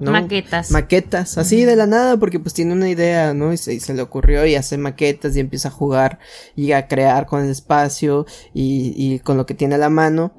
¿no? 0.00 0.10
maquetas. 0.10 0.70
Maquetas, 0.70 1.38
así 1.38 1.64
de 1.64 1.76
la 1.76 1.86
nada, 1.86 2.18
porque 2.18 2.38
pues 2.38 2.52
tiene 2.52 2.74
una 2.74 2.90
idea, 2.90 3.32
¿no? 3.32 3.54
Y 3.54 3.56
se, 3.56 3.94
le 3.94 4.02
ocurrió 4.02 4.44
y 4.44 4.54
hace 4.54 4.76
maquetas 4.76 5.34
y 5.34 5.40
empieza 5.40 5.68
a 5.68 5.70
jugar 5.70 6.18
y 6.56 6.72
a 6.72 6.88
crear 6.88 7.24
con 7.24 7.42
el 7.42 7.48
espacio 7.48 8.26
y, 8.52 8.92
y 8.94 9.20
con 9.20 9.38
lo 9.38 9.46
que 9.46 9.54
tiene 9.54 9.76
a 9.76 9.78
la 9.78 9.88
mano. 9.88 10.34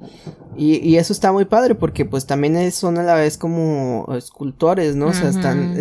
Y, 0.56 0.76
y, 0.88 0.98
eso 0.98 1.12
está 1.12 1.32
muy 1.32 1.46
padre 1.46 1.74
porque 1.74 2.04
pues 2.04 2.24
también 2.24 2.70
son 2.70 2.96
a 2.98 3.02
la 3.02 3.16
vez 3.16 3.36
como 3.36 4.06
escultores, 4.16 4.94
¿no? 4.94 5.08
O 5.08 5.14
sea, 5.14 5.30
están 5.30 5.76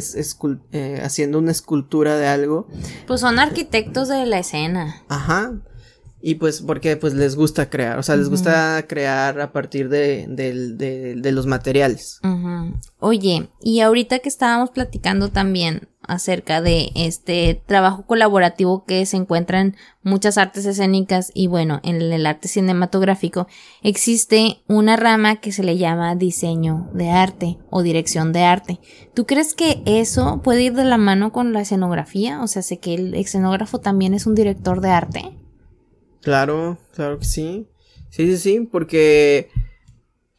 eh, 0.72 1.00
haciendo 1.04 1.38
una 1.38 1.52
escultura 1.52 2.18
de 2.18 2.26
algo. 2.26 2.68
Pues 3.06 3.22
son 3.22 3.38
arquitectos 3.38 4.08
de 4.08 4.26
la 4.26 4.40
escena. 4.40 5.04
Ajá. 5.10 5.54
Y 6.26 6.36
pues 6.36 6.62
porque 6.62 6.96
pues 6.96 7.14
les 7.14 7.36
gusta 7.36 7.70
crear, 7.70 8.00
o 8.00 8.04
sea, 8.04 8.16
les 8.16 8.30
gusta 8.30 8.86
crear 8.88 9.42
a 9.42 9.52
partir 9.52 9.90
de, 9.90 10.26
de, 10.30 11.32
los 11.34 11.48
materiales. 11.48 12.22
Oye, 13.00 13.50
y 13.62 13.82
ahorita 13.82 14.20
que 14.20 14.30
estábamos 14.30 14.70
platicando 14.70 15.32
también 15.32 15.90
acerca 16.02 16.62
de 16.62 16.94
este 16.96 17.62
trabajo 17.66 18.06
colaborativo 18.06 18.86
que 18.86 19.06
se 19.06 19.18
encuentra 19.18 19.60
en 19.60 19.76
muchas 20.02 20.38
artes 20.38 20.66
escénicas 20.66 21.30
y 21.34 21.48
bueno, 21.48 21.82
en 21.84 22.02
el 22.02 22.26
arte 22.26 22.48
cinematográfico, 22.48 23.48
existe 23.82 24.64
una 24.70 24.96
rama 24.96 25.42
que 25.42 25.52
se 25.52 25.64
le 25.64 25.78
llama 25.78 26.16
diseño 26.16 26.90
de 26.94 27.10
arte 27.10 27.58
o 27.70 27.82
dirección 27.82 28.32
de 28.32 28.44
arte. 28.44 28.80
¿Tú 29.14 29.26
crees 29.26 29.56
que 29.56 29.84
eso 29.86 30.42
puede 30.42 30.64
ir 30.64 30.74
de 30.74 30.86
la 30.86 30.98
mano 30.98 31.34
con 31.34 31.52
la 31.52 31.60
escenografía? 31.60 32.42
O 32.42 32.48
sea, 32.48 32.62
sé 32.62 32.80
que 32.80 32.94
el 32.94 33.14
escenógrafo 33.14 33.80
también 33.80 34.14
es 34.14 34.26
un 34.26 34.36
director 34.36 34.80
de 34.80 34.90
arte. 34.90 35.43
Claro, 36.24 36.78
claro 36.96 37.20
que 37.20 37.26
sí. 37.26 37.68
Sí, 38.10 38.28
sí, 38.28 38.38
sí, 38.38 38.60
porque 38.72 39.50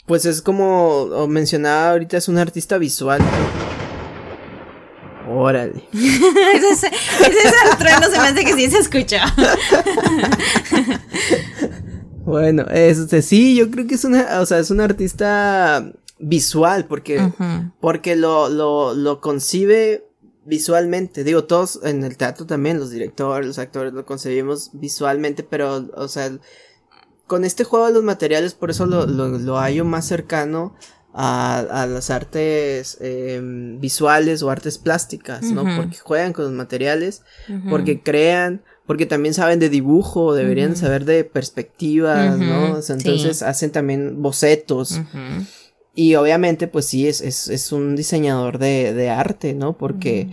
pues 0.06 0.24
es 0.26 0.42
como 0.42 1.26
mencionaba 1.28 1.92
ahorita, 1.92 2.16
es 2.16 2.28
un 2.28 2.38
artista 2.38 2.78
visual. 2.78 3.20
Órale. 5.28 5.82
ese, 5.92 6.86
ese 6.86 7.76
trueno 7.78 8.02
se 8.10 8.18
me 8.18 8.28
hace 8.28 8.44
que 8.44 8.52
sí 8.54 8.70
se 8.70 8.78
escucha. 8.78 9.24
bueno, 12.24 12.66
este, 12.70 13.22
sí, 13.22 13.56
yo 13.56 13.70
creo 13.70 13.86
que 13.86 13.94
es 13.94 14.04
una, 14.04 14.40
o 14.40 14.46
sea, 14.46 14.58
es 14.58 14.70
un 14.70 14.80
artista 14.80 15.90
visual, 16.18 16.86
porque, 16.86 17.32
porque 17.80 18.16
lo, 18.16 18.48
lo, 18.48 18.94
lo 18.94 19.20
concibe 19.20 20.03
visualmente. 20.44 21.24
Digo, 21.24 21.44
todos 21.44 21.80
en 21.84 22.04
el 22.04 22.16
teatro 22.16 22.46
también, 22.46 22.78
los 22.78 22.90
directores, 22.90 23.46
los 23.46 23.58
actores 23.58 23.92
lo 23.92 24.04
concebimos 24.04 24.70
visualmente, 24.72 25.42
pero, 25.42 25.88
o 25.94 26.08
sea, 26.08 26.30
con 27.26 27.44
este 27.44 27.64
juego 27.64 27.86
de 27.86 27.92
los 27.92 28.02
materiales, 28.02 28.54
por 28.54 28.70
eso 28.70 28.86
lo, 28.86 29.06
lo, 29.06 29.38
lo 29.38 29.58
hallo 29.58 29.84
más 29.84 30.06
cercano 30.06 30.74
a, 31.14 31.60
a 31.60 31.86
las 31.86 32.10
artes 32.10 32.98
em, 33.00 33.80
visuales 33.80 34.42
o 34.42 34.50
artes 34.50 34.78
plásticas, 34.78 35.42
¿no? 35.44 35.64
Porque 35.76 35.96
juegan 35.98 36.32
con 36.32 36.44
los 36.44 36.52
materiales, 36.52 37.22
porque 37.70 38.02
crean, 38.02 38.62
porque 38.84 39.06
también 39.06 39.32
saben 39.32 39.60
de 39.60 39.68
dibujo, 39.68 40.34
deberían 40.34 40.76
saber 40.76 41.04
de 41.04 41.24
perspectivas, 41.24 42.36
¿no? 42.38 42.76
entonces 42.76 43.42
hacen 43.42 43.70
también 43.70 44.22
bocetos. 44.22 45.00
Y 45.94 46.16
obviamente, 46.16 46.66
pues 46.66 46.86
sí, 46.86 47.06
es, 47.06 47.20
es, 47.20 47.46
es 47.48 47.70
un 47.72 47.94
diseñador 47.94 48.58
de, 48.58 48.92
de, 48.92 49.10
arte, 49.10 49.54
¿no? 49.54 49.74
Porque... 49.74 50.28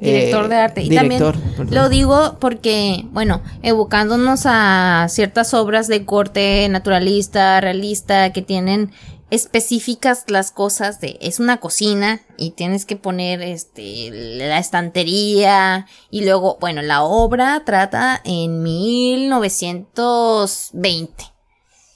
director 0.00 0.48
de 0.48 0.56
arte. 0.56 0.82
Y 0.82 0.90
también 0.90 1.22
lo 1.70 1.88
digo 1.88 2.38
porque, 2.40 3.04
bueno, 3.12 3.40
evocándonos 3.62 4.42
a 4.44 5.06
ciertas 5.08 5.54
obras 5.54 5.86
de 5.86 6.04
corte 6.04 6.68
naturalista, 6.68 7.60
realista, 7.60 8.32
que 8.32 8.42
tienen 8.42 8.90
específicas 9.30 10.24
las 10.28 10.50
cosas 10.52 11.00
de 11.00 11.16
es 11.20 11.40
una 11.40 11.58
cocina 11.58 12.20
y 12.36 12.52
tienes 12.52 12.86
que 12.86 12.96
poner 12.96 13.42
este 13.42 14.10
la 14.12 14.58
estantería 14.58 15.86
y 16.10 16.24
luego 16.24 16.56
bueno 16.60 16.82
la 16.82 17.02
obra 17.02 17.62
trata 17.64 18.20
en 18.24 18.62
1920 18.62 21.33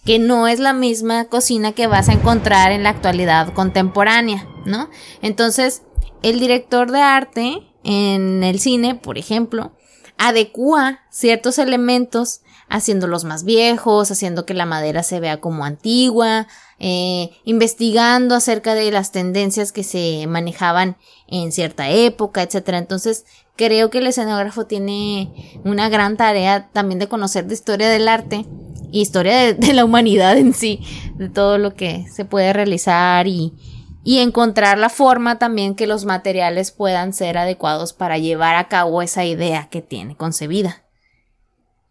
que 0.04 0.18
no 0.18 0.48
es 0.48 0.58
la 0.58 0.72
misma 0.72 1.26
cocina 1.26 1.72
que 1.72 1.87
vas 1.87 2.08
a 2.08 2.12
encontrar 2.12 2.72
en 2.72 2.82
la 2.82 2.90
actualidad 2.90 3.52
contemporánea, 3.52 4.48
¿no? 4.64 4.88
Entonces, 5.22 5.82
el 6.22 6.40
director 6.40 6.90
de 6.90 7.00
arte 7.00 7.68
en 7.84 8.42
el 8.42 8.58
cine, 8.61 8.94
por 8.94 9.18
ejemplo, 9.18 9.72
adecua 10.16 11.00
ciertos 11.11 11.58
elementos 11.58 12.40
haciéndolos 12.68 13.24
más 13.24 13.44
viejos, 13.44 14.11
haciendo 14.11 14.44
que 14.44 14.52
la 14.52 14.66
madera 14.66 15.02
se 15.02 15.20
vea 15.20 15.40
como 15.40 15.64
antigua, 15.64 16.46
eh, 16.78 17.30
investigando 17.44 18.34
acerca 18.34 18.74
de 18.74 18.90
las 18.90 19.11
tendencias 19.11 19.72
que 19.72 19.84
se 19.84 20.26
manejaban 20.26 20.96
en 21.28 21.50
cierta 21.50 21.88
época, 21.88 22.42
etc. 22.42 22.68
Entonces, 22.74 23.24
creo 23.59 23.90
que 23.90 23.99
el 23.99 24.07
escenógrafo 24.07 24.64
tiene 24.64 25.61
una 25.64 25.90
gran 25.90 26.16
tarea 26.16 26.71
también 26.73 26.99
de 26.99 27.09
conocer 27.09 27.47
de 27.47 27.55
historia 27.55 27.90
del 27.90 28.09
arte 28.09 28.47
historia 28.90 29.53
de, 29.53 29.73
la 29.75 29.85
humanidad 29.85 30.38
en 30.38 30.55
sí, 30.55 30.81
de 31.16 31.29
todo 31.29 31.59
lo 31.59 31.75
que 31.75 32.07
se 32.11 32.25
puede 32.25 32.55
realizar 32.55 33.27
y, 33.27 33.53
y 34.03 34.18
encontrar 34.18 34.79
la 34.79 34.88
forma 34.88 35.38
también 35.38 35.75
que 35.75 35.87
los 35.87 36.05
materiales 36.05 36.71
puedan 36.71 37.12
ser 37.12 37.37
adecuados 37.37 37.92
para 37.92 38.16
llevar 38.16 38.57
a 38.57 38.68
cabo 38.68 39.03
esa 39.03 39.27
idea 39.27 39.68
que 39.71 39.83
tiene 39.83 40.16
concebida. 40.16 40.85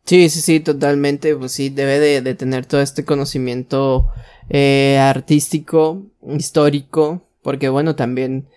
Sí, 0.06 0.30
sí, 0.30 0.42
sí, 0.42 0.60
totalmente, 0.60 1.36
pues 1.36 1.52
sí, 1.52 1.70
debe 1.70 2.00
de, 2.00 2.34
tener 2.34 2.66
todo 2.66 2.82
este 2.82 3.04
conocimiento 3.04 4.08
eh, 4.50 4.98
artístico, 5.00 6.04
histórico, 6.26 7.28
porque 7.44 7.68
bueno, 7.68 7.96
también 7.96 8.48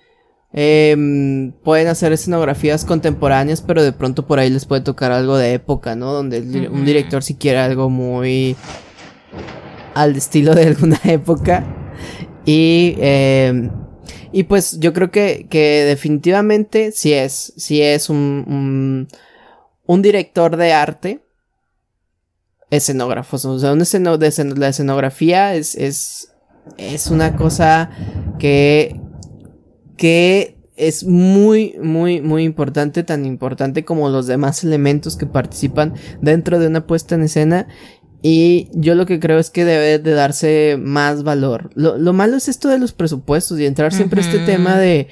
eh, 0.53 1.53
pueden 1.63 1.89
hacer 1.89 2.13
escenografías 2.13 2.85
contemporáneas, 2.85 3.63
pero 3.63 3.83
de 3.83 3.93
pronto 3.93 4.27
por 4.27 4.39
ahí 4.39 4.51
les 4.51 4.67
puede 4.67 4.81
tocar 4.81 5.13
algo 5.13 5.37
de 5.37 5.55
época, 5.55 5.95
¿no? 5.95 6.13
Donde 6.13 6.41
un 6.69 6.85
director 6.85 7.23
si 7.23 7.37
quiere 7.37 7.59
algo 7.59 7.89
muy 7.89 8.57
al 9.95 10.17
estilo 10.17 10.55
de 10.55 10.67
alguna 10.69 11.01
época. 11.05 11.65
Y, 12.45 12.97
eh, 12.99 13.71
y 14.33 14.45
pues 14.45 14.81
yo 14.81 14.93
creo 14.93 15.11
que, 15.11 15.47
que 15.49 15.85
definitivamente 15.85 16.93
sí 16.93 17.13
es, 17.13 17.53
sí 17.57 17.83
es 17.83 18.09
un, 18.11 18.45
un, 18.47 19.09
un 19.87 20.03
director 20.03 20.57
de 20.57 20.73
arte. 20.73 21.21
escenógrafos. 22.71 23.45
O 23.45 23.59
sea, 23.59 23.75
la 23.75 24.69
escenografía 24.69 25.55
es, 25.55 25.75
es, 25.75 26.33
es 26.77 27.09
una 27.09 27.37
cosa 27.37 27.91
que, 28.39 29.01
que 30.01 30.57
es 30.77 31.05
muy, 31.05 31.77
muy, 31.83 32.23
muy 32.23 32.45
importante, 32.45 33.03
tan 33.03 33.27
importante 33.27 33.85
como 33.85 34.09
los 34.09 34.27
demás 34.27 34.65
elementos 34.65 35.19
que 35.19 35.27
participan 35.27 35.93
dentro 36.23 36.59
de 36.59 36.69
una 36.69 36.87
puesta 36.87 37.17
en 37.17 37.25
escena. 37.25 37.69
Y 38.23 38.71
yo 38.73 38.95
lo 38.95 39.05
que 39.05 39.21
creo 39.21 39.39
es 39.39 39.51
que 39.51 39.67
debe 39.67 39.99
de 39.99 40.13
darse 40.13 40.79
más 40.81 41.23
valor. 41.23 41.69
Lo, 41.75 41.99
lo 41.99 42.15
malo 42.15 42.39
es 42.39 42.49
esto 42.49 42.71
de 42.71 42.79
los 42.79 42.93
presupuestos 42.93 43.61
y 43.61 43.67
entrar 43.67 43.93
siempre 43.93 44.23
a 44.23 44.25
este 44.25 44.39
tema 44.39 44.79
de, 44.79 45.09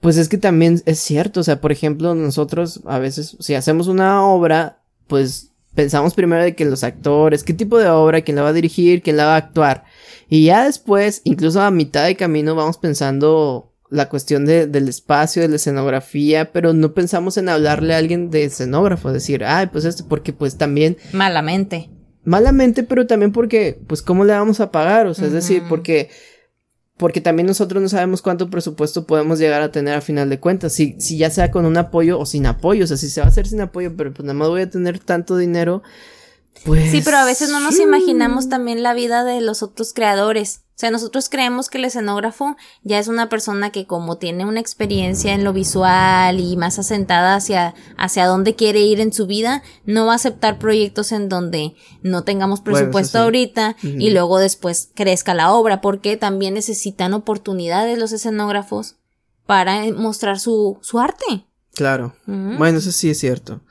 pues 0.00 0.16
es 0.16 0.28
que 0.28 0.38
también 0.38 0.82
es 0.86 0.98
cierto, 0.98 1.38
o 1.38 1.44
sea, 1.44 1.60
por 1.60 1.70
ejemplo, 1.70 2.16
nosotros 2.16 2.80
a 2.84 2.98
veces, 2.98 3.36
si 3.38 3.54
hacemos 3.54 3.86
una 3.86 4.26
obra, 4.26 4.82
pues 5.06 5.52
pensamos 5.76 6.14
primero 6.14 6.42
de 6.42 6.56
que 6.56 6.64
los 6.64 6.82
actores, 6.82 7.44
qué 7.44 7.54
tipo 7.54 7.78
de 7.78 7.88
obra, 7.88 8.22
quién 8.22 8.34
la 8.34 8.42
va 8.42 8.48
a 8.48 8.54
dirigir, 8.54 9.02
quién 9.02 9.18
la 9.18 9.26
va 9.26 9.34
a 9.34 9.38
actuar. 9.38 9.84
Y 10.28 10.46
ya 10.46 10.64
después, 10.64 11.20
incluso 11.22 11.60
a 11.60 11.70
mitad 11.70 12.04
de 12.04 12.16
camino, 12.16 12.56
vamos 12.56 12.76
pensando 12.78 13.72
la 13.90 14.08
cuestión 14.08 14.46
de, 14.46 14.66
del 14.66 14.88
espacio, 14.88 15.42
de 15.42 15.48
la 15.48 15.56
escenografía, 15.56 16.52
pero 16.52 16.72
no 16.72 16.92
pensamos 16.94 17.36
en 17.36 17.48
hablarle 17.48 17.94
a 17.94 17.98
alguien 17.98 18.30
de 18.30 18.44
escenógrafo, 18.44 19.12
decir, 19.12 19.44
ay, 19.44 19.68
pues 19.68 19.84
esto, 19.84 20.06
porque 20.08 20.32
pues 20.32 20.58
también... 20.58 20.96
Malamente. 21.12 21.90
Malamente, 22.24 22.82
pero 22.82 23.06
también 23.06 23.32
porque, 23.32 23.80
pues, 23.86 24.02
¿cómo 24.02 24.24
le 24.24 24.32
vamos 24.32 24.60
a 24.60 24.72
pagar? 24.72 25.06
O 25.06 25.14
sea, 25.14 25.26
es 25.26 25.32
decir, 25.32 25.62
porque 25.68 26.10
porque 26.96 27.20
también 27.20 27.46
nosotros 27.46 27.82
no 27.82 27.88
sabemos 27.88 28.22
cuánto 28.22 28.48
presupuesto 28.48 29.06
podemos 29.06 29.38
llegar 29.38 29.60
a 29.60 29.70
tener 29.70 29.94
a 29.94 30.00
final 30.00 30.30
de 30.30 30.40
cuentas, 30.40 30.72
si, 30.72 30.96
si 30.98 31.18
ya 31.18 31.30
sea 31.30 31.50
con 31.50 31.66
un 31.66 31.76
apoyo 31.76 32.18
o 32.18 32.24
sin 32.24 32.46
apoyo, 32.46 32.84
o 32.84 32.86
sea, 32.86 32.96
si 32.96 33.10
se 33.10 33.20
va 33.20 33.26
a 33.26 33.30
hacer 33.30 33.46
sin 33.46 33.60
apoyo, 33.60 33.94
pero 33.96 34.12
pues 34.12 34.24
nada 34.24 34.34
más 34.34 34.48
voy 34.48 34.62
a 34.62 34.70
tener 34.70 34.98
tanto 34.98 35.36
dinero, 35.36 35.82
pues... 36.64 36.90
Sí, 36.90 37.02
pero 37.04 37.18
a 37.18 37.26
veces 37.26 37.50
no 37.50 37.60
nos 37.60 37.78
imaginamos 37.78 38.48
también 38.48 38.82
la 38.82 38.94
vida 38.94 39.24
de 39.24 39.42
los 39.42 39.62
otros 39.62 39.92
creadores. 39.92 40.62
O 40.76 40.78
sea, 40.78 40.90
nosotros 40.90 41.30
creemos 41.30 41.70
que 41.70 41.78
el 41.78 41.86
escenógrafo 41.86 42.54
ya 42.82 42.98
es 42.98 43.08
una 43.08 43.30
persona 43.30 43.70
que 43.70 43.86
como 43.86 44.18
tiene 44.18 44.44
una 44.44 44.60
experiencia 44.60 45.32
en 45.32 45.42
lo 45.42 45.54
visual 45.54 46.38
y 46.38 46.54
más 46.58 46.78
asentada 46.78 47.34
hacia, 47.34 47.74
hacia 47.96 48.26
dónde 48.26 48.56
quiere 48.56 48.80
ir 48.80 49.00
en 49.00 49.10
su 49.10 49.26
vida, 49.26 49.62
no 49.86 50.04
va 50.04 50.12
a 50.12 50.16
aceptar 50.16 50.58
proyectos 50.58 51.12
en 51.12 51.30
donde 51.30 51.76
no 52.02 52.24
tengamos 52.24 52.60
presupuesto 52.60 53.18
ahorita 53.20 53.76
y 53.82 54.10
luego 54.10 54.38
después 54.38 54.90
crezca 54.94 55.32
la 55.32 55.50
obra, 55.50 55.80
porque 55.80 56.18
también 56.18 56.52
necesitan 56.52 57.14
oportunidades 57.14 57.98
los 57.98 58.12
escenógrafos 58.12 58.96
para 59.46 59.82
mostrar 59.94 60.38
su, 60.38 60.78
su 60.82 60.98
arte. 60.98 61.46
Claro. 61.74 62.14
Bueno, 62.26 62.78
eso 62.78 62.92
sí 62.92 63.08
es 63.08 63.18
cierto. 63.18 63.62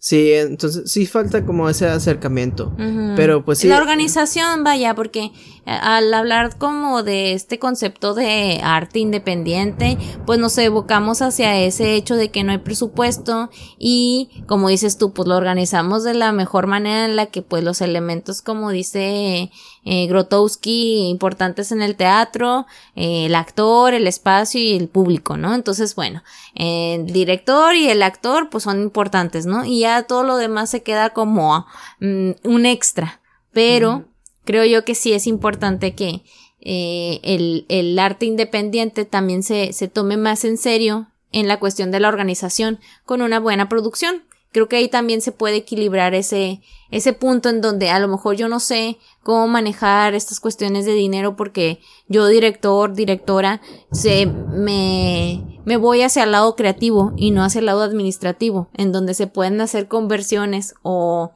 Sí, 0.00 0.32
entonces 0.32 0.92
sí 0.92 1.06
falta 1.06 1.44
como 1.44 1.68
ese 1.68 1.88
acercamiento. 1.88 2.72
Pero 3.16 3.44
pues 3.44 3.58
sí. 3.58 3.66
La 3.66 3.78
organización, 3.78 4.62
vaya, 4.62 4.94
porque 4.94 5.24
eh, 5.24 5.32
al 5.66 6.14
hablar 6.14 6.56
como 6.56 7.02
de 7.02 7.32
este 7.32 7.58
concepto 7.58 8.14
de 8.14 8.60
arte 8.62 9.00
independiente, 9.00 9.98
pues 10.24 10.38
nos 10.38 10.56
evocamos 10.58 11.20
hacia 11.20 11.58
ese 11.58 11.94
hecho 11.94 12.14
de 12.14 12.30
que 12.30 12.44
no 12.44 12.52
hay 12.52 12.58
presupuesto 12.58 13.50
y 13.76 14.44
como 14.46 14.68
dices 14.68 14.98
tú, 14.98 15.12
pues 15.12 15.26
lo 15.28 15.36
organizamos 15.36 16.04
de 16.04 16.14
la 16.14 16.30
mejor 16.30 16.68
manera 16.68 17.04
en 17.04 17.16
la 17.16 17.26
que 17.26 17.42
pues 17.42 17.64
los 17.64 17.80
elementos, 17.80 18.40
como 18.40 18.70
dice 18.70 19.50
eh, 19.90 20.06
Grotowski 20.06 21.08
importantes 21.08 21.72
en 21.72 21.80
el 21.80 21.96
teatro, 21.96 22.66
eh, 22.94 23.24
el 23.24 23.34
actor, 23.34 23.94
el 23.94 24.06
espacio 24.06 24.60
y 24.60 24.76
el 24.76 24.86
público, 24.86 25.38
¿no? 25.38 25.54
Entonces, 25.54 25.94
bueno, 25.94 26.22
el 26.54 27.06
director 27.06 27.74
y 27.74 27.88
el 27.88 28.02
actor 28.02 28.50
pues 28.50 28.64
son 28.64 28.82
importantes, 28.82 29.46
¿no? 29.46 29.64
Y 29.64 29.80
ya 29.80 30.02
todo 30.02 30.24
lo 30.24 30.36
demás 30.36 30.68
se 30.68 30.82
queda 30.82 31.10
como 31.14 31.64
mm, 32.00 32.32
un 32.44 32.66
extra, 32.66 33.22
pero 33.54 34.04
creo 34.44 34.66
yo 34.66 34.84
que 34.84 34.94
sí 34.94 35.14
es 35.14 35.26
importante 35.26 35.94
que 35.94 36.22
eh, 36.60 37.20
el, 37.22 37.64
el, 37.70 37.98
arte 37.98 38.26
independiente 38.26 39.06
también 39.06 39.42
se, 39.42 39.72
se 39.72 39.88
tome 39.88 40.18
más 40.18 40.44
en 40.44 40.58
serio 40.58 41.06
en 41.32 41.48
la 41.48 41.58
cuestión 41.58 41.90
de 41.90 42.00
la 42.00 42.08
organización 42.08 42.78
con 43.06 43.22
una 43.22 43.40
buena 43.40 43.70
producción 43.70 44.27
creo 44.52 44.68
que 44.68 44.76
ahí 44.76 44.88
también 44.88 45.20
se 45.20 45.32
puede 45.32 45.56
equilibrar 45.56 46.14
ese, 46.14 46.60
ese 46.90 47.12
punto 47.12 47.48
en 47.48 47.60
donde 47.60 47.90
a 47.90 47.98
lo 47.98 48.08
mejor 48.08 48.36
yo 48.36 48.48
no 48.48 48.60
sé 48.60 48.98
cómo 49.22 49.46
manejar 49.46 50.14
estas 50.14 50.40
cuestiones 50.40 50.86
de 50.86 50.94
dinero 50.94 51.36
porque 51.36 51.80
yo 52.08 52.26
director, 52.26 52.94
directora, 52.94 53.60
se, 53.92 54.26
me, 54.26 55.60
me 55.64 55.76
voy 55.76 56.02
hacia 56.02 56.24
el 56.24 56.32
lado 56.32 56.56
creativo 56.56 57.12
y 57.16 57.30
no 57.30 57.42
hacia 57.44 57.58
el 57.58 57.66
lado 57.66 57.82
administrativo, 57.82 58.68
en 58.74 58.92
donde 58.92 59.14
se 59.14 59.26
pueden 59.26 59.60
hacer 59.60 59.88
conversiones 59.88 60.74
o, 60.82 61.32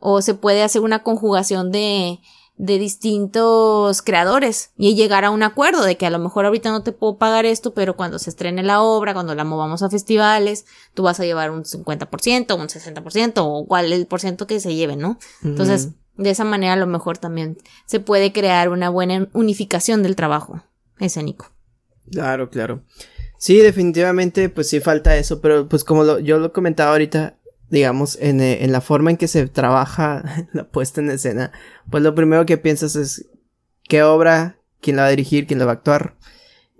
o 0.00 0.22
se 0.22 0.34
puede 0.34 0.62
hacer 0.62 0.82
una 0.82 1.02
conjugación 1.02 1.70
de, 1.70 2.20
de 2.58 2.78
distintos 2.78 4.00
creadores 4.00 4.70
y 4.76 4.94
llegar 4.94 5.24
a 5.24 5.30
un 5.30 5.42
acuerdo 5.42 5.84
de 5.84 5.96
que 5.96 6.06
a 6.06 6.10
lo 6.10 6.18
mejor 6.18 6.46
ahorita 6.46 6.70
no 6.70 6.82
te 6.82 6.92
puedo 6.92 7.18
pagar 7.18 7.44
esto, 7.44 7.74
pero 7.74 7.96
cuando 7.96 8.18
se 8.18 8.30
estrene 8.30 8.62
la 8.62 8.80
obra, 8.80 9.12
cuando 9.12 9.34
la 9.34 9.44
movamos 9.44 9.82
a 9.82 9.90
festivales, 9.90 10.64
tú 10.94 11.02
vas 11.02 11.20
a 11.20 11.24
llevar 11.24 11.50
un 11.50 11.64
50%, 11.64 12.58
un 12.58 12.68
60% 12.68 13.32
o 13.36 13.66
cuál 13.66 13.92
es 13.92 13.98
el 13.98 14.06
por 14.06 14.20
ciento 14.20 14.46
que 14.46 14.60
se 14.60 14.74
lleve, 14.74 14.96
¿no? 14.96 15.18
Entonces, 15.42 15.90
de 16.16 16.30
esa 16.30 16.44
manera 16.44 16.72
a 16.72 16.76
lo 16.76 16.86
mejor 16.86 17.18
también 17.18 17.58
se 17.84 18.00
puede 18.00 18.32
crear 18.32 18.70
una 18.70 18.88
buena 18.88 19.28
unificación 19.34 20.02
del 20.02 20.16
trabajo 20.16 20.62
escénico. 20.98 21.50
Claro, 22.10 22.48
claro. 22.48 22.82
Sí, 23.38 23.58
definitivamente, 23.58 24.48
pues 24.48 24.68
sí 24.68 24.80
falta 24.80 25.16
eso, 25.16 25.40
pero 25.40 25.68
pues 25.68 25.84
como 25.84 26.18
yo 26.20 26.38
lo 26.38 26.52
comentaba 26.52 26.92
ahorita, 26.92 27.36
digamos, 27.70 28.18
en, 28.20 28.40
eh, 28.40 28.64
en 28.64 28.72
la 28.72 28.80
forma 28.80 29.10
en 29.10 29.16
que 29.16 29.28
se 29.28 29.46
trabaja 29.48 30.48
la 30.52 30.68
puesta 30.68 31.00
en 31.00 31.10
escena, 31.10 31.52
pues 31.90 32.02
lo 32.02 32.14
primero 32.14 32.46
que 32.46 32.58
piensas 32.58 32.96
es 32.96 33.28
qué 33.84 34.02
obra, 34.02 34.58
quién 34.80 34.96
la 34.96 35.02
va 35.02 35.08
a 35.08 35.10
dirigir, 35.10 35.46
quién 35.46 35.58
la 35.58 35.64
va 35.64 35.72
a 35.72 35.74
actuar. 35.74 36.16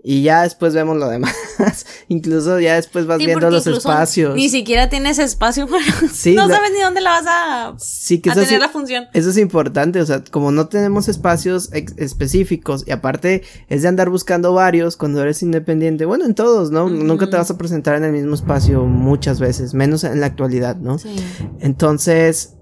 Y 0.03 0.21
ya 0.21 0.43
después 0.43 0.73
vemos 0.73 0.95
lo 0.97 1.09
demás. 1.09 1.35
incluso 2.07 2.59
ya 2.59 2.75
después 2.75 3.07
vas 3.07 3.17
viendo 3.17 3.49
los 3.49 3.65
espacios. 3.67 4.35
Ni 4.35 4.47
siquiera 4.47 4.89
tienes 4.89 5.19
espacio 5.19 5.67
para. 5.69 5.83
Sí, 6.13 6.35
no 6.35 6.47
sabes 6.47 6.71
ni 6.71 6.81
dónde 6.81 7.01
la 7.01 7.09
vas 7.09 7.25
a, 7.27 7.75
sí, 7.77 8.19
que 8.19 8.31
tener 8.31 8.59
la 8.59 8.69
función. 8.69 9.05
Eso 9.13 9.29
es 9.29 9.37
importante. 9.37 9.99
O 9.99 10.05
sea, 10.05 10.23
como 10.31 10.51
no 10.51 10.67
tenemos 10.67 11.07
espacios 11.07 11.69
específicos 11.73 12.83
y 12.87 12.91
aparte 12.91 13.43
es 13.69 13.81
de 13.81 13.87
andar 13.87 14.09
buscando 14.09 14.53
varios 14.53 14.97
cuando 14.97 15.21
eres 15.21 15.41
independiente. 15.41 16.05
Bueno, 16.05 16.25
en 16.25 16.35
todos, 16.35 16.71
¿no? 16.71 16.89
Nunca 16.89 17.29
te 17.29 17.37
vas 17.37 17.49
a 17.51 17.57
presentar 17.57 17.95
en 17.95 18.03
el 18.03 18.11
mismo 18.11 18.35
espacio 18.35 18.85
muchas 18.85 19.39
veces, 19.39 19.73
menos 19.73 20.03
en 20.03 20.19
la 20.19 20.27
actualidad, 20.27 20.77
¿no? 20.77 20.99
Sí. 20.99 21.15
Entonces, 21.59 22.53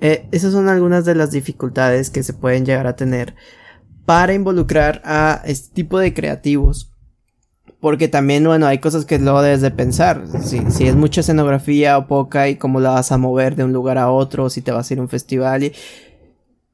eh, 0.00 0.28
esas 0.32 0.52
son 0.52 0.68
algunas 0.68 1.04
de 1.04 1.14
las 1.14 1.30
dificultades 1.32 2.10
que 2.10 2.22
se 2.22 2.32
pueden 2.32 2.64
llegar 2.64 2.86
a 2.86 2.96
tener 2.96 3.34
para 4.04 4.34
involucrar 4.34 5.00
a 5.04 5.42
este 5.44 5.74
tipo 5.74 5.98
de 5.98 6.14
creativos 6.14 6.90
porque 7.84 8.08
también, 8.08 8.42
bueno, 8.44 8.66
hay 8.66 8.78
cosas 8.78 9.04
que 9.04 9.18
luego 9.18 9.42
debes 9.42 9.60
de 9.60 9.70
pensar. 9.70 10.24
Si, 10.42 10.70
si 10.70 10.86
es 10.86 10.96
mucha 10.96 11.20
escenografía 11.20 11.98
o 11.98 12.06
poca 12.06 12.48
y 12.48 12.56
cómo 12.56 12.80
la 12.80 12.92
vas 12.92 13.12
a 13.12 13.18
mover 13.18 13.56
de 13.56 13.64
un 13.64 13.74
lugar 13.74 13.98
a 13.98 14.10
otro, 14.10 14.48
si 14.48 14.62
te 14.62 14.72
vas 14.72 14.88
a 14.88 14.94
ir 14.94 15.00
a 15.00 15.02
un 15.02 15.10
festival. 15.10 15.64
Y... 15.64 15.72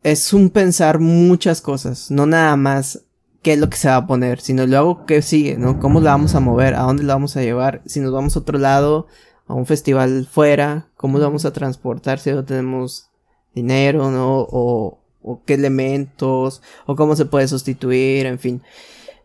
Es 0.04 0.32
un 0.32 0.50
pensar 0.50 1.00
muchas 1.00 1.62
cosas, 1.62 2.12
no 2.12 2.26
nada 2.26 2.54
más 2.54 3.02
qué 3.42 3.54
es 3.54 3.58
lo 3.58 3.68
que 3.68 3.76
se 3.76 3.88
va 3.88 3.96
a 3.96 4.06
poner, 4.06 4.40
sino 4.40 4.64
luego 4.68 5.04
qué 5.04 5.20
sigue, 5.20 5.56
¿no? 5.56 5.80
¿Cómo 5.80 6.00
la 6.00 6.12
vamos 6.12 6.36
a 6.36 6.40
mover? 6.40 6.74
¿A 6.74 6.82
dónde 6.82 7.02
la 7.02 7.14
vamos 7.14 7.36
a 7.36 7.42
llevar? 7.42 7.82
Si 7.86 7.98
nos 7.98 8.12
vamos 8.12 8.36
a 8.36 8.38
otro 8.38 8.58
lado, 8.58 9.08
a 9.48 9.54
un 9.54 9.66
festival 9.66 10.28
fuera, 10.30 10.90
¿cómo 10.96 11.18
lo 11.18 11.24
vamos 11.24 11.44
a 11.44 11.52
transportar 11.52 12.20
si 12.20 12.30
no 12.30 12.44
tenemos 12.44 13.10
dinero, 13.52 14.12
¿no? 14.12 14.46
O, 14.48 14.99
o 15.22 15.42
qué 15.44 15.54
elementos, 15.54 16.62
o 16.86 16.96
cómo 16.96 17.16
se 17.16 17.26
puede 17.26 17.48
sustituir, 17.48 18.26
en 18.26 18.38
fin. 18.38 18.62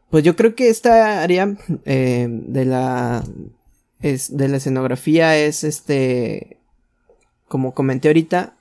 Pues 0.10 0.24
yo 0.24 0.36
creo 0.36 0.56
que 0.56 0.70
esta 0.70 1.22
área 1.22 1.58
eh, 1.86 2.28
de 2.30 2.66
la 2.66 3.24
es, 4.02 4.38
de 4.38 4.48
la 4.48 4.58
escenografía 4.58 5.38
es 5.38 5.64
este 5.64 6.58
como 7.48 7.74
comenté 7.74 8.10
ahorita 8.10 8.56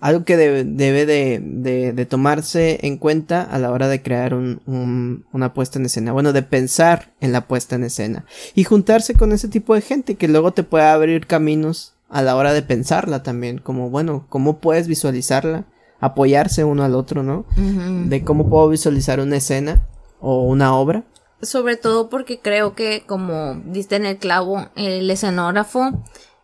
algo 0.00 0.24
que 0.24 0.36
debe, 0.36 1.06
de, 1.06 1.92
de, 1.92 2.06
tomarse 2.06 2.78
en 2.82 2.98
cuenta 2.98 3.42
a 3.42 3.58
la 3.58 3.72
hora 3.72 3.88
de 3.88 4.00
crear 4.00 4.32
un, 4.32 5.24
una 5.32 5.54
puesta 5.54 5.78
en 5.78 5.86
escena. 5.86 6.12
Bueno, 6.12 6.32
de 6.32 6.42
pensar 6.42 7.12
en 7.20 7.32
la 7.32 7.48
puesta 7.48 7.74
en 7.74 7.84
escena. 7.84 8.24
Y 8.54 8.62
juntarse 8.62 9.14
con 9.14 9.32
ese 9.32 9.48
tipo 9.48 9.74
de 9.74 9.80
gente 9.80 10.14
que 10.14 10.28
luego 10.28 10.52
te 10.52 10.62
puede 10.62 10.84
abrir 10.84 11.26
caminos 11.26 11.94
a 12.08 12.22
la 12.22 12.36
hora 12.36 12.52
de 12.52 12.62
pensarla 12.62 13.24
también. 13.24 13.58
Como, 13.58 13.90
bueno, 13.90 14.26
cómo 14.28 14.60
puedes 14.60 14.86
visualizarla. 14.86 15.64
Apoyarse 16.00 16.64
uno 16.64 16.84
al 16.84 16.94
otro, 16.94 17.22
¿no? 17.22 17.44
De 17.56 18.22
cómo 18.24 18.48
puedo 18.48 18.68
visualizar 18.68 19.20
una 19.20 19.36
escena 19.36 19.86
o 20.20 20.42
una 20.42 20.74
obra. 20.74 21.04
Sobre 21.42 21.76
todo 21.76 22.08
porque 22.08 22.40
creo 22.40 22.74
que, 22.74 23.04
como 23.06 23.54
diste 23.64 23.96
en 23.96 24.06
el 24.06 24.18
clavo, 24.18 24.68
el 24.76 25.10
escenógrafo, 25.10 25.92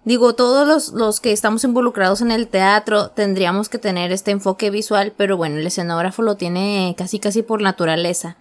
digo, 0.04 0.34
todos 0.34 0.66
los, 0.66 0.92
los 0.92 1.20
que 1.20 1.32
estamos 1.32 1.64
involucrados 1.64 2.20
en 2.20 2.30
el 2.30 2.48
teatro 2.48 3.10
tendríamos 3.10 3.68
que 3.68 3.78
tener 3.78 4.12
este 4.12 4.30
enfoque 4.30 4.70
visual, 4.70 5.12
pero 5.16 5.36
bueno, 5.36 5.56
el 5.56 5.66
escenógrafo 5.66 6.22
lo 6.22 6.36
tiene 6.36 6.94
casi 6.96 7.18
casi 7.18 7.42
por 7.42 7.62
naturaleza. 7.62 8.36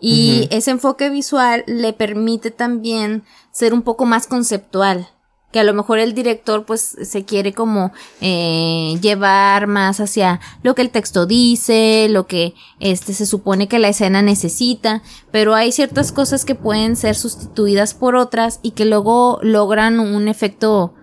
Y 0.00 0.46
ese 0.50 0.70
enfoque 0.70 1.10
visual 1.10 1.64
le 1.66 1.92
permite 1.92 2.50
también 2.50 3.24
ser 3.50 3.74
un 3.74 3.82
poco 3.82 4.04
más 4.04 4.26
conceptual. 4.26 5.08
Que 5.50 5.60
a 5.60 5.64
lo 5.64 5.72
mejor 5.72 5.98
el 5.98 6.14
director 6.14 6.64
pues 6.66 6.96
se 7.02 7.24
quiere 7.24 7.54
como 7.54 7.92
eh, 8.20 8.98
llevar 9.00 9.66
más 9.66 10.00
hacia 10.00 10.40
lo 10.62 10.74
que 10.74 10.82
el 10.82 10.90
texto 10.90 11.24
dice, 11.24 12.08
lo 12.10 12.26
que 12.26 12.54
este 12.80 13.14
se 13.14 13.24
supone 13.24 13.68
que 13.68 13.78
la 13.78 13.88
escena 13.88 14.20
necesita, 14.20 15.02
pero 15.30 15.54
hay 15.54 15.72
ciertas 15.72 16.12
cosas 16.12 16.44
que 16.44 16.54
pueden 16.54 16.96
ser 16.96 17.14
sustituidas 17.14 17.94
por 17.94 18.14
otras 18.14 18.60
y 18.62 18.72
que 18.72 18.84
luego 18.84 19.38
logran 19.42 20.00
un 20.00 20.28
efecto 20.28 20.94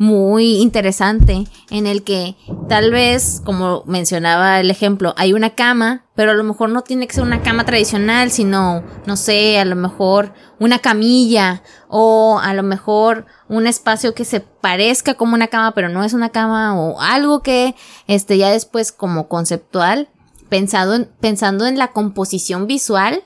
muy 0.00 0.56
interesante 0.62 1.44
en 1.68 1.86
el 1.86 2.04
que 2.04 2.34
tal 2.70 2.90
vez, 2.90 3.42
como 3.44 3.84
mencionaba 3.84 4.58
el 4.58 4.70
ejemplo, 4.70 5.12
hay 5.18 5.34
una 5.34 5.50
cama, 5.50 6.06
pero 6.14 6.30
a 6.30 6.34
lo 6.34 6.42
mejor 6.42 6.70
no 6.70 6.80
tiene 6.80 7.06
que 7.06 7.12
ser 7.12 7.22
una 7.22 7.42
cama 7.42 7.66
tradicional, 7.66 8.30
sino, 8.30 8.82
no 9.04 9.16
sé, 9.18 9.58
a 9.58 9.66
lo 9.66 9.76
mejor 9.76 10.32
una 10.58 10.78
camilla 10.78 11.62
o 11.88 12.40
a 12.42 12.54
lo 12.54 12.62
mejor 12.62 13.26
un 13.50 13.66
espacio 13.66 14.14
que 14.14 14.24
se 14.24 14.40
parezca 14.40 15.12
como 15.12 15.34
una 15.34 15.48
cama, 15.48 15.74
pero 15.74 15.90
no 15.90 16.02
es 16.02 16.14
una 16.14 16.30
cama 16.30 16.80
o 16.80 16.98
algo 17.02 17.42
que, 17.42 17.74
este, 18.06 18.38
ya 18.38 18.48
después 18.48 18.92
como 18.92 19.28
conceptual, 19.28 20.08
pensado 20.48 20.94
en, 20.94 21.10
pensando 21.20 21.66
en 21.66 21.76
la 21.76 21.88
composición 21.88 22.66
visual 22.66 23.22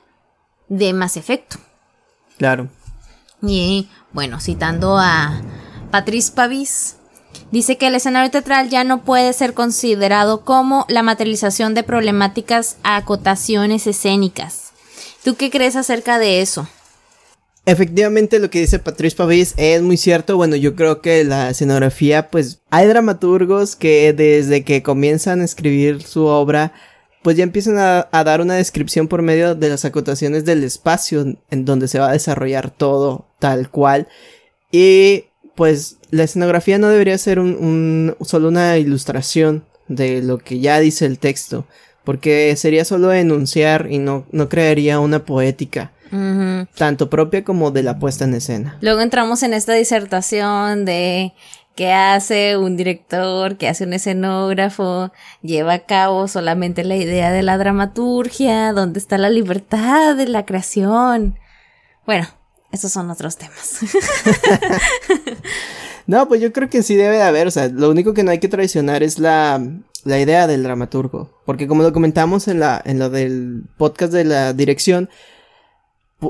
de 0.67 0.91
más 0.91 1.15
efecto. 1.15 1.55
Claro. 2.37 2.67
Y 3.41 3.87
bueno, 4.11 4.41
citando 4.41 4.97
a 4.97 5.41
Patrice 5.95 6.33
Pavis, 6.35 6.97
dice 7.53 7.77
que 7.77 7.87
el 7.87 7.95
escenario 7.95 8.29
teatral 8.29 8.67
ya 8.67 8.83
no 8.83 9.05
puede 9.05 9.31
ser 9.31 9.53
considerado 9.53 10.43
como 10.43 10.85
la 10.89 11.03
materialización 11.03 11.73
de 11.73 11.83
problemáticas 11.83 12.75
a 12.83 12.97
acotaciones 12.97 13.87
escénicas. 13.87 14.73
¿Tú 15.23 15.37
qué 15.37 15.49
crees 15.49 15.77
acerca 15.77 16.19
de 16.19 16.41
eso? 16.41 16.67
Efectivamente, 17.65 18.39
lo 18.39 18.49
que 18.49 18.59
dice 18.59 18.77
Patrice 18.77 19.15
Pavis 19.15 19.53
es 19.55 19.81
muy 19.83 19.95
cierto. 19.95 20.35
Bueno, 20.35 20.57
yo 20.57 20.75
creo 20.75 20.99
que 20.99 21.23
la 21.23 21.49
escenografía, 21.49 22.29
pues 22.29 22.59
hay 22.71 22.87
dramaturgos 22.87 23.77
que 23.77 24.11
desde 24.11 24.65
que 24.65 24.83
comienzan 24.83 25.39
a 25.39 25.45
escribir 25.45 26.03
su 26.03 26.25
obra, 26.25 26.73
pues 27.23 27.37
ya 27.37 27.43
empiezan 27.43 27.77
a, 27.77 28.23
dar 28.25 28.41
una 28.41 28.55
descripción 28.55 29.07
por 29.07 29.21
medio 29.21 29.55
de 29.55 29.69
las 29.69 29.85
acotaciones 29.85 30.43
del 30.43 30.65
espacio 30.65 31.37
en 31.49 31.63
donde 31.63 31.87
se 31.87 31.99
va 31.99 32.09
a 32.09 32.11
desarrollar 32.11 32.69
todo 32.69 33.29
tal 33.39 33.69
cual. 33.71 34.09
Y 34.73 35.27
pues 35.55 35.97
la 36.11 36.23
escenografía 36.23 36.77
no 36.77 36.89
debería 36.89 37.17
ser 37.17 37.39
un, 37.39 37.55
un, 37.55 38.15
solo 38.25 38.49
una 38.49 38.77
ilustración 38.77 39.63
de 39.87 40.21
lo 40.21 40.37
que 40.37 40.59
ya 40.59 40.79
dice 40.79 41.05
el 41.05 41.19
texto, 41.19 41.65
porque 42.03 42.55
sería 42.55 42.85
solo 42.85 43.11
enunciar 43.13 43.87
y 43.89 43.97
no, 43.97 44.25
no 44.31 44.49
crearía 44.49 44.99
una 44.99 45.25
poética. 45.25 45.91
Tanto 46.77 47.09
propia 47.09 47.43
como 47.43 47.71
de 47.71 47.83
la 47.83 47.99
puesta 47.99 48.23
en 48.23 48.35
escena. 48.35 48.77
Luego 48.79 49.01
entramos 49.01 49.43
en 49.43 49.53
esta 49.53 49.73
disertación 49.73 50.85
de 50.85 51.33
qué 51.75 51.91
hace 51.91 52.55
un 52.55 52.77
director, 52.77 53.57
qué 53.57 53.67
hace 53.67 53.83
un 53.83 53.91
escenógrafo, 53.91 55.11
lleva 55.41 55.73
a 55.73 55.79
cabo 55.79 56.29
solamente 56.29 56.85
la 56.85 56.95
idea 56.95 57.31
de 57.33 57.43
la 57.43 57.57
dramaturgia, 57.57 58.71
dónde 58.71 58.99
está 58.99 59.17
la 59.17 59.29
libertad 59.29 60.15
de 60.15 60.27
la 60.27 60.45
creación. 60.45 61.37
Bueno, 62.05 62.27
esos 62.75 62.91
son 62.91 63.09
otros 63.09 63.37
temas. 63.37 63.79
no, 66.07 66.27
pues 66.27 66.41
yo 66.41 66.53
creo 66.53 66.69
que 66.69 66.83
sí 66.83 66.95
debe 66.95 67.17
de 67.17 67.23
haber, 67.23 67.47
o 67.47 67.51
sea, 67.51 67.67
lo 67.67 67.89
único 67.89 68.13
que 68.13 68.23
no 68.23 68.31
hay 68.31 68.39
que 68.39 68.47
traicionar 68.47 69.03
es 69.03 69.17
la, 69.17 69.61
la 70.03 70.19
idea 70.19 70.47
del 70.47 70.63
dramaturgo, 70.63 71.31
porque 71.45 71.67
como 71.67 71.83
lo 71.83 71.93
comentamos 71.93 72.47
en 72.47 72.59
la 72.59 72.81
en 72.85 72.99
lo 72.99 73.09
del 73.09 73.63
podcast 73.77 74.13
de 74.13 74.25
la 74.25 74.53
dirección, 74.53 75.09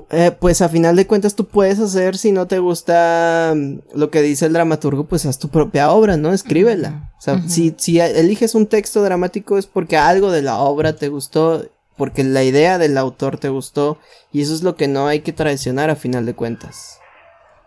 eh, 0.10 0.32
pues 0.40 0.62
a 0.62 0.70
final 0.70 0.96
de 0.96 1.08
cuentas 1.08 1.36
tú 1.36 1.46
puedes 1.46 1.80
hacer 1.80 2.18
si 2.18 2.32
no 2.32 2.48
te 2.48 2.60
gusta 2.60 3.54
mm, 3.56 3.80
lo 3.94 4.10
que 4.10 4.22
dice 4.22 4.46
el 4.46 4.54
dramaturgo, 4.54 5.06
pues 5.06 5.26
haz 5.26 5.40
tu 5.40 5.50
propia 5.50 5.92
obra, 5.92 6.18
¿no? 6.18 6.34
Escríbela. 6.34 7.14
O 7.18 7.22
sea, 7.22 7.42
si, 7.48 7.76
si 7.78 8.00
eliges 8.00 8.56
un 8.56 8.68
texto 8.68 9.04
dramático 9.04 9.58
es 9.58 9.68
porque 9.68 9.98
algo 9.98 10.32
de 10.32 10.42
la 10.42 10.58
obra 10.58 10.96
te 10.96 11.10
gustó 11.10 11.66
porque 11.98 12.24
la 12.24 12.44
idea 12.44 12.78
del 12.78 12.98
autor 12.98 13.38
te 13.38 13.50
gustó 13.50 13.98
y 14.32 14.42
eso 14.42 14.54
es 14.54 14.64
lo 14.64 14.76
que 14.76 14.88
no 14.88 15.08
hay 15.08 15.22
que 15.22 15.34
traicionar 15.34 15.90
a 15.90 15.96
final 15.96 16.26
de 16.26 16.34
cuentas. 16.34 17.00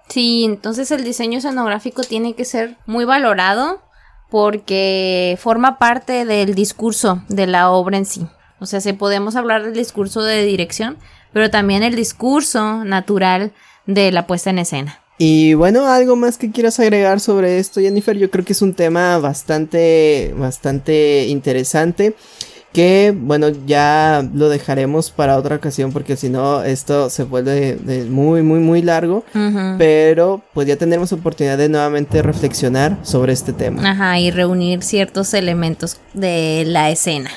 Sí, 0.09 0.45
entonces 0.45 0.91
el 0.91 1.05
diseño 1.05 1.39
escenográfico 1.39 2.03
tiene 2.03 2.35
que 2.35 2.45
ser 2.45 2.77
muy 2.87 3.05
valorado 3.05 3.83
porque 4.31 5.39
forma 5.41 5.79
parte 5.79 6.25
del 6.25 6.55
discurso 6.55 7.23
de 7.29 7.47
la 7.47 7.71
obra 7.71 7.99
en 7.99 8.07
sí. 8.07 8.27
O 8.61 8.67
sea, 8.67 8.81
si 8.81 8.93
podemos 8.93 9.37
hablar 9.37 9.65
del 9.65 9.75
discurso 9.75 10.23
de 10.23 10.45
dirección, 10.45 10.97
pero 11.33 11.51
también 11.51 11.83
el 11.83 11.95
discurso 11.95 12.85
natural 12.85 13.53
de 13.87 14.11
la 14.13 14.27
puesta 14.27 14.51
en 14.51 14.59
escena. 14.59 15.01
Y 15.19 15.55
bueno, 15.55 15.87
algo 15.87 16.15
más 16.15 16.39
que 16.39 16.53
quieras 16.53 16.79
agregar 16.79 17.21
sobre 17.21 17.59
esto, 17.59 17.81
Jennifer, 17.81 18.17
yo 18.17 18.31
creo 18.31 18.45
que 18.45 18.53
es 18.53 18.63
un 18.63 18.75
tema 18.75 19.19
bastante, 19.19 20.33
bastante 20.37 21.27
interesante 21.27 22.15
que 22.73 23.15
bueno 23.17 23.49
ya 23.49 24.29
lo 24.35 24.49
dejaremos 24.49 25.11
para 25.11 25.37
otra 25.37 25.57
ocasión 25.57 25.93
porque 25.93 26.17
si 26.17 26.29
no 26.29 26.63
esto 26.63 27.09
se 27.09 27.25
vuelve 27.25 27.79
muy 28.09 28.43
muy 28.43 28.61
muy 28.61 28.83
largo. 28.83 29.25
Pero 29.79 30.43
pues 30.55 30.69
ya 30.69 30.77
tendremos 30.77 31.13
oportunidad 31.13 31.59
de 31.59 31.69
nuevamente 31.69 32.23
reflexionar 32.23 32.99
sobre 33.03 33.33
este 33.33 33.53
tema. 33.53 33.91
Ajá 33.91 34.19
y 34.19 34.31
reunir 34.31 34.83
ciertos 34.83 35.35
elementos 35.35 35.99
de 36.15 36.65
la 36.67 36.91
escena 36.91 37.31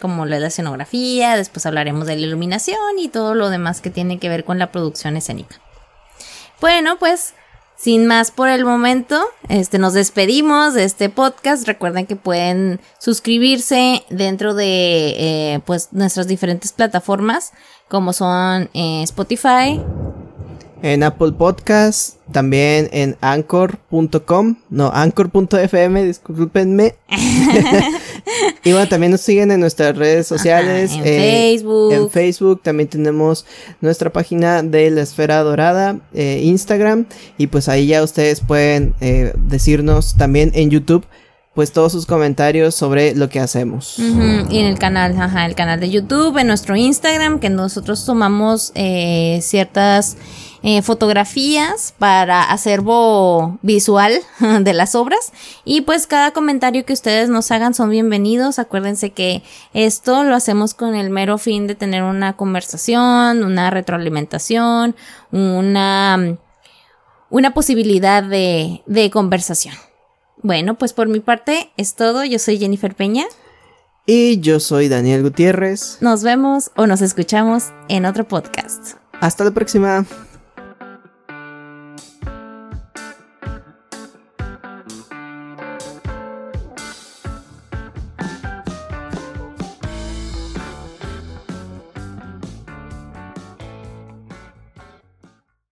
como 0.00 0.26
la 0.26 0.44
escenografía 0.44 1.36
después 1.36 1.64
hablaremos 1.64 2.08
de 2.08 2.16
la 2.16 2.22
iluminación 2.22 2.98
y 2.98 3.08
todo 3.08 3.34
lo 3.34 3.50
demás 3.50 3.80
que 3.80 3.90
tiene 3.90 4.18
que 4.18 4.28
ver 4.28 4.44
con 4.44 4.58
la 4.58 4.72
producción 4.72 5.16
escénica. 5.16 5.60
Bueno 6.60 6.96
pues 6.98 7.34
sin 7.82 8.06
más 8.06 8.30
por 8.30 8.48
el 8.48 8.64
momento, 8.64 9.20
este 9.48 9.78
nos 9.78 9.92
despedimos 9.92 10.72
de 10.72 10.84
este 10.84 11.08
podcast. 11.08 11.66
Recuerden 11.66 12.06
que 12.06 12.14
pueden 12.14 12.78
suscribirse 13.00 14.04
dentro 14.08 14.54
de 14.54 15.54
eh, 15.56 15.60
pues 15.66 15.88
nuestras 15.90 16.28
diferentes 16.28 16.72
plataformas, 16.72 17.52
como 17.88 18.12
son 18.12 18.70
eh, 18.72 19.02
Spotify, 19.02 19.80
en 20.82 21.02
Apple 21.02 21.32
Podcast, 21.32 22.18
también 22.30 22.88
en 22.92 23.16
anchor.com, 23.20 24.56
no, 24.70 24.90
anchor.fm, 24.92 26.04
discúlpenme. 26.04 26.94
y 28.64 28.72
bueno, 28.72 28.88
también 28.88 29.12
nos 29.12 29.20
siguen 29.20 29.50
en 29.50 29.60
nuestras 29.60 29.96
redes 29.96 30.26
sociales. 30.26 30.92
en 30.92 31.02
eh, 31.04 31.56
Facebook. 31.56 31.92
En 31.92 32.10
Facebook 32.10 32.62
también 32.62 32.88
tenemos 32.88 33.44
nuestra 33.80 34.10
página 34.10 34.62
de 34.62 34.90
la 34.90 35.02
Esfera 35.02 35.42
Dorada, 35.42 36.00
eh, 36.14 36.40
Instagram, 36.44 37.06
y 37.38 37.46
pues 37.48 37.68
ahí 37.68 37.86
ya 37.86 38.02
ustedes 38.02 38.40
pueden 38.40 38.94
eh, 39.00 39.32
decirnos 39.36 40.16
también 40.16 40.52
en 40.54 40.70
YouTube 40.70 41.06
pues 41.54 41.72
todos 41.72 41.92
sus 41.92 42.06
comentarios 42.06 42.74
sobre 42.74 43.14
lo 43.14 43.28
que 43.28 43.38
hacemos. 43.38 43.98
Y 43.98 44.58
en 44.58 44.66
el 44.66 44.78
canal, 44.78 45.14
ajá, 45.20 45.44
el 45.44 45.54
canal 45.54 45.80
de 45.80 45.90
YouTube, 45.90 46.38
en 46.38 46.46
nuestro 46.46 46.76
Instagram, 46.76 47.40
que 47.40 47.50
nosotros 47.50 48.06
tomamos 48.06 48.72
eh, 48.74 49.38
ciertas 49.42 50.16
eh, 50.62 50.80
fotografías 50.82 51.94
para 51.98 52.44
acervo 52.44 53.58
visual 53.62 54.20
de 54.60 54.72
las 54.72 54.94
obras. 54.94 55.32
Y 55.64 55.80
pues 55.82 56.06
cada 56.06 56.32
comentario 56.32 56.84
que 56.84 56.92
ustedes 56.92 57.28
nos 57.28 57.50
hagan 57.50 57.74
son 57.74 57.90
bienvenidos. 57.90 58.58
Acuérdense 58.58 59.10
que 59.10 59.42
esto 59.74 60.24
lo 60.24 60.34
hacemos 60.34 60.74
con 60.74 60.94
el 60.94 61.10
mero 61.10 61.38
fin 61.38 61.66
de 61.66 61.74
tener 61.74 62.02
una 62.02 62.36
conversación, 62.36 63.42
una 63.42 63.70
retroalimentación, 63.70 64.94
una, 65.32 66.38
una 67.28 67.54
posibilidad 67.54 68.22
de, 68.22 68.82
de 68.86 69.10
conversación. 69.10 69.74
Bueno, 70.42 70.76
pues 70.76 70.92
por 70.92 71.08
mi 71.08 71.20
parte 71.20 71.70
es 71.76 71.94
todo. 71.94 72.24
Yo 72.24 72.38
soy 72.38 72.58
Jennifer 72.58 72.94
Peña. 72.94 73.24
Y 74.06 74.40
yo 74.40 74.58
soy 74.58 74.88
Daniel 74.88 75.22
Gutiérrez. 75.22 75.98
Nos 76.00 76.24
vemos 76.24 76.72
o 76.76 76.86
nos 76.86 77.00
escuchamos 77.02 77.72
en 77.88 78.04
otro 78.04 78.26
podcast. 78.26 78.94
Hasta 79.20 79.44
la 79.44 79.52
próxima. 79.52 80.04